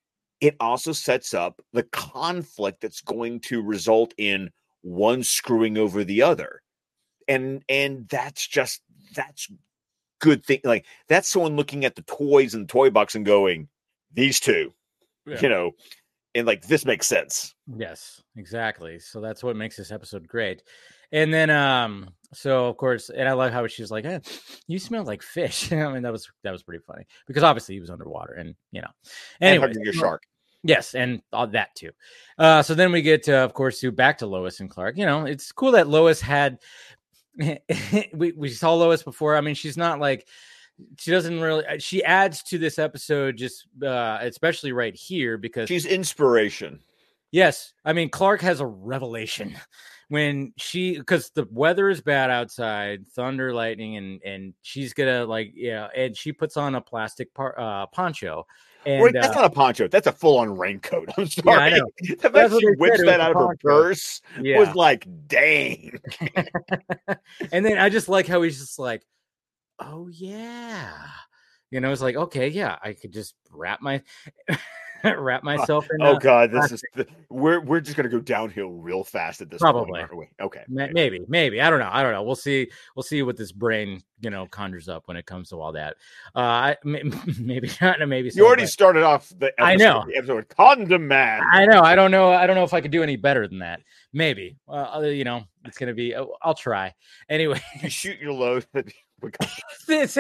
it 0.41 0.57
also 0.61 0.93
sets 0.93 1.33
up 1.35 1.61
the 1.73 1.83
conflict 1.85 2.81
that's 2.81 3.01
going 3.01 3.41
to 3.41 3.63
result 3.63 4.15
in 4.19 4.51
one 4.83 5.23
screwing 5.23 5.79
over 5.79 6.05
the 6.05 6.23
other 6.23 6.61
and 7.29 7.63
and 7.69 8.09
that's 8.09 8.47
just 8.47 8.83
that's 9.15 9.49
good 10.21 10.45
thing 10.45 10.61
like 10.65 10.87
that's 11.09 11.29
someone 11.29 11.57
looking 11.57 11.85
at 11.85 11.97
the 11.97 12.03
toys 12.03 12.55
in 12.55 12.63
the 12.63 12.67
toy 12.67 12.91
box 12.91 13.15
and 13.15 13.27
going 13.27 13.69
these 14.13 14.41
two 14.41 14.73
Yeah. 15.27 15.41
you 15.41 15.49
know 15.49 15.73
and 16.35 16.47
like 16.47 16.67
this 16.67 16.85
makes 16.85 17.07
sense 17.07 17.55
Yes, 17.77 18.23
exactly. 18.37 18.99
So 18.99 19.21
that's 19.23 19.43
what 19.43 19.57
makes 19.57 19.77
this 19.79 19.91
episode 19.91 20.29
great. 20.29 20.63
And 21.13 21.33
then 21.33 21.49
um 21.51 22.11
so 22.33 22.67
of 22.67 22.77
course 22.77 23.09
and 23.11 23.29
I 23.29 23.33
love 23.33 23.53
how 23.53 23.67
she's 23.67 23.91
like, 23.91 24.05
eh, 24.05 24.19
you 24.67 24.79
smell 24.79 25.05
like 25.05 25.23
fish. 25.23 25.73
I 25.73 25.93
mean 25.93 26.03
that 26.03 26.13
was 26.13 26.31
that 26.43 26.51
was 26.53 26.63
pretty 26.63 26.83
funny 26.87 27.07
because 27.27 27.43
obviously 27.43 27.75
he 27.77 27.81
was 27.81 27.91
underwater 27.91 28.35
and 28.35 28.55
you 28.73 28.81
know. 28.83 28.89
and 29.41 29.49
Anyway, 29.51 29.69
hugging 29.69 29.85
your 29.85 29.93
shark 29.95 30.23
Yes, 30.67 30.95
and 30.95 31.21
all 31.31 31.47
that 31.49 31.75
too. 31.75 31.91
Uh, 32.39 32.63
so 32.63 32.75
then 32.75 32.91
we 32.91 33.03
get, 33.03 33.29
uh, 33.29 33.45
of 33.45 33.53
course, 33.53 33.81
to 33.81 33.93
back 33.93 34.17
to 34.19 34.27
Lois 34.27 34.61
and 34.61 34.71
Clark. 34.71 34.97
You 34.97 35.05
know, 35.05 35.27
it's 35.27 35.53
cool 35.53 35.73
that 35.73 35.89
Lois 35.89 36.23
had. 36.23 36.59
we 38.15 38.33
we 38.33 38.49
saw 38.49 38.75
Lois 38.75 39.03
before. 39.03 39.37
I 39.37 39.41
mean, 39.41 39.55
she's 39.55 39.77
not 39.77 40.01
like 40.01 40.27
she 40.99 41.11
doesn't 41.11 41.41
really. 41.41 41.67
uh, 41.67 41.79
She 41.79 42.03
adds 42.05 42.43
to 42.45 42.59
this 42.59 42.79
episode 42.79 43.37
just, 43.37 43.67
uh, 43.83 44.19
especially 44.23 44.73
right 44.73 44.95
here 44.95 45.39
because 45.39 45.69
she's 45.69 45.87
inspiration 45.87 46.81
Yes, 47.35 47.73
I 47.85 47.93
mean 47.93 48.11
Clark 48.11 48.43
has 48.43 48.61
a 48.61 48.67
revelation 48.67 49.57
when 50.09 50.53
she 50.57 50.97
because 50.97 51.31
the 51.31 51.49
weather 51.51 51.89
is 51.89 52.01
bad 52.01 52.31
outside, 52.31 53.09
thunder, 53.09 53.53
lightning, 53.53 53.97
and 53.97 54.23
and 54.25 54.55
she's 54.63 54.95
gonna 54.95 55.25
like 55.25 55.51
yeah, 55.53 55.89
and 55.97 56.17
she 56.17 56.33
puts 56.33 56.57
on 56.57 56.77
a 56.77 56.81
plastic 56.81 57.35
par, 57.35 57.59
uh, 57.59 57.87
poncho. 57.87 58.47
And 58.87 59.03
Wait, 59.03 59.15
that's 59.15 59.37
uh, 59.37 59.41
not 59.41 59.45
a 59.45 59.51
poncho. 59.51 59.89
That's 59.89 60.07
a 60.07 60.13
full-on 60.13 60.57
raincoat. 60.57 61.11
I'm 61.19 61.27
Yeah, 61.45 61.59
I 61.59 61.71
sorry. 61.71 61.81
know. 61.81 61.91
The 62.01 62.17
fact 62.17 62.33
That's 62.33 62.59
she 62.59 62.67
whips 62.67 63.03
that 63.05 63.21
out 63.21 63.33
of 63.33 63.39
her 63.39 63.57
purse 63.57 64.21
yeah, 64.41 64.59
was 64.59 64.75
like, 64.75 65.07
dang. 65.27 65.99
and 67.53 67.65
then 67.65 67.79
I 67.79 67.89
just 67.89 68.09
like 68.09 68.27
how 68.27 68.43
he's 68.43 68.59
just 68.59 68.79
like, 68.79 69.03
oh 69.79 70.09
yeah, 70.09 70.93
you 71.71 71.81
know, 71.81 71.91
it's 71.91 72.03
like 72.03 72.17
okay, 72.17 72.49
yeah, 72.49 72.79
I 72.83 72.93
could 72.93 73.13
just 73.13 73.35
wrap 73.51 73.81
my 73.81 74.03
wrap 75.19 75.43
myself 75.43 75.87
in. 75.93 76.03
Oh 76.03 76.13
uh, 76.15 76.19
god, 76.19 76.51
this 76.51 76.73
is 76.73 76.83
the, 76.95 77.07
we're 77.31 77.61
we're 77.61 77.81
just 77.81 77.97
gonna 77.97 78.09
go 78.09 78.21
downhill 78.21 78.71
real 78.71 79.05
fast 79.05 79.41
at 79.41 79.51
this 79.51 79.61
Probably. 79.61 79.91
point, 79.93 80.03
aren't 80.03 80.17
we? 80.17 80.29
Okay. 80.41 80.63
Ma- 80.69 80.89
Maybe, 80.93 81.21
maybe 81.29 81.61
I 81.61 81.71
don't 81.71 81.79
know. 81.81 81.91
I 81.91 82.03
don't 82.03 82.13
know. 82.13 82.23
We'll 82.23 82.35
see. 82.37 82.71
We'll 82.97 83.03
see 83.03 83.23
what 83.23 83.37
this 83.37 83.53
brain, 83.53 84.03
you 84.21 84.31
know, 84.31 84.47
conjures 84.47 84.89
up 84.89 85.03
when 85.07 85.17
it 85.17 85.27
comes 85.27 85.51
to 85.51 85.61
all 85.61 85.73
that. 85.73 85.97
Uh, 86.35 86.39
I, 86.41 86.77
maybe 86.85 87.71
not. 87.81 88.07
Maybe 88.09 88.31
so, 88.31 88.37
You 88.39 88.47
already 88.47 88.67
started 88.67 89.03
off 89.03 89.29
the 89.39 89.53
episode, 89.59 89.65
I 89.65 89.75
know. 89.77 90.05
the 90.07 90.17
episode 90.17 90.49
condom 90.49 91.07
man. 91.09 91.43
I 91.53 91.67
know. 91.67 91.81
I 91.81 91.95
don't 91.95 92.11
know. 92.11 92.31
I 92.31 92.47
don't 92.47 92.57
know 92.57 92.65
if 92.65 92.75
I 92.75 92.81
could 92.81 92.91
do 92.91 93.03
any 93.03 93.17
better 93.17 93.47
than 93.49 93.59
that. 93.61 93.81
Maybe. 94.13 94.57
Uh, 94.69 94.97
uh, 94.97 95.01
you 95.01 95.25
know, 95.25 95.45
it's 95.65 95.79
gonna 95.79 95.95
be. 95.95 96.15
uh, 96.15 96.27
I'll 96.43 96.55
try. 96.55 96.95
Anyway, 97.29 97.61
you 97.83 97.91
shoot 97.91 98.19
your 98.21 98.33
load. 98.33 98.67
this. 99.87 100.19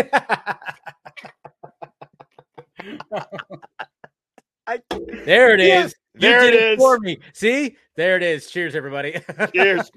I- 4.66 4.82
there 5.24 5.54
it 5.54 5.60
is. 5.60 5.68
Yes, 5.68 5.94
You 6.14 6.20
there 6.20 6.40
did 6.42 6.54
it 6.54 6.62
it 6.62 6.72
is. 6.74 6.78
for 6.78 6.98
me. 6.98 7.18
See, 7.32 7.76
there 7.96 8.16
it 8.16 8.22
is. 8.22 8.50
Cheers, 8.50 8.74
everybody. 8.74 9.20
Cheers. 9.54 9.90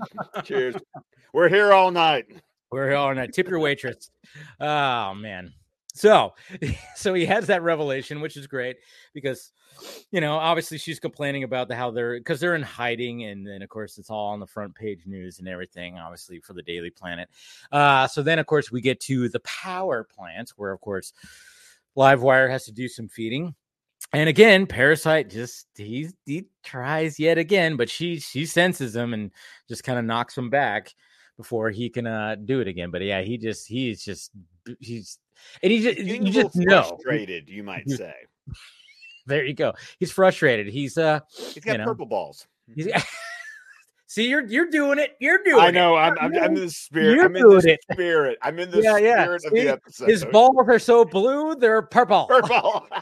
Cheers. 0.44 0.76
We're 1.34 1.50
here 1.50 1.74
all 1.74 1.92
night. 1.92 2.26
We're 2.72 2.88
here 2.90 2.98
on 2.98 3.18
a 3.18 3.28
tip 3.28 3.48
your 3.48 3.60
waitress. 3.60 4.10
Oh 4.60 5.14
man. 5.14 5.54
So 5.94 6.34
so 6.96 7.14
he 7.14 7.26
has 7.26 7.48
that 7.48 7.64
revelation, 7.64 8.20
which 8.22 8.36
is 8.38 8.46
great 8.48 8.78
because 9.14 9.52
you 10.12 10.22
know, 10.22 10.34
obviously 10.36 10.78
she's 10.80 11.00
complaining 11.00 11.44
about 11.44 11.68
the 11.68 11.76
how 11.76 11.92
they're 11.92 12.18
because 12.20 12.40
they're 12.40 12.56
in 12.56 12.64
hiding, 12.64 13.24
and 13.26 13.46
then 13.48 13.62
of 13.62 13.70
course 13.70 13.98
it's 13.98 14.10
all 14.10 14.28
on 14.30 14.40
the 14.40 14.48
front 14.48 14.76
page 14.76 15.02
news 15.06 15.40
and 15.40 15.48
everything, 15.48 15.98
obviously 15.98 16.40
for 16.40 16.54
the 16.54 16.64
Daily 16.64 16.90
Planet. 16.90 17.30
Uh 17.72 18.08
so 18.08 18.22
then 18.22 18.38
of 18.40 18.46
course 18.48 18.72
we 18.72 18.82
get 18.82 19.00
to 19.02 19.30
the 19.30 19.40
power 19.42 20.04
plants 20.04 20.54
where 20.58 20.72
of 20.72 20.82
course 20.82 21.14
Livewire 21.96 22.50
has 22.50 22.66
to 22.66 22.72
do 22.72 22.88
some 22.88 23.08
feeding. 23.08 23.56
And 24.14 24.30
again, 24.30 24.66
Parasite 24.68 25.30
just 25.30 25.68
he 25.76 26.08
he 26.26 26.46
tries 26.64 27.20
yet 27.20 27.38
again, 27.38 27.76
but 27.76 27.90
she 27.90 28.20
she 28.20 28.46
senses 28.46 28.96
him 28.96 29.14
and 29.14 29.32
just 29.68 29.84
kind 29.84 30.00
of 30.00 30.06
knocks 30.06 30.38
him 30.38 30.50
back 30.50 30.94
before 31.36 31.70
he 31.70 31.90
can 31.90 32.08
uh 32.08 32.36
do 32.46 32.62
it 32.62 32.68
again. 32.68 32.90
But 32.90 33.02
yeah, 33.04 33.22
he 33.22 33.38
just 33.38 33.68
he's 33.68 34.04
just 34.04 34.32
he's 34.80 35.20
and 35.62 35.72
he 35.72 35.82
just 35.84 35.98
Getting 35.98 36.26
you 36.26 36.32
just 36.32 36.56
know 36.56 36.84
frustrated, 36.84 37.50
you 37.50 37.64
might 37.64 37.90
say. 37.90 38.14
there 39.28 39.44
you 39.46 39.54
go. 39.54 39.74
He's 40.00 40.12
frustrated. 40.12 40.68
He's 40.68 40.98
uh 40.98 41.20
He's 41.54 41.64
got 41.64 41.78
know. 41.78 41.86
purple 41.86 42.06
balls. 42.06 42.48
he's 42.74 42.88
see 44.08 44.30
you're 44.30 44.46
you're 44.48 44.70
doing 44.70 45.00
it. 45.00 45.18
You're 45.20 45.44
doing 45.44 45.60
I 45.60 45.68
it. 45.68 45.74
know. 45.74 45.96
I'm, 45.98 46.18
I'm, 46.20 46.34
I'm 46.34 46.44
in 46.46 46.54
the 46.56 46.70
spirit. 46.70 47.16
You're 47.16 47.26
I'm 47.26 47.36
in 47.36 47.44
the 47.50 47.58
it. 47.74 47.80
spirit. 47.92 48.38
I'm 48.42 48.58
in 48.58 48.72
the 48.72 48.82
Yeah, 48.82 48.98
yeah. 48.98 49.24
spirit 49.24 49.46
of 49.46 49.52
See? 49.52 49.64
the 49.64 49.70
episode. 49.74 50.10
His 50.10 50.24
balls 50.26 50.56
are 50.66 50.80
so 50.80 51.04
blue, 51.04 51.56
they're 51.56 51.82
purple. 51.82 52.26
purple. 52.28 52.88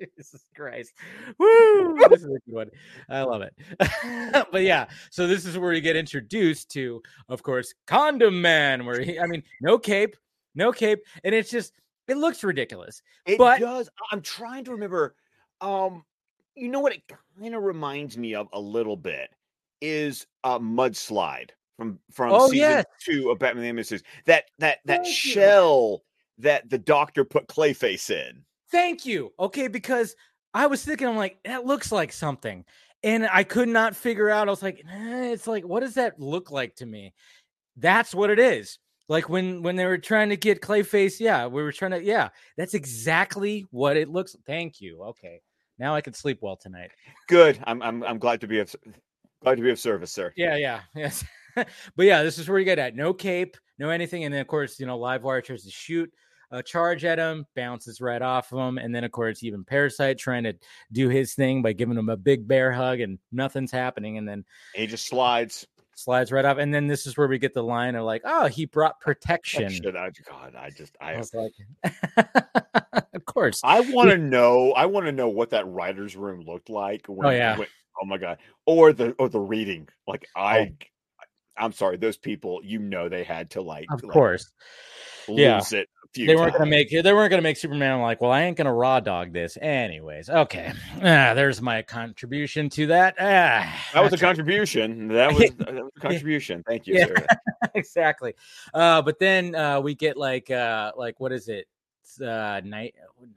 Jesus 0.00 0.44
Christ. 0.54 0.92
Woo! 1.38 1.96
This 2.08 2.20
is 2.20 2.26
a 2.26 2.38
good 2.46 2.54
one. 2.54 2.70
I 3.08 3.22
love 3.22 3.42
it. 3.42 3.54
but 4.52 4.62
yeah, 4.62 4.86
so 5.10 5.26
this 5.26 5.44
is 5.46 5.58
where 5.58 5.72
you 5.72 5.80
get 5.80 5.96
introduced 5.96 6.70
to, 6.72 7.02
of 7.28 7.42
course, 7.42 7.74
Condom 7.86 8.40
Man, 8.40 8.84
where 8.86 9.00
he, 9.00 9.18
I 9.18 9.26
mean, 9.26 9.42
no 9.60 9.78
cape, 9.78 10.16
no 10.54 10.72
cape. 10.72 11.00
And 11.24 11.34
it's 11.34 11.50
just, 11.50 11.72
it 12.08 12.16
looks 12.16 12.42
ridiculous. 12.42 13.02
It 13.26 13.38
But- 13.38 13.60
does. 13.60 13.88
I'm 14.12 14.20
trying 14.22 14.64
to 14.64 14.72
remember. 14.72 15.14
Um, 15.60 16.04
you 16.56 16.68
know 16.68 16.80
what 16.80 16.92
it 16.94 17.02
kind 17.38 17.54
of 17.54 17.62
reminds 17.62 18.16
me 18.18 18.34
of 18.34 18.48
a 18.52 18.60
little 18.60 18.96
bit 18.96 19.30
is 19.80 20.26
a 20.44 20.58
mudslide 20.58 21.50
from 21.76 21.98
from 22.10 22.32
Oh, 22.32 22.46
season 22.48 22.58
yes. 22.58 22.84
two 23.00 23.30
of 23.30 23.38
Batman 23.38 23.62
the 23.62 23.68
Animated 23.68 23.86
Series. 23.88 24.02
That 24.26 24.44
that 24.58 24.78
that 24.86 25.04
Thank 25.04 25.06
you. 25.06 25.12
shell 25.32 26.02
that 26.38 26.68
the 26.68 26.78
Doctor 26.78 27.24
put 27.24 27.46
Clayface 27.46 28.10
in. 28.10 28.42
Thank 28.70 29.06
you. 29.06 29.32
Okay, 29.38 29.68
because 29.68 30.14
I 30.54 30.66
was 30.66 30.84
thinking, 30.84 31.08
I'm 31.08 31.16
like, 31.16 31.38
that 31.44 31.66
looks 31.66 31.92
like 31.92 32.12
something. 32.12 32.64
And 33.02 33.26
I 33.30 33.44
could 33.44 33.68
not 33.68 33.96
figure 33.96 34.30
out. 34.30 34.48
I 34.48 34.50
was 34.50 34.62
like, 34.62 34.84
eh, 34.90 35.32
it's 35.32 35.46
like, 35.46 35.64
what 35.64 35.80
does 35.80 35.94
that 35.94 36.20
look 36.20 36.50
like 36.50 36.76
to 36.76 36.86
me? 36.86 37.14
That's 37.76 38.14
what 38.14 38.30
it 38.30 38.38
is. 38.38 38.78
Like 39.08 39.28
when 39.28 39.62
when 39.62 39.74
they 39.74 39.86
were 39.86 39.98
trying 39.98 40.28
to 40.28 40.36
get 40.36 40.60
Clayface, 40.60 41.18
yeah, 41.18 41.46
we 41.46 41.62
were 41.62 41.72
trying 41.72 41.90
to, 41.90 42.02
yeah, 42.02 42.28
that's 42.56 42.74
exactly 42.74 43.66
what 43.72 43.96
it 43.96 44.08
looks. 44.08 44.36
Thank 44.46 44.80
you. 44.80 45.02
Okay, 45.02 45.40
now 45.80 45.96
I 45.96 46.00
can 46.00 46.12
sleep 46.12 46.38
well 46.42 46.56
tonight. 46.56 46.92
Good. 47.26 47.58
I'm 47.64 47.82
I'm 47.82 48.04
I'm 48.04 48.18
glad 48.18 48.40
to 48.42 48.46
be 48.46 48.60
of 48.60 48.72
glad 49.42 49.56
to 49.56 49.62
be 49.64 49.70
of 49.70 49.80
service, 49.80 50.12
sir. 50.12 50.32
Yeah, 50.36 50.56
yeah, 50.56 50.82
yes. 50.94 51.24
but 51.56 51.66
yeah, 51.98 52.22
this 52.22 52.38
is 52.38 52.48
where 52.48 52.60
you 52.60 52.64
get 52.64 52.78
at. 52.78 52.94
No 52.94 53.12
cape, 53.12 53.56
no 53.80 53.90
anything, 53.90 54.22
and 54.22 54.32
then 54.32 54.42
of 54.42 54.46
course, 54.46 54.78
you 54.78 54.86
know, 54.86 54.96
Livewire 54.96 55.42
tries 55.42 55.64
to 55.64 55.70
shoot 55.72 56.08
a 56.50 56.62
charge 56.62 57.04
at 57.04 57.18
him, 57.18 57.46
bounces 57.54 58.00
right 58.00 58.20
off 58.22 58.52
of 58.52 58.58
him, 58.58 58.78
and 58.78 58.94
then 58.94 59.04
of 59.04 59.12
course, 59.12 59.42
even 59.42 59.64
Parasite 59.64 60.18
trying 60.18 60.44
to 60.44 60.54
do 60.92 61.08
his 61.08 61.34
thing 61.34 61.62
by 61.62 61.72
giving 61.72 61.96
him 61.96 62.08
a 62.08 62.16
big 62.16 62.46
bear 62.48 62.72
hug, 62.72 63.00
and 63.00 63.18
nothing's 63.32 63.70
happening, 63.70 64.18
and 64.18 64.28
then 64.28 64.44
He 64.74 64.86
just 64.86 65.06
slides. 65.06 65.66
slides 65.94 66.32
right 66.32 66.44
off, 66.44 66.58
and 66.58 66.72
then 66.74 66.86
this 66.86 67.06
is 67.06 67.16
where 67.16 67.28
we 67.28 67.38
get 67.38 67.54
the 67.54 67.62
line 67.62 67.94
of 67.94 68.04
like, 68.04 68.22
"Oh, 68.24 68.46
he 68.46 68.64
brought 68.66 68.98
protection." 69.00 69.68
Shit, 69.70 69.94
I, 69.96 70.10
God, 70.28 70.54
I 70.56 70.70
just 70.70 70.96
I 71.00 71.14
I 71.14 71.18
was 71.18 71.32
like, 71.34 71.52
"Of 73.14 73.24
course." 73.26 73.60
I 73.64 73.80
want 73.92 74.10
to 74.10 74.18
know. 74.18 74.72
I 74.72 74.86
want 74.86 75.06
to 75.06 75.12
know 75.12 75.28
what 75.28 75.50
that 75.50 75.66
writer's 75.66 76.16
room 76.16 76.42
looked 76.46 76.70
like. 76.70 77.06
Oh, 77.08 77.12
when, 77.12 77.26
Oh, 77.28 77.30
yeah. 77.30 77.58
when- 77.58 77.68
oh 78.02 78.06
my 78.06 78.18
god. 78.18 78.38
Or 78.66 78.92
the 78.92 79.12
or 79.18 79.28
the 79.28 79.40
reading. 79.40 79.88
Like 80.06 80.26
oh. 80.36 80.40
I. 80.40 80.74
I'm 81.56 81.72
sorry. 81.72 81.98
Those 81.98 82.16
people. 82.16 82.60
You 82.64 82.78
know 82.78 83.08
they 83.10 83.22
had 83.24 83.50
to 83.50 83.60
like. 83.60 83.86
Of 83.92 84.02
like, 84.02 84.12
course, 84.12 84.50
Lose 85.28 85.38
Yeah. 85.38 85.60
it. 85.80 85.88
Few 86.12 86.26
they 86.26 86.34
weren't 86.34 86.52
gonna 86.54 86.66
make 86.66 86.90
they 86.90 87.12
weren't 87.12 87.30
gonna 87.30 87.40
make 87.42 87.56
Superman 87.56 87.92
I'm 87.92 88.00
like, 88.00 88.20
well, 88.20 88.32
I 88.32 88.42
ain't 88.42 88.56
gonna 88.56 88.72
raw 88.74 88.98
dog 88.98 89.32
this, 89.32 89.56
anyways. 89.62 90.28
Okay, 90.28 90.72
ah, 90.96 91.34
there's 91.34 91.62
my 91.62 91.82
contribution 91.82 92.68
to 92.70 92.86
that. 92.88 93.14
Ah, 93.20 93.72
That 93.94 94.02
was 94.02 94.12
a 94.12 94.18
contribution. 94.18 95.06
That 95.06 95.32
was 95.32 95.50
that 95.58 95.72
was 95.72 95.92
a 95.96 96.00
contribution. 96.00 96.64
Thank 96.66 96.88
you, 96.88 96.96
Yeah. 96.96 97.06
sir. 97.06 97.26
exactly. 97.74 98.34
Uh, 98.74 99.02
but 99.02 99.20
then 99.20 99.54
uh, 99.54 99.80
we 99.80 99.94
get 99.94 100.16
like 100.16 100.50
uh, 100.50 100.90
like 100.96 101.20
what 101.20 101.30
is 101.30 101.48
it? 101.48 101.66
Uh, 102.20 102.60
nit- 102.64 102.94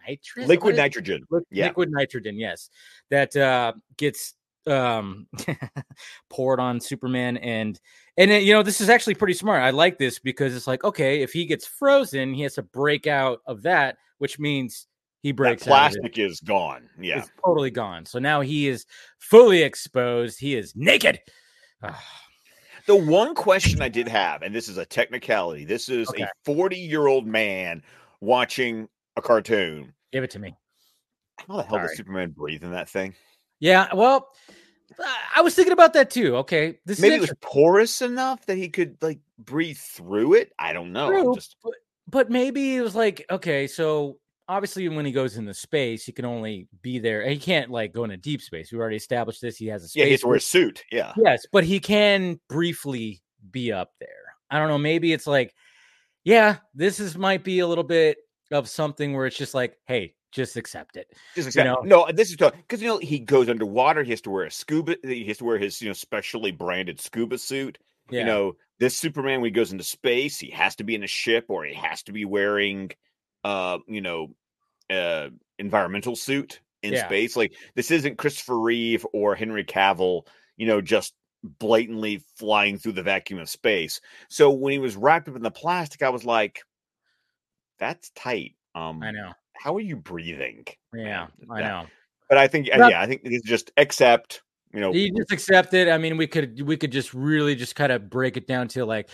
nitrous, 0.07 0.47
Liquid 0.47 0.75
nitrogen. 0.75 1.23
Yeah. 1.51 1.65
liquid 1.67 1.91
nitrogen. 1.91 2.39
Yes, 2.39 2.71
that 3.11 3.35
uh, 3.35 3.73
gets 3.97 4.33
um 4.67 5.27
poured 6.29 6.59
on 6.59 6.79
Superman 6.79 7.37
and 7.37 7.79
and 8.17 8.31
it, 8.31 8.43
you 8.43 8.53
know 8.53 8.63
this 8.63 8.81
is 8.81 8.89
actually 8.89 9.15
pretty 9.15 9.33
smart. 9.33 9.61
I 9.61 9.71
like 9.71 9.97
this 9.97 10.19
because 10.19 10.55
it's 10.55 10.67
like 10.67 10.83
okay, 10.83 11.21
if 11.21 11.33
he 11.33 11.45
gets 11.45 11.65
frozen, 11.67 12.33
he 12.33 12.41
has 12.43 12.55
to 12.55 12.63
break 12.63 13.07
out 13.07 13.39
of 13.45 13.63
that, 13.63 13.97
which 14.19 14.39
means 14.39 14.87
he 15.21 15.31
That 15.31 15.35
breaks 15.37 15.63
out 15.63 15.71
plastic 15.71 16.17
is 16.17 16.39
gone. 16.41 16.89
Yeah. 16.99 17.19
It's 17.19 17.31
totally 17.43 17.71
gone. 17.71 18.05
So 18.05 18.19
now 18.19 18.41
he 18.41 18.67
is 18.67 18.85
fully 19.19 19.63
exposed. 19.63 20.39
He 20.39 20.55
is 20.55 20.75
naked. 20.75 21.19
The 22.85 22.95
one 22.95 23.33
question 23.33 23.81
I 23.81 23.87
did 23.87 24.09
have, 24.09 24.41
and 24.41 24.53
this 24.53 24.67
is 24.67 24.77
a 24.77 24.85
technicality, 24.85 25.63
this 25.63 25.87
is 25.87 26.09
Okay. 26.09 26.23
a 26.23 26.27
40 26.43 26.75
year 26.77 27.07
old 27.07 27.25
man 27.25 27.81
watching 28.19 28.89
a 29.15 29.21
cartoon. 29.21 29.93
give 30.11 30.23
it 30.23 30.31
to 30.31 30.39
me. 30.39 30.57
How 31.47 31.57
the 31.57 31.63
hell 31.63 31.77
Sorry. 31.77 31.87
does 31.87 31.97
Superman 31.97 32.31
breathe 32.31 32.63
in 32.63 32.71
that 32.71 32.89
thing? 32.89 33.15
Yeah, 33.63 33.87
well, 33.95 34.27
I- 34.99 35.37
I 35.37 35.41
was 35.41 35.55
thinking 35.55 35.71
about 35.71 35.93
that 35.93 36.09
too. 36.09 36.35
Okay, 36.37 36.79
this 36.85 36.99
Maybe 36.99 37.15
is 37.15 37.23
it 37.23 37.29
was 37.29 37.37
porous 37.39 38.01
enough 38.01 38.45
that 38.47 38.57
he 38.57 38.67
could 38.67 38.97
like 39.01 39.19
breathe 39.39 39.77
through 39.77 40.33
it. 40.33 40.51
I 40.59 40.73
don't 40.73 40.91
know. 40.91 41.09
True, 41.09 41.35
just 41.35 41.55
but, 41.63 41.73
but 42.09 42.29
maybe 42.29 42.75
it 42.75 42.81
was 42.81 42.93
like 42.93 43.25
okay, 43.31 43.65
so 43.67 44.19
obviously 44.49 44.89
when 44.89 45.05
he 45.05 45.13
goes 45.13 45.37
into 45.37 45.53
space, 45.53 46.03
he 46.05 46.11
can 46.11 46.25
only 46.25 46.67
be 46.81 46.99
there. 46.99 47.25
He 47.25 47.37
can't 47.39 47.71
like 47.71 47.93
go 47.93 48.03
into 48.03 48.17
deep 48.17 48.41
space. 48.41 48.69
We 48.69 48.79
already 48.79 48.97
established 48.97 49.41
this. 49.41 49.55
He 49.55 49.67
has 49.67 49.85
a 49.85 49.87
space. 49.87 50.01
yeah, 50.01 50.05
he 50.07 50.11
has 50.11 50.21
to 50.21 50.27
wear 50.27 50.35
a 50.35 50.41
suit. 50.41 50.83
Yeah. 50.91 51.13
Yes, 51.15 51.45
but 51.53 51.63
he 51.63 51.79
can 51.79 52.37
briefly 52.49 53.21
be 53.49 53.71
up 53.71 53.93
there. 54.01 54.09
I 54.51 54.59
don't 54.59 54.67
know. 54.67 54.77
Maybe 54.77 55.13
it's 55.13 55.25
like, 55.25 55.55
yeah, 56.25 56.57
this 56.75 56.99
is 56.99 57.17
might 57.17 57.45
be 57.45 57.59
a 57.59 57.67
little 57.67 57.85
bit 57.85 58.17
of 58.51 58.67
something 58.67 59.13
where 59.13 59.25
it's 59.25 59.37
just 59.37 59.53
like, 59.53 59.77
hey, 59.87 60.15
just 60.33 60.57
accept 60.57 60.97
it. 60.97 61.13
Just 61.35 61.55
You 61.55 61.63
know? 61.63 61.81
no, 61.85 62.11
this 62.11 62.29
is 62.29 62.35
because 62.37 62.81
you 62.81 62.87
know 62.87 62.97
he 62.97 63.19
goes 63.19 63.49
underwater. 63.49 64.03
He 64.03 64.11
has 64.11 64.21
to 64.21 64.31
wear 64.31 64.45
a 64.45 64.51
scuba. 64.51 64.97
He 65.03 65.25
has 65.25 65.37
to 65.37 65.45
wear 65.45 65.57
his 65.57 65.81
you 65.81 65.89
know 65.89 65.93
specially 65.93 66.51
branded 66.51 66.99
scuba 66.99 67.37
suit. 67.37 67.77
Yeah. 68.09 68.19
You 68.21 68.25
know 68.25 68.53
this 68.79 68.97
Superman 68.97 69.39
when 69.41 69.47
he 69.49 69.51
goes 69.51 69.71
into 69.71 69.83
space, 69.83 70.39
he 70.39 70.49
has 70.51 70.75
to 70.77 70.83
be 70.83 70.95
in 70.95 71.03
a 71.03 71.07
ship 71.07 71.45
or 71.47 71.63
he 71.63 71.73
has 71.75 72.03
to 72.03 72.11
be 72.11 72.25
wearing, 72.25 72.91
uh, 73.43 73.77
you 73.87 74.01
know, 74.01 74.35
uh, 74.89 75.29
environmental 75.59 76.15
suit 76.15 76.59
in 76.81 76.93
Yeah. 76.93 77.05
space. 77.05 77.37
Like 77.37 77.53
this 77.75 77.91
isn't 77.91 78.17
Christopher 78.17 78.59
Reeve 78.59 79.05
or 79.13 79.35
Henry 79.35 79.63
Cavill. 79.63 80.27
You 80.57 80.67
know, 80.67 80.81
just 80.81 81.13
blatantly 81.43 82.23
flying 82.37 82.77
through 82.77 82.93
the 82.93 83.03
vacuum 83.03 83.39
of 83.39 83.49
space. 83.49 84.01
So 84.29 84.49
when 84.51 84.73
he 84.73 84.79
was 84.79 84.95
wrapped 84.95 85.27
up 85.29 85.35
in 85.35 85.43
the 85.43 85.51
plastic, 85.51 86.01
I 86.01 86.09
was 86.09 86.25
like, 86.25 86.61
"That's 87.79 88.09
tight." 88.11 88.55
Um, 88.75 89.01
I 89.03 89.11
know. 89.11 89.33
How 89.53 89.75
are 89.75 89.81
you 89.81 89.95
breathing? 89.95 90.65
Yeah? 90.93 91.27
I 91.49 91.61
know. 91.61 91.85
But 92.29 92.37
I 92.37 92.47
think, 92.47 92.69
uh, 92.73 92.87
yeah, 92.87 93.01
I 93.01 93.05
think 93.05 93.21
it's 93.23 93.47
just 93.47 93.71
accept. 93.77 94.41
You 94.73 94.79
know, 94.79 94.91
You 94.91 95.13
just 95.15 95.31
accept 95.31 95.75
it. 95.75 95.87
I 95.87 95.99
mean, 95.99 96.17
we 96.17 96.25
could 96.25 96.59
we 96.65 96.77
could 96.77 96.91
just 96.91 97.13
really 97.13 97.53
just 97.53 97.75
kind 97.75 97.91
of 97.91 98.09
break 98.09 98.37
it 98.37 98.47
down 98.47 98.67
to 98.69 98.85
like, 98.85 99.09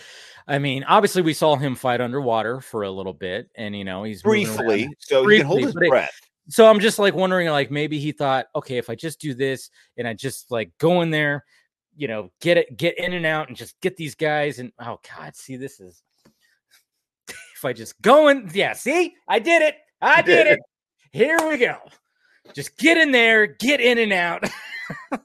I 0.47 0.57
mean, 0.57 0.85
obviously 0.85 1.21
we 1.21 1.33
saw 1.33 1.57
him 1.57 1.75
fight 1.75 1.99
underwater 1.99 2.61
for 2.61 2.83
a 2.83 2.89
little 2.91 3.13
bit, 3.13 3.49
and 3.55 3.75
you 3.75 3.83
know 3.83 4.03
he's 4.03 4.21
briefly, 4.21 4.89
so 4.99 5.27
he 5.27 5.37
can 5.37 5.45
hold 5.45 5.59
his 5.63 5.73
but 5.73 5.83
it- 5.83 5.89
breath. 5.89 6.17
so 6.47 6.65
I'm 6.69 6.79
just 6.79 6.97
like 6.97 7.13
wondering, 7.13 7.49
like 7.49 7.71
maybe 7.71 7.99
he 7.99 8.13
thought, 8.13 8.45
okay, 8.55 8.77
if 8.77 8.89
I 8.89 8.95
just 8.95 9.19
do 9.19 9.33
this 9.33 9.69
and 9.97 10.07
I 10.07 10.13
just 10.13 10.49
like 10.49 10.71
go 10.77 11.01
in 11.01 11.09
there, 11.09 11.43
you 11.97 12.07
know, 12.07 12.31
get 12.39 12.55
it, 12.57 12.77
get 12.77 12.97
in 12.97 13.11
and 13.11 13.25
out, 13.25 13.49
and 13.49 13.57
just 13.57 13.77
get 13.81 13.97
these 13.97 14.15
guys, 14.15 14.59
and 14.59 14.71
oh 14.79 14.99
god, 15.17 15.35
see, 15.35 15.57
this 15.57 15.81
is 15.81 16.01
if 17.27 17.65
I 17.65 17.73
just 17.73 18.01
go 18.01 18.29
in, 18.29 18.49
yeah, 18.53 18.71
see, 18.71 19.13
I 19.27 19.39
did 19.39 19.61
it, 19.61 19.75
I 20.01 20.21
did 20.21 20.47
it. 20.47 20.59
Here 21.11 21.37
we 21.47 21.57
go. 21.57 21.77
Just 22.53 22.77
get 22.77 22.97
in 22.97 23.11
there, 23.11 23.45
get 23.47 23.79
in 23.81 23.97
and 23.97 24.13
out. 24.13 24.43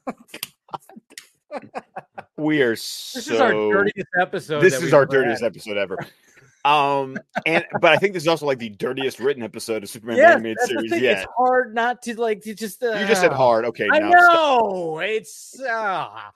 We 2.36 2.62
are 2.62 2.74
so, 2.74 3.18
this 3.18 3.28
is 3.28 3.40
our 3.40 3.52
dirtiest 3.52 4.08
episode. 4.20 4.60
this 4.60 4.74
is 4.82 4.92
our 4.92 5.02
ever 5.02 5.12
had. 5.12 5.18
dirtiest 5.22 5.42
episode 5.44 5.76
ever. 5.76 5.96
Um, 6.64 7.16
and 7.46 7.64
but 7.80 7.92
I 7.92 7.96
think 7.96 8.12
this 8.14 8.24
is 8.24 8.28
also 8.28 8.44
like 8.46 8.58
the 8.58 8.70
dirtiest 8.70 9.20
written 9.20 9.42
episode 9.44 9.84
of 9.84 9.88
Superman 9.88 10.16
the 10.16 10.22
Yes, 10.22 10.32
animated 10.34 10.56
the 10.62 10.66
series 10.66 10.90
thing. 10.90 11.02
yet. 11.04 11.18
It's 11.18 11.26
hard 11.36 11.74
not 11.74 12.02
to 12.02 12.20
like 12.20 12.40
to 12.42 12.54
just. 12.54 12.82
Uh, 12.82 12.94
You 12.98 13.06
just 13.06 13.20
said 13.20 13.32
hard. 13.32 13.64
Okay, 13.66 13.86
I 13.92 13.98
now 14.00 14.10
stop. 14.10 14.32
know 14.34 14.98
it's 14.98 15.60
ah 15.68 16.32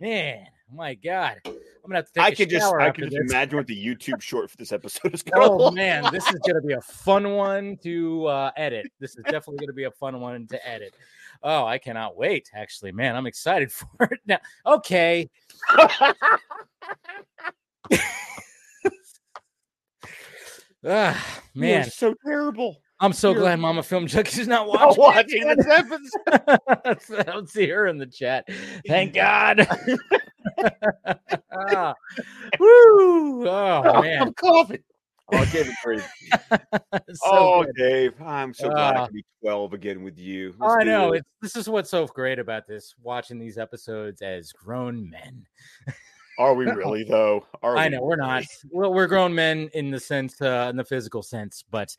man. 0.00 0.46
My 0.74 0.94
God, 0.94 1.36
I'm 1.44 1.52
gonna 1.84 1.96
have 1.96 2.06
to 2.06 2.12
take 2.14 2.22
I 2.24 2.34
could 2.34 2.48
just, 2.48 2.72
I 2.74 2.90
could 2.90 3.04
just 3.10 3.16
this. 3.16 3.30
imagine 3.30 3.56
what 3.58 3.66
the 3.66 3.76
YouTube 3.76 4.22
short 4.22 4.50
for 4.50 4.56
this 4.56 4.72
episode 4.72 5.12
is 5.12 5.22
going. 5.22 5.42
Oh 5.52 5.70
man, 5.70 6.04
this 6.12 6.26
is 6.28 6.38
gonna 6.46 6.62
be 6.62 6.72
a 6.72 6.80
fun 6.80 7.32
one 7.34 7.76
to 7.82 8.26
uh, 8.26 8.50
edit. 8.56 8.86
This 9.00 9.16
is 9.16 9.24
definitely 9.24 9.58
gonna 9.66 9.74
be 9.74 9.84
a 9.84 9.90
fun 9.90 10.20
one 10.20 10.46
to 10.48 10.68
edit. 10.68 10.94
Oh, 11.42 11.64
I 11.66 11.76
cannot 11.78 12.16
wait. 12.16 12.50
Actually, 12.54 12.92
man, 12.92 13.16
I'm 13.16 13.26
excited 13.26 13.70
for 13.72 13.88
it 14.00 14.20
now. 14.26 14.38
Okay, 14.64 15.28
ah, 20.86 21.40
man, 21.54 21.90
so 21.90 22.14
terrible. 22.26 22.80
I'm 23.00 23.12
so 23.12 23.30
you're- 23.30 23.40
glad 23.40 23.58
Mama 23.58 23.82
Film 23.82 24.06
Junkie's 24.06 24.46
not 24.46 24.66
Not 24.68 24.96
watching. 24.96 25.42
watching 25.42 25.56
this 25.56 25.66
episode. 25.66 27.18
I 27.18 27.22
don't 27.24 27.48
see 27.48 27.68
her 27.68 27.86
in 27.88 27.98
the 27.98 28.06
chat. 28.06 28.46
Thank 28.86 29.14
God. 29.14 29.66
Ah, 31.54 31.94
Woo! 32.58 33.46
Oh 33.48 34.00
man, 34.02 34.22
I'm 34.22 34.34
coughing. 34.34 34.82
Oh, 35.30 35.44
David, 35.46 35.74
breathe. 35.82 36.02
so 37.14 37.20
oh, 37.24 37.64
good. 37.64 37.74
Dave, 37.76 38.20
I'm 38.20 38.52
so 38.52 38.68
glad 38.68 38.96
I 38.96 39.00
Ah. 39.00 39.06
can 39.06 39.14
be 39.14 39.24
12 39.42 39.72
again 39.72 40.02
with 40.02 40.18
you. 40.18 40.54
Let's 40.58 40.74
I 40.80 40.84
know. 40.84 41.12
it. 41.12 41.18
It's, 41.18 41.54
this 41.54 41.56
is 41.56 41.68
what's 41.68 41.88
so 41.90 42.06
great 42.06 42.38
about 42.38 42.66
this. 42.66 42.94
Watching 43.02 43.38
these 43.38 43.56
episodes 43.56 44.20
as 44.20 44.52
grown 44.52 45.08
men. 45.08 45.46
Are 46.38 46.54
we 46.54 46.64
really 46.66 47.04
though? 47.04 47.46
Are 47.62 47.76
I 47.76 47.88
we 47.88 47.96
know 47.96 48.02
we're 48.02 48.16
not. 48.16 48.44
Well, 48.70 48.92
we're 48.92 49.06
grown 49.06 49.34
men 49.34 49.70
in 49.74 49.90
the 49.90 50.00
sense, 50.00 50.40
uh, 50.40 50.68
in 50.70 50.76
the 50.76 50.84
physical 50.84 51.22
sense, 51.22 51.62
but 51.70 51.94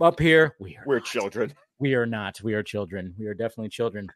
up 0.00 0.18
here 0.18 0.54
we 0.60 0.76
are. 0.76 0.84
We're 0.86 0.98
not. 0.98 1.06
children. 1.06 1.54
We 1.78 1.94
are 1.94 2.06
not. 2.06 2.40
We 2.42 2.54
are 2.54 2.62
children. 2.62 3.14
We 3.18 3.26
are 3.26 3.34
definitely 3.34 3.68
children. 3.68 4.08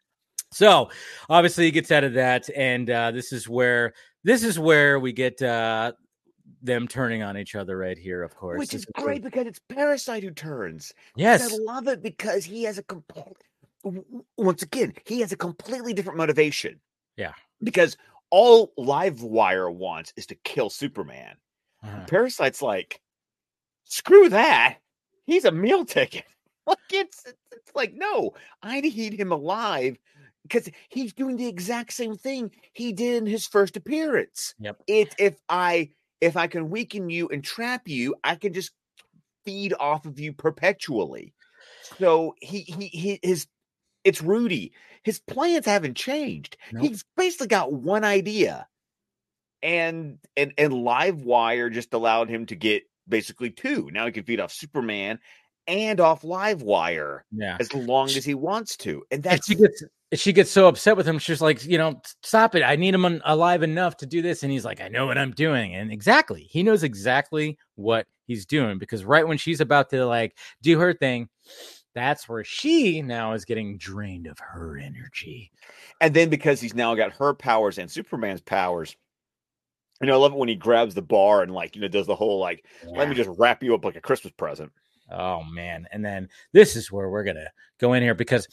So 0.51 0.89
obviously 1.29 1.65
he 1.65 1.71
gets 1.71 1.91
out 1.91 2.03
of 2.03 2.13
that, 2.13 2.49
and 2.55 2.89
uh, 2.89 3.11
this 3.11 3.31
is 3.31 3.47
where 3.47 3.93
this 4.23 4.43
is 4.43 4.57
where 4.57 4.99
we 4.99 5.13
get 5.13 5.41
uh, 5.41 5.91
them 6.61 6.87
turning 6.87 7.21
on 7.23 7.37
each 7.37 7.55
other 7.55 7.77
right 7.77 7.97
here. 7.97 8.23
Of 8.23 8.35
course, 8.35 8.59
Which 8.59 8.73
is 8.73 8.85
great 8.95 9.23
because 9.23 9.45
it's 9.45 9.59
Parasite 9.69 10.23
who 10.23 10.31
turns. 10.31 10.93
Yes, 11.15 11.53
I 11.53 11.57
love 11.57 11.87
it 11.87 12.01
because 12.01 12.45
he 12.45 12.63
has 12.63 12.77
a 12.77 12.83
complete. 12.83 13.37
Once 14.37 14.61
again, 14.61 14.93
he 15.05 15.21
has 15.21 15.31
a 15.31 15.37
completely 15.37 15.93
different 15.93 16.17
motivation. 16.17 16.79
Yeah. 17.15 17.33
Because 17.61 17.97
all 18.29 18.73
Livewire 18.77 19.73
wants 19.73 20.13
is 20.15 20.25
to 20.27 20.35
kill 20.35 20.69
Superman. 20.69 21.35
Uh-huh. 21.83 22.05
Parasite's 22.07 22.61
like, 22.61 23.01
screw 23.85 24.29
that. 24.29 24.77
He's 25.25 25.45
a 25.45 25.51
meal 25.51 25.85
ticket. 25.85 26.25
Like 26.67 26.77
it's, 26.91 27.25
it's 27.51 27.71
like, 27.73 27.95
no, 27.95 28.35
I 28.61 28.79
need 28.81 29.19
him 29.19 29.31
alive 29.31 29.97
because 30.49 30.69
he's 30.89 31.13
doing 31.13 31.37
the 31.37 31.47
exact 31.47 31.93
same 31.93 32.15
thing 32.15 32.51
he 32.73 32.91
did 32.91 33.23
in 33.23 33.25
his 33.25 33.47
first 33.47 33.77
appearance. 33.77 34.55
Yep. 34.59 34.81
It's 34.87 35.15
if 35.17 35.35
I 35.47 35.91
if 36.19 36.35
I 36.35 36.47
can 36.47 36.69
weaken 36.69 37.09
you 37.09 37.29
and 37.29 37.43
trap 37.43 37.87
you, 37.87 38.15
I 38.23 38.35
can 38.35 38.53
just 38.53 38.71
feed 39.45 39.73
off 39.79 40.05
of 40.05 40.19
you 40.19 40.33
perpetually. 40.33 41.33
So 41.97 42.35
he 42.41 42.61
he, 42.61 42.87
he 42.87 43.19
his 43.23 43.47
it's 44.03 44.21
Rudy. 44.21 44.73
His 45.03 45.19
plans 45.19 45.65
haven't 45.65 45.95
changed. 45.95 46.57
Nope. 46.71 46.83
He's 46.83 47.05
basically 47.15 47.47
got 47.47 47.71
one 47.71 48.03
idea. 48.03 48.67
And 49.61 50.19
and 50.35 50.53
and 50.57 50.73
Livewire 50.73 51.71
just 51.71 51.93
allowed 51.93 52.29
him 52.29 52.45
to 52.47 52.55
get 52.55 52.83
basically 53.07 53.49
two. 53.51 53.89
Now 53.91 54.05
he 54.05 54.11
can 54.11 54.23
feed 54.23 54.39
off 54.39 54.51
Superman 54.51 55.19
and 55.67 55.99
off 55.99 56.23
Livewire 56.23 57.21
Yeah. 57.31 57.57
as 57.59 57.73
long 57.73 58.07
as 58.09 58.25
he 58.25 58.33
wants 58.33 58.75
to. 58.77 59.03
And 59.11 59.25
And 59.25 59.39
she 59.45 59.55
gets 59.55 59.83
she 60.13 60.33
gets 60.33 60.49
so 60.49 60.67
upset 60.67 60.97
with 60.97 61.07
him. 61.07 61.19
She's 61.19 61.41
like, 61.41 61.63
you 61.65 61.77
know, 61.77 62.01
stop 62.23 62.55
it. 62.55 62.63
I 62.63 62.75
need 62.75 62.95
him 62.95 63.05
un- 63.05 63.21
alive 63.25 63.61
enough 63.61 63.95
to 63.97 64.07
do 64.07 64.23
this. 64.23 64.41
And 64.41 64.51
he's 64.51 64.65
like, 64.65 64.81
I 64.81 64.87
know 64.87 65.05
what 65.05 65.19
I'm 65.19 65.31
doing. 65.31 65.75
And 65.75 65.91
exactly, 65.91 66.41
he 66.49 66.63
knows 66.63 66.81
exactly 66.83 67.57
what 67.75 68.07
he's 68.25 68.45
doing 68.47 68.79
because 68.79 69.05
right 69.05 69.27
when 69.27 69.37
she's 69.37 69.61
about 69.61 69.89
to 69.91 70.05
like 70.07 70.35
do 70.63 70.79
her 70.79 70.93
thing, 70.95 71.29
that's 71.93 72.27
where 72.27 72.43
she 72.43 73.01
now 73.03 73.33
is 73.33 73.45
getting 73.45 73.77
drained 73.77 74.25
of 74.25 74.39
her 74.39 74.77
energy. 74.79 75.51
and 76.01 76.11
then 76.13 76.29
because 76.29 76.59
he's 76.59 76.73
now 76.73 76.95
got 76.95 77.11
her 77.13 77.33
powers 77.35 77.77
and 77.77 77.89
Superman's 77.91 78.41
powers. 78.41 78.95
You 80.01 80.07
know, 80.07 80.13
I 80.13 80.17
love 80.17 80.31
it 80.31 80.37
when 80.37 80.47
he 80.49 80.55
grabs 80.55 80.95
the 80.95 81.01
bar 81.01 81.43
and 81.43 81.53
like, 81.53 81.75
you 81.75 81.81
know, 81.81 81.87
does 81.87 82.07
the 82.07 82.15
whole 82.15 82.39
like, 82.39 82.63
let 82.87 83.09
me 83.09 83.15
just 83.15 83.29
wrap 83.37 83.61
you 83.61 83.75
up 83.75 83.83
like 83.85 83.95
a 83.97 84.01
Christmas 84.01 84.31
present. 84.37 84.71
Oh 85.11 85.43
man! 85.43 85.87
And 85.91 86.03
then 86.03 86.29
this 86.53 86.75
is 86.75 86.91
where 86.91 87.09
we're 87.09 87.23
gonna 87.23 87.49
go 87.79 87.93
in 87.93 88.03
here 88.03 88.15
because, 88.15 88.47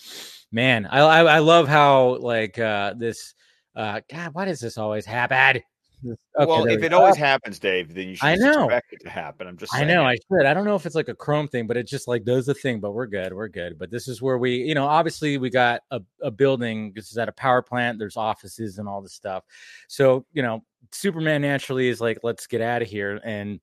man, 0.52 0.86
I 0.86 1.00
I, 1.00 1.24
I 1.36 1.38
love 1.40 1.68
how 1.68 2.16
like 2.16 2.58
uh 2.58 2.94
this 2.96 3.34
uh 3.74 4.00
God, 4.10 4.34
why 4.34 4.44
does 4.44 4.60
this 4.60 4.78
always 4.78 5.06
happen? 5.06 5.62
Okay, 6.06 6.16
well, 6.36 6.66
if 6.66 6.80
we 6.80 6.86
it 6.86 6.90
go. 6.90 6.98
always 6.98 7.16
happens, 7.16 7.58
Dave, 7.58 7.94
then 7.94 8.10
you 8.10 8.16
should 8.16 8.26
I 8.26 8.34
know. 8.36 8.64
expect 8.64 8.92
it 8.92 9.00
to 9.04 9.08
happen. 9.08 9.46
I'm 9.46 9.56
just 9.56 9.74
I 9.74 9.82
know 9.84 10.04
I 10.04 10.16
should. 10.16 10.44
I 10.46 10.52
don't 10.52 10.64
know 10.64 10.74
if 10.74 10.84
it's 10.84 10.94
like 10.94 11.08
a 11.08 11.14
Chrome 11.14 11.48
thing, 11.48 11.66
but 11.66 11.76
it 11.76 11.86
just 11.86 12.06
like 12.06 12.24
does 12.24 12.46
the 12.46 12.54
thing. 12.54 12.80
But 12.80 12.92
we're 12.92 13.06
good. 13.06 13.32
We're 13.32 13.48
good. 13.48 13.78
But 13.78 13.90
this 13.90 14.06
is 14.06 14.20
where 14.20 14.36
we, 14.38 14.56
you 14.56 14.74
know, 14.74 14.86
obviously 14.86 15.38
we 15.38 15.48
got 15.48 15.80
a, 15.90 16.00
a 16.22 16.30
building. 16.30 16.92
This 16.94 17.10
is 17.10 17.18
at 17.18 17.28
a 17.28 17.32
power 17.32 17.62
plant. 17.62 17.98
There's 17.98 18.16
offices 18.16 18.78
and 18.78 18.88
all 18.88 19.00
this 19.00 19.14
stuff. 19.14 19.44
So 19.88 20.26
you 20.32 20.42
know, 20.42 20.62
Superman 20.92 21.42
naturally 21.42 21.88
is 21.88 22.00
like, 22.00 22.18
let's 22.22 22.46
get 22.46 22.60
out 22.60 22.82
of 22.82 22.88
here. 22.88 23.18
And 23.24 23.58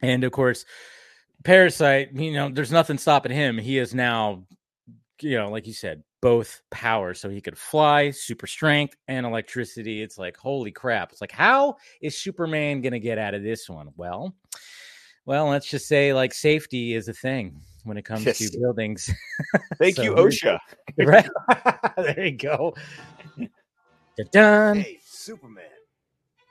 and 0.00 0.24
of 0.24 0.32
course, 0.32 0.64
Parasite. 1.44 2.12
You 2.12 2.32
know, 2.32 2.48
there's 2.48 2.72
nothing 2.72 2.98
stopping 2.98 3.32
him. 3.32 3.58
He 3.58 3.78
is 3.78 3.94
now, 3.94 4.44
you 5.20 5.36
know, 5.36 5.50
like 5.50 5.66
you 5.66 5.72
said, 5.72 6.02
both 6.20 6.62
powers. 6.70 7.20
So 7.20 7.28
he 7.28 7.40
could 7.40 7.58
fly, 7.58 8.10
super 8.10 8.46
strength, 8.46 8.96
and 9.08 9.26
electricity. 9.26 10.02
It's 10.02 10.18
like 10.18 10.36
holy 10.36 10.70
crap. 10.70 11.12
It's 11.12 11.20
like 11.20 11.32
how 11.32 11.76
is 12.00 12.18
Superman 12.18 12.80
gonna 12.80 12.98
get 12.98 13.18
out 13.18 13.34
of 13.34 13.42
this 13.42 13.68
one? 13.68 13.90
Well. 13.96 14.34
Well, 15.24 15.46
let's 15.46 15.70
just 15.70 15.86
say 15.86 16.12
like 16.12 16.34
safety 16.34 16.94
is 16.94 17.06
a 17.06 17.12
thing 17.12 17.60
when 17.84 17.96
it 17.96 18.04
comes 18.04 18.26
Yes. 18.26 18.38
to 18.38 18.58
buildings. 18.58 19.08
Thank 19.78 19.94
So 19.94 20.02
you, 20.02 20.14
OSHA. 20.14 20.58
right? 20.98 21.28
there 21.96 22.24
you 22.26 22.36
go. 22.36 22.74
Done. 24.32 24.80
Hey, 24.80 24.98
Superman. 25.04 25.64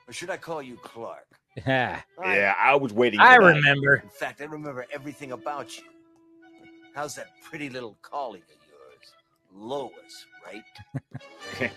Or 0.08 0.12
should 0.14 0.30
I 0.30 0.38
call 0.38 0.62
you 0.62 0.76
Clark? 0.76 1.26
Yeah, 1.56 2.00
I- 2.22 2.36
Yeah, 2.36 2.54
I 2.58 2.74
was 2.76 2.92
waiting. 2.92 3.20
For 3.20 3.26
I 3.26 3.38
that. 3.38 3.44
remember. 3.44 3.96
In 3.96 4.08
fact, 4.08 4.40
I 4.40 4.44
remember 4.44 4.86
everything 4.92 5.32
about 5.32 5.76
you. 5.76 5.84
How's 6.94 7.14
that 7.16 7.28
pretty 7.42 7.68
little 7.70 7.96
colleague 8.02 8.44
of 8.44 8.56
yours? 8.68 9.12
Lois, 9.54 10.26
right? 10.46 11.70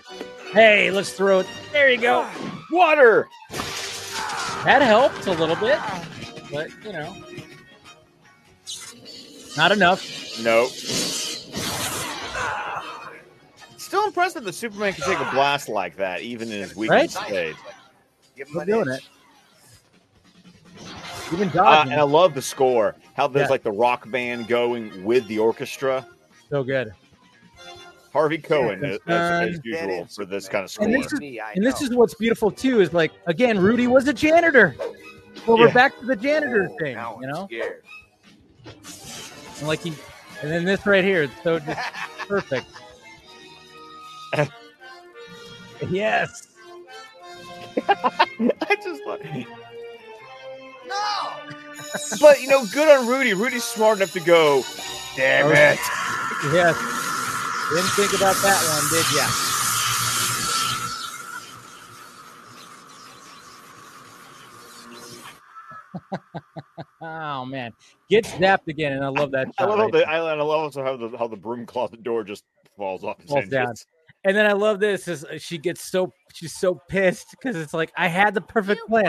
Hey, 0.53 0.89
let's 0.91 1.11
throw 1.11 1.39
it. 1.39 1.47
There 1.73 1.89
you 1.91 1.97
go. 1.99 2.21
Ah. 2.25 2.65
Water. 2.71 3.27
That 4.63 4.81
helped 4.81 5.27
a 5.27 5.33
little 5.33 5.57
bit, 5.57 5.77
but 6.49 6.69
you 6.83 6.93
know, 6.93 7.13
not 9.57 9.71
enough. 9.73 10.01
Nope. 10.41 10.69
Still 13.77 14.05
impressed 14.05 14.35
that 14.35 14.45
the 14.45 14.53
Superman 14.53 14.93
can 14.93 15.03
take 15.05 15.19
a 15.19 15.29
blast 15.31 15.67
like 15.67 15.97
that, 15.97 16.21
even 16.21 16.49
in 16.51 16.61
his 16.61 16.75
weakest 16.75 17.15
Right? 17.17 17.27
state. 17.27 17.55
Give 18.37 18.47
him 18.47 18.55
We're 18.55 18.65
doing 18.65 18.89
inch. 18.89 19.03
Even 21.33 21.49
Uh, 21.57 21.81
and 21.89 21.93
I 21.93 22.03
love 22.03 22.33
the 22.33 22.41
score. 22.41 22.95
How 23.15 23.27
there's 23.27 23.45
Yeah. 23.45 23.51
like 23.51 23.63
the 23.63 23.71
rock 23.71 24.09
band 24.11 24.47
going 24.47 25.03
with 25.03 25.27
the 25.27 25.39
orchestra. 25.39 26.05
so 26.49 26.63
good. 26.63 26.93
Harvey 28.13 28.37
Cohen, 28.37 28.79
Yeah, 28.81 28.97
as, 29.13 29.55
as 29.55 29.59
usual, 29.65 30.05
for 30.05 30.23
this 30.25 30.47
kind 30.47 30.63
of 30.63 30.71
score. 30.71 30.85
And 30.85 30.93
this 30.95 31.11
is- 31.11 31.19
And 31.55 31.65
this 31.65 31.81
is 31.81 31.89
what's 31.93 32.13
beautiful 32.13 32.49
too. 32.51 32.79
Is 32.79 32.93
like 32.93 33.11
again, 33.27 33.59
Rudy 33.59 33.87
was 33.87 34.07
a 34.07 34.13
janitor. 34.13 34.75
Well, 35.45 35.57
Yeah. 35.57 35.65
we're 35.65 35.73
back 35.73 35.99
to 35.99 36.05
the 36.05 36.15
janitor 36.15 36.69
Oh, 36.71 36.77
thing, 36.79 36.95
now 36.95 37.17
you 37.21 37.27
I'm 37.27 37.33
know. 37.33 37.47
scared. 37.47 37.83
And 39.59 39.67
like 39.67 39.81
he, 39.81 39.89
and 40.41 40.51
then 40.51 40.63
this 40.63 40.85
right 40.85 41.03
here, 41.03 41.23
it's 41.23 41.33
so 41.43 41.59
just 41.65 41.79
perfect. 42.27 42.67
yes. 45.89 46.47
I 47.89 48.75
just 48.81 49.01
love 49.05 49.19
No! 50.87 51.31
But 52.19 52.41
you 52.41 52.47
know, 52.47 52.65
good 52.73 52.87
on 52.89 53.07
Rudy. 53.07 53.33
Rudy's 53.33 53.63
smart 53.63 53.97
enough 53.97 54.11
to 54.13 54.19
go, 54.19 54.63
damn 55.15 55.47
Oh, 55.47 55.49
it. 55.51 55.79
Yes. 56.53 56.75
Didn't 57.69 57.89
think 57.97 58.13
about 58.13 58.35
that 58.43 58.61
one, 58.69 58.89
did 58.91 59.05
ya? 59.15 59.25
oh 67.01 67.45
man, 67.45 67.71
gets 68.09 68.29
zapped 68.31 68.67
again, 68.67 68.93
and 68.93 69.03
I 69.03 69.07
love 69.09 69.31
that. 69.31 69.47
I 69.57 69.63
shot 69.63 69.69
love 69.69 69.79
right 69.79 69.91
the 69.91 69.97
there. 69.99 70.09
I, 70.09 70.17
I 70.17 70.33
love 70.35 70.49
also 70.49 70.83
how 70.83 70.97
the 70.97 71.17
how 71.17 71.27
the 71.27 71.37
broom 71.37 71.65
closet 71.65 72.03
door 72.03 72.23
just 72.23 72.43
falls 72.77 73.03
off. 73.03 73.19
its 73.19 73.31
Falls 73.31 73.47
down. 73.47 73.67
hinges. 73.67 73.85
and 74.23 74.35
then 74.35 74.45
I 74.45 74.53
love 74.53 74.79
this 74.79 75.07
is 75.07 75.23
uh, 75.25 75.37
she 75.37 75.57
gets 75.57 75.89
so 75.89 76.11
she's 76.33 76.53
so 76.53 76.79
pissed 76.89 77.27
because 77.31 77.55
it's 77.55 77.73
like 77.73 77.91
I 77.97 78.07
had 78.07 78.33
the 78.33 78.41
perfect 78.41 78.81
you 78.81 78.87
plan. 78.87 79.05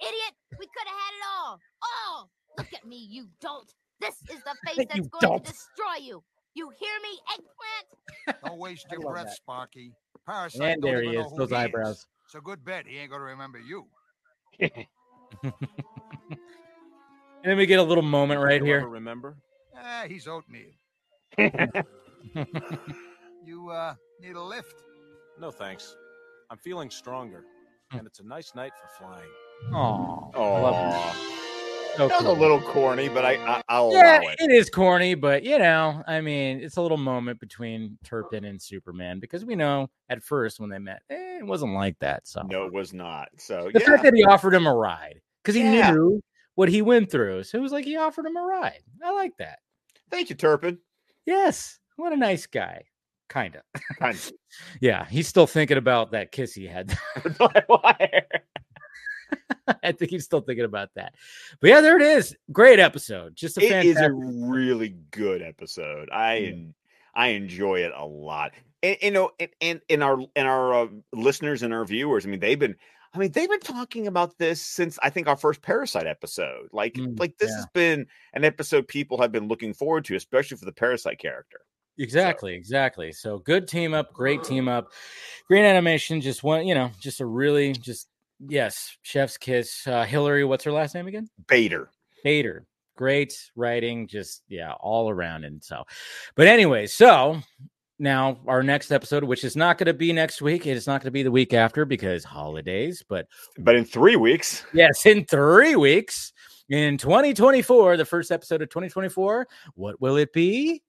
idiot! 0.00 0.32
We 0.58 0.66
could 0.66 0.86
have 0.86 0.96
had 0.96 1.12
it 1.14 1.24
all. 1.38 1.60
All. 1.82 2.30
Look 2.56 2.72
at 2.74 2.86
me, 2.86 3.06
you 3.08 3.28
dolt. 3.40 3.72
This 4.00 4.14
is 4.30 4.42
the 4.44 4.54
face 4.66 4.86
that's 4.88 5.08
going 5.08 5.20
dolt. 5.20 5.44
to 5.44 5.52
destroy 5.52 5.96
you. 6.00 6.22
You 6.54 6.70
hear 6.78 6.90
me, 7.02 7.18
eggplant? 7.32 8.42
Don't 8.44 8.58
waste 8.58 8.86
your 8.90 9.00
breath, 9.00 9.26
that. 9.26 9.34
Sparky. 9.34 9.92
Parasite 10.26 10.74
And 10.74 10.82
there 10.82 11.02
he 11.02 11.10
is, 11.10 11.26
those 11.36 11.50
he 11.50 11.56
eyebrows. 11.56 12.06
So 12.28 12.40
good 12.40 12.64
bet 12.64 12.86
he 12.86 12.98
ain't 12.98 13.10
gonna 13.10 13.24
remember 13.24 13.58
you. 13.58 13.86
And 17.44 17.52
then 17.52 17.56
we 17.56 17.66
get 17.66 17.78
a 17.78 17.82
little 17.82 18.02
moment 18.02 18.40
right 18.40 18.60
here. 18.60 18.84
remember? 18.86 19.36
Ah, 19.76 20.04
he's 20.08 20.26
oatmeal. 20.26 20.72
You 23.44 23.70
uh 23.70 23.94
need 24.20 24.36
a 24.36 24.42
lift? 24.42 24.74
No, 25.40 25.50
thanks. 25.50 25.96
I'm 26.50 26.58
feeling 26.58 26.90
stronger, 26.90 27.44
and 27.92 28.06
it's 28.06 28.18
a 28.18 28.26
nice 28.26 28.54
night 28.54 28.72
for 28.78 28.88
flying. 29.02 29.30
Oh, 29.72 30.30
I 30.34 30.58
love 30.60 30.74
it. 30.74 30.78
Aw. 30.78 31.14
So 31.96 32.06
That 32.08 32.18
was 32.18 32.26
a 32.26 32.32
little 32.32 32.60
corny, 32.60 33.08
but 33.08 33.24
I, 33.24 33.32
I 33.44 33.62
I'll 33.68 33.90
Yeah, 33.92 34.20
allow 34.20 34.28
it. 34.28 34.36
it 34.38 34.50
is 34.52 34.70
corny, 34.70 35.14
but 35.14 35.42
you 35.42 35.58
know, 35.58 36.02
I 36.06 36.20
mean, 36.20 36.60
it's 36.60 36.76
a 36.76 36.82
little 36.82 36.96
moment 36.96 37.40
between 37.40 37.98
Turpin 38.04 38.44
and 38.44 38.62
Superman 38.62 39.18
because 39.18 39.44
we 39.44 39.56
know 39.56 39.90
at 40.08 40.22
first 40.22 40.60
when 40.60 40.70
they 40.70 40.78
met, 40.78 41.02
eh, 41.10 41.38
it 41.38 41.46
wasn't 41.46 41.74
like 41.74 41.98
that. 41.98 42.28
So 42.28 42.42
No, 42.42 42.66
it 42.66 42.72
was 42.72 42.92
not. 42.92 43.28
So 43.38 43.68
the 43.72 43.80
yeah, 43.80 43.86
fact 43.86 44.04
that 44.04 44.14
he 44.14 44.24
offered 44.24 44.54
him 44.54 44.66
a 44.66 44.74
ride 44.74 45.20
because 45.42 45.56
he 45.56 45.62
Yeah. 45.62 45.90
knew 45.90 46.22
what 46.54 46.68
he 46.68 46.82
went 46.82 47.10
through, 47.10 47.42
so 47.42 47.58
it 47.58 47.62
was 47.62 47.72
like 47.72 47.84
he 47.84 47.96
offered 47.96 48.26
him 48.26 48.36
a 48.36 48.42
ride. 48.42 48.82
I 49.02 49.10
like 49.12 49.36
that. 49.38 49.58
thank 50.10 50.30
you, 50.30 50.36
Turpin. 50.36 50.78
Yes, 51.26 51.78
what 51.96 52.12
a 52.12 52.16
nice 52.16 52.46
guy. 52.46 52.84
Kind 53.28 53.56
of. 53.56 53.62
Kind 53.98 54.16
of. 54.18 54.32
Yeah, 54.80 55.04
he's 55.04 55.28
still 55.28 55.46
thinking 55.46 55.76
about 55.76 56.12
that 56.12 56.32
kiss 56.32 56.54
he 56.54 56.66
had. 56.66 56.96
I 59.82 59.92
think 59.92 60.10
he's 60.10 60.24
still 60.24 60.40
thinking 60.40 60.64
about 60.64 60.90
that. 60.94 61.14
But 61.60 61.70
yeah, 61.70 61.80
there 61.80 61.96
it 61.96 62.02
is. 62.02 62.36
Great 62.52 62.78
episode. 62.78 63.36
Just 63.36 63.58
a 63.58 63.62
It 63.62 63.86
is 63.86 63.96
a 63.98 64.12
really 64.12 64.96
good 65.10 65.42
episode. 65.42 66.08
I 66.10 66.36
Yeah. 66.36 66.54
I 67.14 67.28
enjoy 67.28 67.80
it 67.80 67.92
a 67.94 68.06
lot. 68.06 68.52
And 68.82 68.96
you 69.02 69.10
know, 69.10 69.30
and 69.40 69.50
and, 69.60 69.80
and 69.90 70.02
our 70.02 70.18
and 70.36 70.48
our 70.48 70.74
uh, 70.74 70.86
listeners 71.12 71.62
and 71.62 71.74
our 71.74 71.84
viewers. 71.84 72.24
I 72.24 72.28
mean, 72.28 72.40
they've 72.40 72.58
been. 72.58 72.76
I 73.14 73.18
mean, 73.18 73.32
they've 73.32 73.48
been 73.48 73.58
talking 73.60 74.06
about 74.06 74.36
this 74.36 74.60
since 74.60 74.98
I 75.02 75.08
think 75.08 75.28
our 75.28 75.36
first 75.36 75.62
Parasite 75.62 76.06
episode. 76.06 76.68
Like, 76.72 76.92
Mm, 76.92 77.18
like 77.18 77.38
this 77.38 77.48
yeah. 77.48 77.56
has 77.56 77.66
been 77.72 78.06
an 78.34 78.44
episode 78.44 78.86
people 78.86 79.18
have 79.18 79.32
been 79.32 79.48
looking 79.48 79.72
forward 79.72 80.04
to, 80.04 80.14
especially 80.14 80.58
for 80.58 80.66
the 80.66 80.72
Parasite 80.72 81.18
character. 81.18 81.60
Exactly, 81.98 82.54
exactly. 82.54 83.10
So 83.12 83.38
good 83.38 83.66
team 83.66 83.94
up, 83.94 84.12
great 84.12 84.44
team 84.44 84.68
up, 84.68 84.92
great 85.48 85.64
animation. 85.64 86.20
Just 86.20 86.44
one, 86.44 86.66
you 86.66 86.74
know, 86.74 86.90
just 87.00 87.20
a 87.20 87.26
really 87.26 87.72
just 87.72 88.08
yes, 88.46 88.96
chef's 89.02 89.36
kiss. 89.36 89.86
Uh, 89.86 90.04
Hilary, 90.04 90.44
what's 90.44 90.64
her 90.64 90.72
last 90.72 90.94
name 90.94 91.06
again? 91.06 91.28
Bader. 91.46 91.90
Bader. 92.24 92.66
Great 92.96 93.50
writing, 93.54 94.08
just 94.08 94.42
yeah, 94.48 94.72
all 94.80 95.08
around. 95.08 95.44
And 95.44 95.62
so, 95.62 95.84
but 96.34 96.48
anyway, 96.48 96.86
so 96.86 97.40
now 98.00 98.38
our 98.46 98.62
next 98.62 98.90
episode, 98.90 99.22
which 99.22 99.44
is 99.44 99.54
not 99.54 99.78
going 99.78 99.86
to 99.86 99.94
be 99.94 100.12
next 100.12 100.42
week, 100.42 100.66
it 100.66 100.76
is 100.76 100.86
not 100.86 101.00
going 101.00 101.06
to 101.08 101.12
be 101.12 101.22
the 101.22 101.30
week 101.30 101.54
after 101.54 101.84
because 101.84 102.24
holidays, 102.24 103.04
but 103.08 103.26
But 103.58 103.76
in 103.76 103.84
three 103.84 104.16
weeks, 104.16 104.64
yes, 104.72 105.06
in 105.06 105.24
three 105.26 105.76
weeks 105.76 106.32
in 106.68 106.98
2024, 106.98 107.96
the 107.96 108.04
first 108.04 108.32
episode 108.32 108.62
of 108.62 108.68
2024, 108.68 109.46
what 109.74 110.00
will 110.00 110.16
it 110.16 110.32
be? 110.32 110.82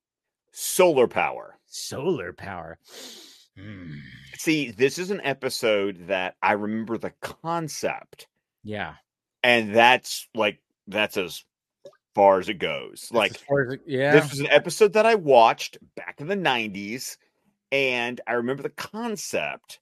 solar 0.52 1.08
power. 1.08 1.58
Solar 1.68 2.34
power. 2.34 2.80
Hmm. 3.58 3.94
See, 4.40 4.72
this 4.72 4.98
is 4.98 5.12
an 5.12 5.20
episode 5.22 6.08
that 6.08 6.36
I 6.42 6.54
remember 6.54 6.98
the 6.98 7.12
concept, 7.22 8.28
Yeah. 8.64 8.96
and 9.44 9.76
that's 9.76 10.28
like 10.34 10.60
that's 10.88 11.18
as 11.18 11.44
far 12.16 12.40
as 12.40 12.48
it 12.48 12.54
goes. 12.56 13.04
As 13.04 13.12
Like 13.12 13.32
as 13.34 13.74
it- 13.74 13.82
yeah. 13.86 14.14
this 14.14 14.30
was 14.32 14.40
an 14.40 14.48
episode 14.48 14.94
that 14.94 15.06
I 15.06 15.16
watched 15.16 15.78
back 15.96 16.22
in 16.22 16.28
the 16.28 16.36
'90s, 16.38 17.18
and 17.74 18.22
I 18.28 18.34
remember 18.34 18.64
the 18.64 18.70
concept. 18.70 19.82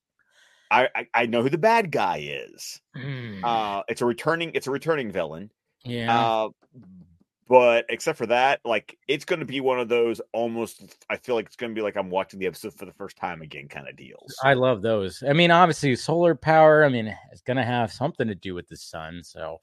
I 0.71 0.89
I, 0.95 1.07
I 1.13 1.25
know 1.27 1.43
who 1.43 1.49
the 1.51 1.57
bad 1.59 1.91
guy 1.91 2.17
is. 2.27 2.81
Hmm. 2.95 3.45
Uh, 3.45 3.83
it's 3.87 4.01
a 4.01 4.05
returning 4.07 4.51
it's 4.55 4.65
a 4.67 4.71
returning 4.71 5.11
villain. 5.11 5.51
yeah. 5.85 6.19
Uh, 6.19 6.49
but 7.47 7.85
except 7.89 8.17
for 8.17 8.25
that, 8.27 8.59
like 8.65 8.97
it's 9.07 9.25
going 9.25 9.39
to 9.39 9.45
be 9.45 9.61
one 9.61 9.79
of 9.79 9.87
those 9.87 10.21
almost. 10.33 10.95
I 11.09 11.17
feel 11.17 11.35
like 11.35 11.45
it's 11.45 11.55
going 11.55 11.71
to 11.71 11.75
be 11.75 11.81
like 11.81 11.95
I'm 11.95 12.09
watching 12.09 12.39
the 12.39 12.47
episode 12.47 12.73
for 12.73 12.85
the 12.85 12.93
first 12.93 13.17
time 13.17 13.41
again, 13.41 13.67
kind 13.67 13.87
of 13.87 13.95
deals. 13.95 14.35
I 14.43 14.53
love 14.53 14.81
those. 14.81 15.23
I 15.27 15.33
mean, 15.33 15.51
obviously, 15.51 15.95
solar 15.95 16.35
power. 16.35 16.83
I 16.83 16.89
mean, 16.89 17.15
it's 17.31 17.41
going 17.41 17.57
to 17.57 17.63
have 17.63 17.91
something 17.91 18.27
to 18.27 18.35
do 18.35 18.53
with 18.53 18.67
the 18.67 18.75
sun. 18.75 19.21
So, 19.23 19.59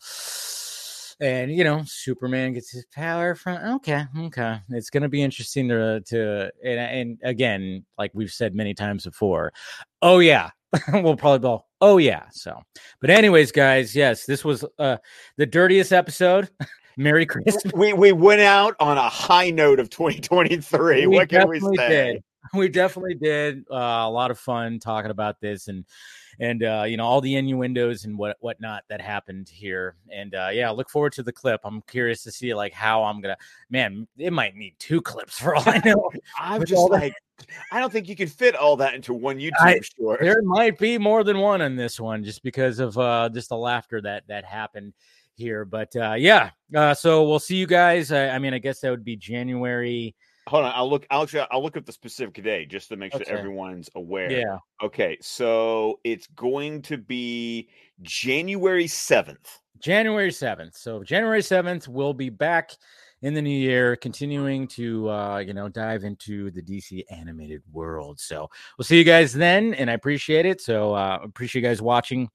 and 1.20 1.55
you 1.55 1.64
know, 1.64 1.82
Superman 1.87 2.55
gets 2.55 2.70
his 2.70 2.87
power 2.87 3.35
from. 3.35 3.76
Okay, 3.76 4.05
okay, 4.18 4.61
it's 4.70 4.91
going 4.91 5.03
to 5.03 5.09
be 5.09 5.22
interesting 5.22 5.68
to 5.68 6.01
to 6.07 6.51
and, 6.64 6.80
and 6.80 7.18
again, 7.22 7.85
like 7.99 8.12
we've 8.14 8.32
said 8.32 8.55
many 8.55 8.72
times 8.72 9.05
before. 9.05 9.53
Oh 10.01 10.20
yeah, 10.20 10.51
we'll 10.93 11.16
probably 11.16 11.41
go. 11.41 11.66
Oh 11.82 11.99
yeah. 11.99 12.24
So, 12.32 12.62
but 13.01 13.11
anyways, 13.11 13.53
guys, 13.53 13.95
yes, 13.95 14.24
this 14.24 14.43
was 14.43 14.64
uh 14.78 14.97
the 15.37 15.47
dirtiest 15.47 15.93
episode. 15.93 16.49
Merry 16.97 17.26
Christmas. 17.26 17.62
we 17.74 17.92
we 17.92 18.12
went 18.12 18.40
out 18.40 18.76
on 18.80 18.99
a 18.99 19.09
high 19.09 19.51
note 19.51 19.80
of 19.80 19.90
2023. 19.90 21.07
We 21.07 21.16
what 21.16 21.28
can 21.28 21.49
we 21.49 21.61
say? 21.61 22.12
did. 22.14 22.24
we 22.55 22.68
definitely 22.68 23.14
did 23.14 23.64
uh, 23.70 23.74
a 23.74 24.11
lot 24.11 24.30
of 24.30 24.38
fun 24.38 24.78
talking 24.78 25.11
about 25.11 25.40
this 25.40 25.68
and 25.68 25.84
and 26.40 26.64
uh, 26.64 26.84
you 26.86 26.97
know 26.97 27.05
all 27.05 27.20
the 27.20 27.36
innuendos 27.36 28.05
and 28.05 28.16
what 28.18 28.36
whatnot 28.40 28.84
that 28.88 29.01
happened 29.01 29.49
here 29.49 29.97
and 30.12 30.34
uh, 30.34 30.51
yeah 30.53 30.70
look 30.70 30.90
forward 30.90 31.12
to 31.12 31.22
the 31.22 31.32
clip 31.32 31.61
i'm 31.64 31.80
curious 31.82 32.22
to 32.24 32.30
see 32.32 32.55
like 32.55 32.72
how 32.72 33.05
i'm 33.05 33.20
gonna 33.20 33.36
man 33.70 34.07
it 34.18 34.32
might 34.32 34.57
need 34.57 34.74
two 34.78 35.01
clips 35.01 35.38
for 35.38 35.55
all 35.55 35.62
i 35.66 35.78
know 35.84 36.11
I'm 36.38 36.61
With 36.61 36.68
just 36.68 36.90
like, 36.90 37.14
I 37.72 37.80
don't 37.80 37.92
think 37.92 38.09
you 38.09 38.16
can 38.16 38.28
fit 38.28 38.57
all 38.57 38.76
that 38.76 38.95
into 38.95 39.14
one 39.14 39.38
YouTube 39.38 39.53
I- 39.61 39.80
short. 39.80 40.20
there 40.20 40.42
might 40.42 40.78
be 40.78 40.99
more 40.99 41.24
than 41.24 41.38
one 41.38 41.61
in 41.61 41.76
this 41.76 42.01
one 42.01 42.24
just 42.24 42.42
because 42.42 42.78
of 42.78 42.99
uh 42.99 43.28
just 43.32 43.49
the 43.49 43.57
laughter 43.57 44.01
that 44.03 44.24
that 44.28 44.45
happened 44.45 44.92
here 45.37 45.64
but 45.64 45.95
uh 45.97 46.14
yeah 46.16 46.51
uh 46.76 46.95
so 46.95 47.26
we'll 47.28 47.39
see 47.39 47.57
you 47.57 47.66
guys 47.66 48.12
i, 48.12 48.28
I 48.28 48.39
mean 48.39 48.55
i 48.55 48.59
guess 48.59 48.80
that 48.80 48.91
would 48.91 49.05
be 49.05 49.16
january 49.16 50.14
Hold 50.47 50.66
on, 50.66 50.72
I'll 50.74 50.91
look. 50.91 51.07
I'll 51.11 51.22
actually, 51.22 51.47
I'll 51.51 51.62
look 51.62 51.78
up 51.78 51.87
the 51.87 51.93
specific 51.93 52.45
day 52.45 52.66
just 52.66 52.91
to 52.91 52.97
make 52.97 53.12
sure 53.12 53.22
Okay. 53.22 53.30
everyone's 53.30 53.89
aware. 53.95 54.30
yeah 54.30 54.59
Okay, 54.82 55.16
so 55.22 56.01
it's 56.05 56.26
going 56.26 56.82
to 56.82 56.99
be 56.99 57.70
January 58.03 58.87
seventh. 58.87 59.59
January 59.78 60.30
7th. 60.30 60.76
So 60.76 61.03
January 61.03 61.41
7th, 61.41 61.89
we'll 61.89 62.12
be 62.14 62.28
back 62.30 62.72
in 63.22 63.32
the 63.35 63.41
new 63.41 63.51
year, 63.59 63.97
continuing 63.97 64.68
to 64.68 65.09
uh, 65.09 65.39
you 65.39 65.55
know, 65.55 65.68
dive 65.68 66.05
into 66.05 66.51
the 66.51 66.61
DC 66.62 67.03
animated 67.11 67.62
world. 67.72 68.20
So 68.20 68.49
we'll 68.76 68.85
see 68.85 68.99
you 68.99 69.05
guys 69.05 69.32
then, 69.32 69.72
and 69.74 69.91
I 69.91 69.95
appreciate 69.95 70.45
it. 70.45 70.61
So 70.61 70.95
uh 70.95 71.20
appreciate 71.22 71.62
you 71.62 71.68
guys 71.68 71.80
watching 71.80 72.28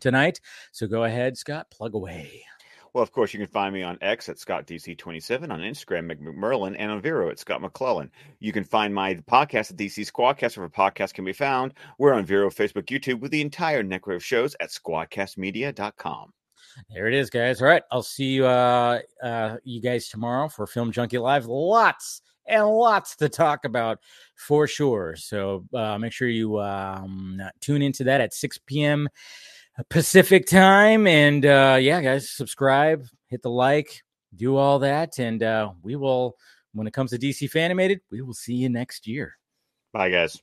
tonight. 0.00 0.40
So 0.72 0.86
go 0.86 1.04
ahead, 1.04 1.36
Scott, 1.36 1.70
plug 1.70 1.94
away. 1.94 2.44
Well, 2.92 3.02
of 3.02 3.12
course, 3.12 3.32
you 3.32 3.38
can 3.38 3.46
find 3.46 3.72
me 3.72 3.84
on 3.84 3.98
X 4.00 4.28
at 4.28 4.36
ScottDC27, 4.36 5.50
on 5.50 5.60
Instagram, 5.60 6.10
McMurlin, 6.10 6.74
and 6.76 6.90
on 6.90 7.00
Vero 7.00 7.30
at 7.30 7.38
Scott 7.38 7.60
McClellan. 7.60 8.10
You 8.40 8.52
can 8.52 8.64
find 8.64 8.92
my 8.92 9.14
podcast 9.14 9.70
at 9.70 9.76
DC 9.76 10.10
Squadcast, 10.10 10.58
where 10.58 10.68
podcasts 10.68 11.14
can 11.14 11.24
be 11.24 11.32
found. 11.32 11.74
We're 11.98 12.14
on 12.14 12.24
Vero, 12.24 12.50
Facebook, 12.50 12.86
YouTube, 12.86 13.20
with 13.20 13.30
the 13.30 13.42
entire 13.42 13.84
network 13.84 14.16
of 14.16 14.24
shows 14.24 14.56
at 14.58 14.70
squadcastmedia.com. 14.70 16.32
There 16.92 17.06
it 17.06 17.14
is, 17.14 17.30
guys. 17.30 17.60
All 17.60 17.68
right. 17.68 17.82
I'll 17.90 18.02
see 18.02 18.32
you 18.32 18.46
uh 18.46 19.00
uh 19.22 19.56
you 19.64 19.80
guys 19.80 20.08
tomorrow 20.08 20.48
for 20.48 20.66
Film 20.66 20.92
Junkie 20.92 21.18
Live. 21.18 21.46
Lots 21.46 22.22
and 22.46 22.66
lots 22.66 23.16
to 23.16 23.28
talk 23.28 23.64
about 23.64 23.98
for 24.36 24.66
sure. 24.66 25.16
So 25.16 25.64
uh 25.74 25.98
make 25.98 26.12
sure 26.12 26.28
you 26.28 26.60
um 26.60 27.40
tune 27.60 27.82
into 27.82 28.04
that 28.04 28.20
at 28.20 28.34
6 28.34 28.58
p.m. 28.66 29.08
Pacific 29.88 30.46
time. 30.46 31.06
And 31.06 31.44
uh 31.44 31.78
yeah, 31.80 32.00
guys, 32.00 32.30
subscribe, 32.30 33.06
hit 33.28 33.42
the 33.42 33.50
like, 33.50 34.02
do 34.34 34.56
all 34.56 34.78
that, 34.80 35.18
and 35.18 35.42
uh 35.42 35.72
we 35.82 35.96
will 35.96 36.36
when 36.72 36.86
it 36.86 36.92
comes 36.92 37.10
to 37.10 37.18
DC 37.18 37.50
Fanimated, 37.50 38.00
we 38.10 38.22
will 38.22 38.34
see 38.34 38.54
you 38.54 38.68
next 38.68 39.06
year. 39.06 39.36
Bye, 39.92 40.10
guys. 40.10 40.40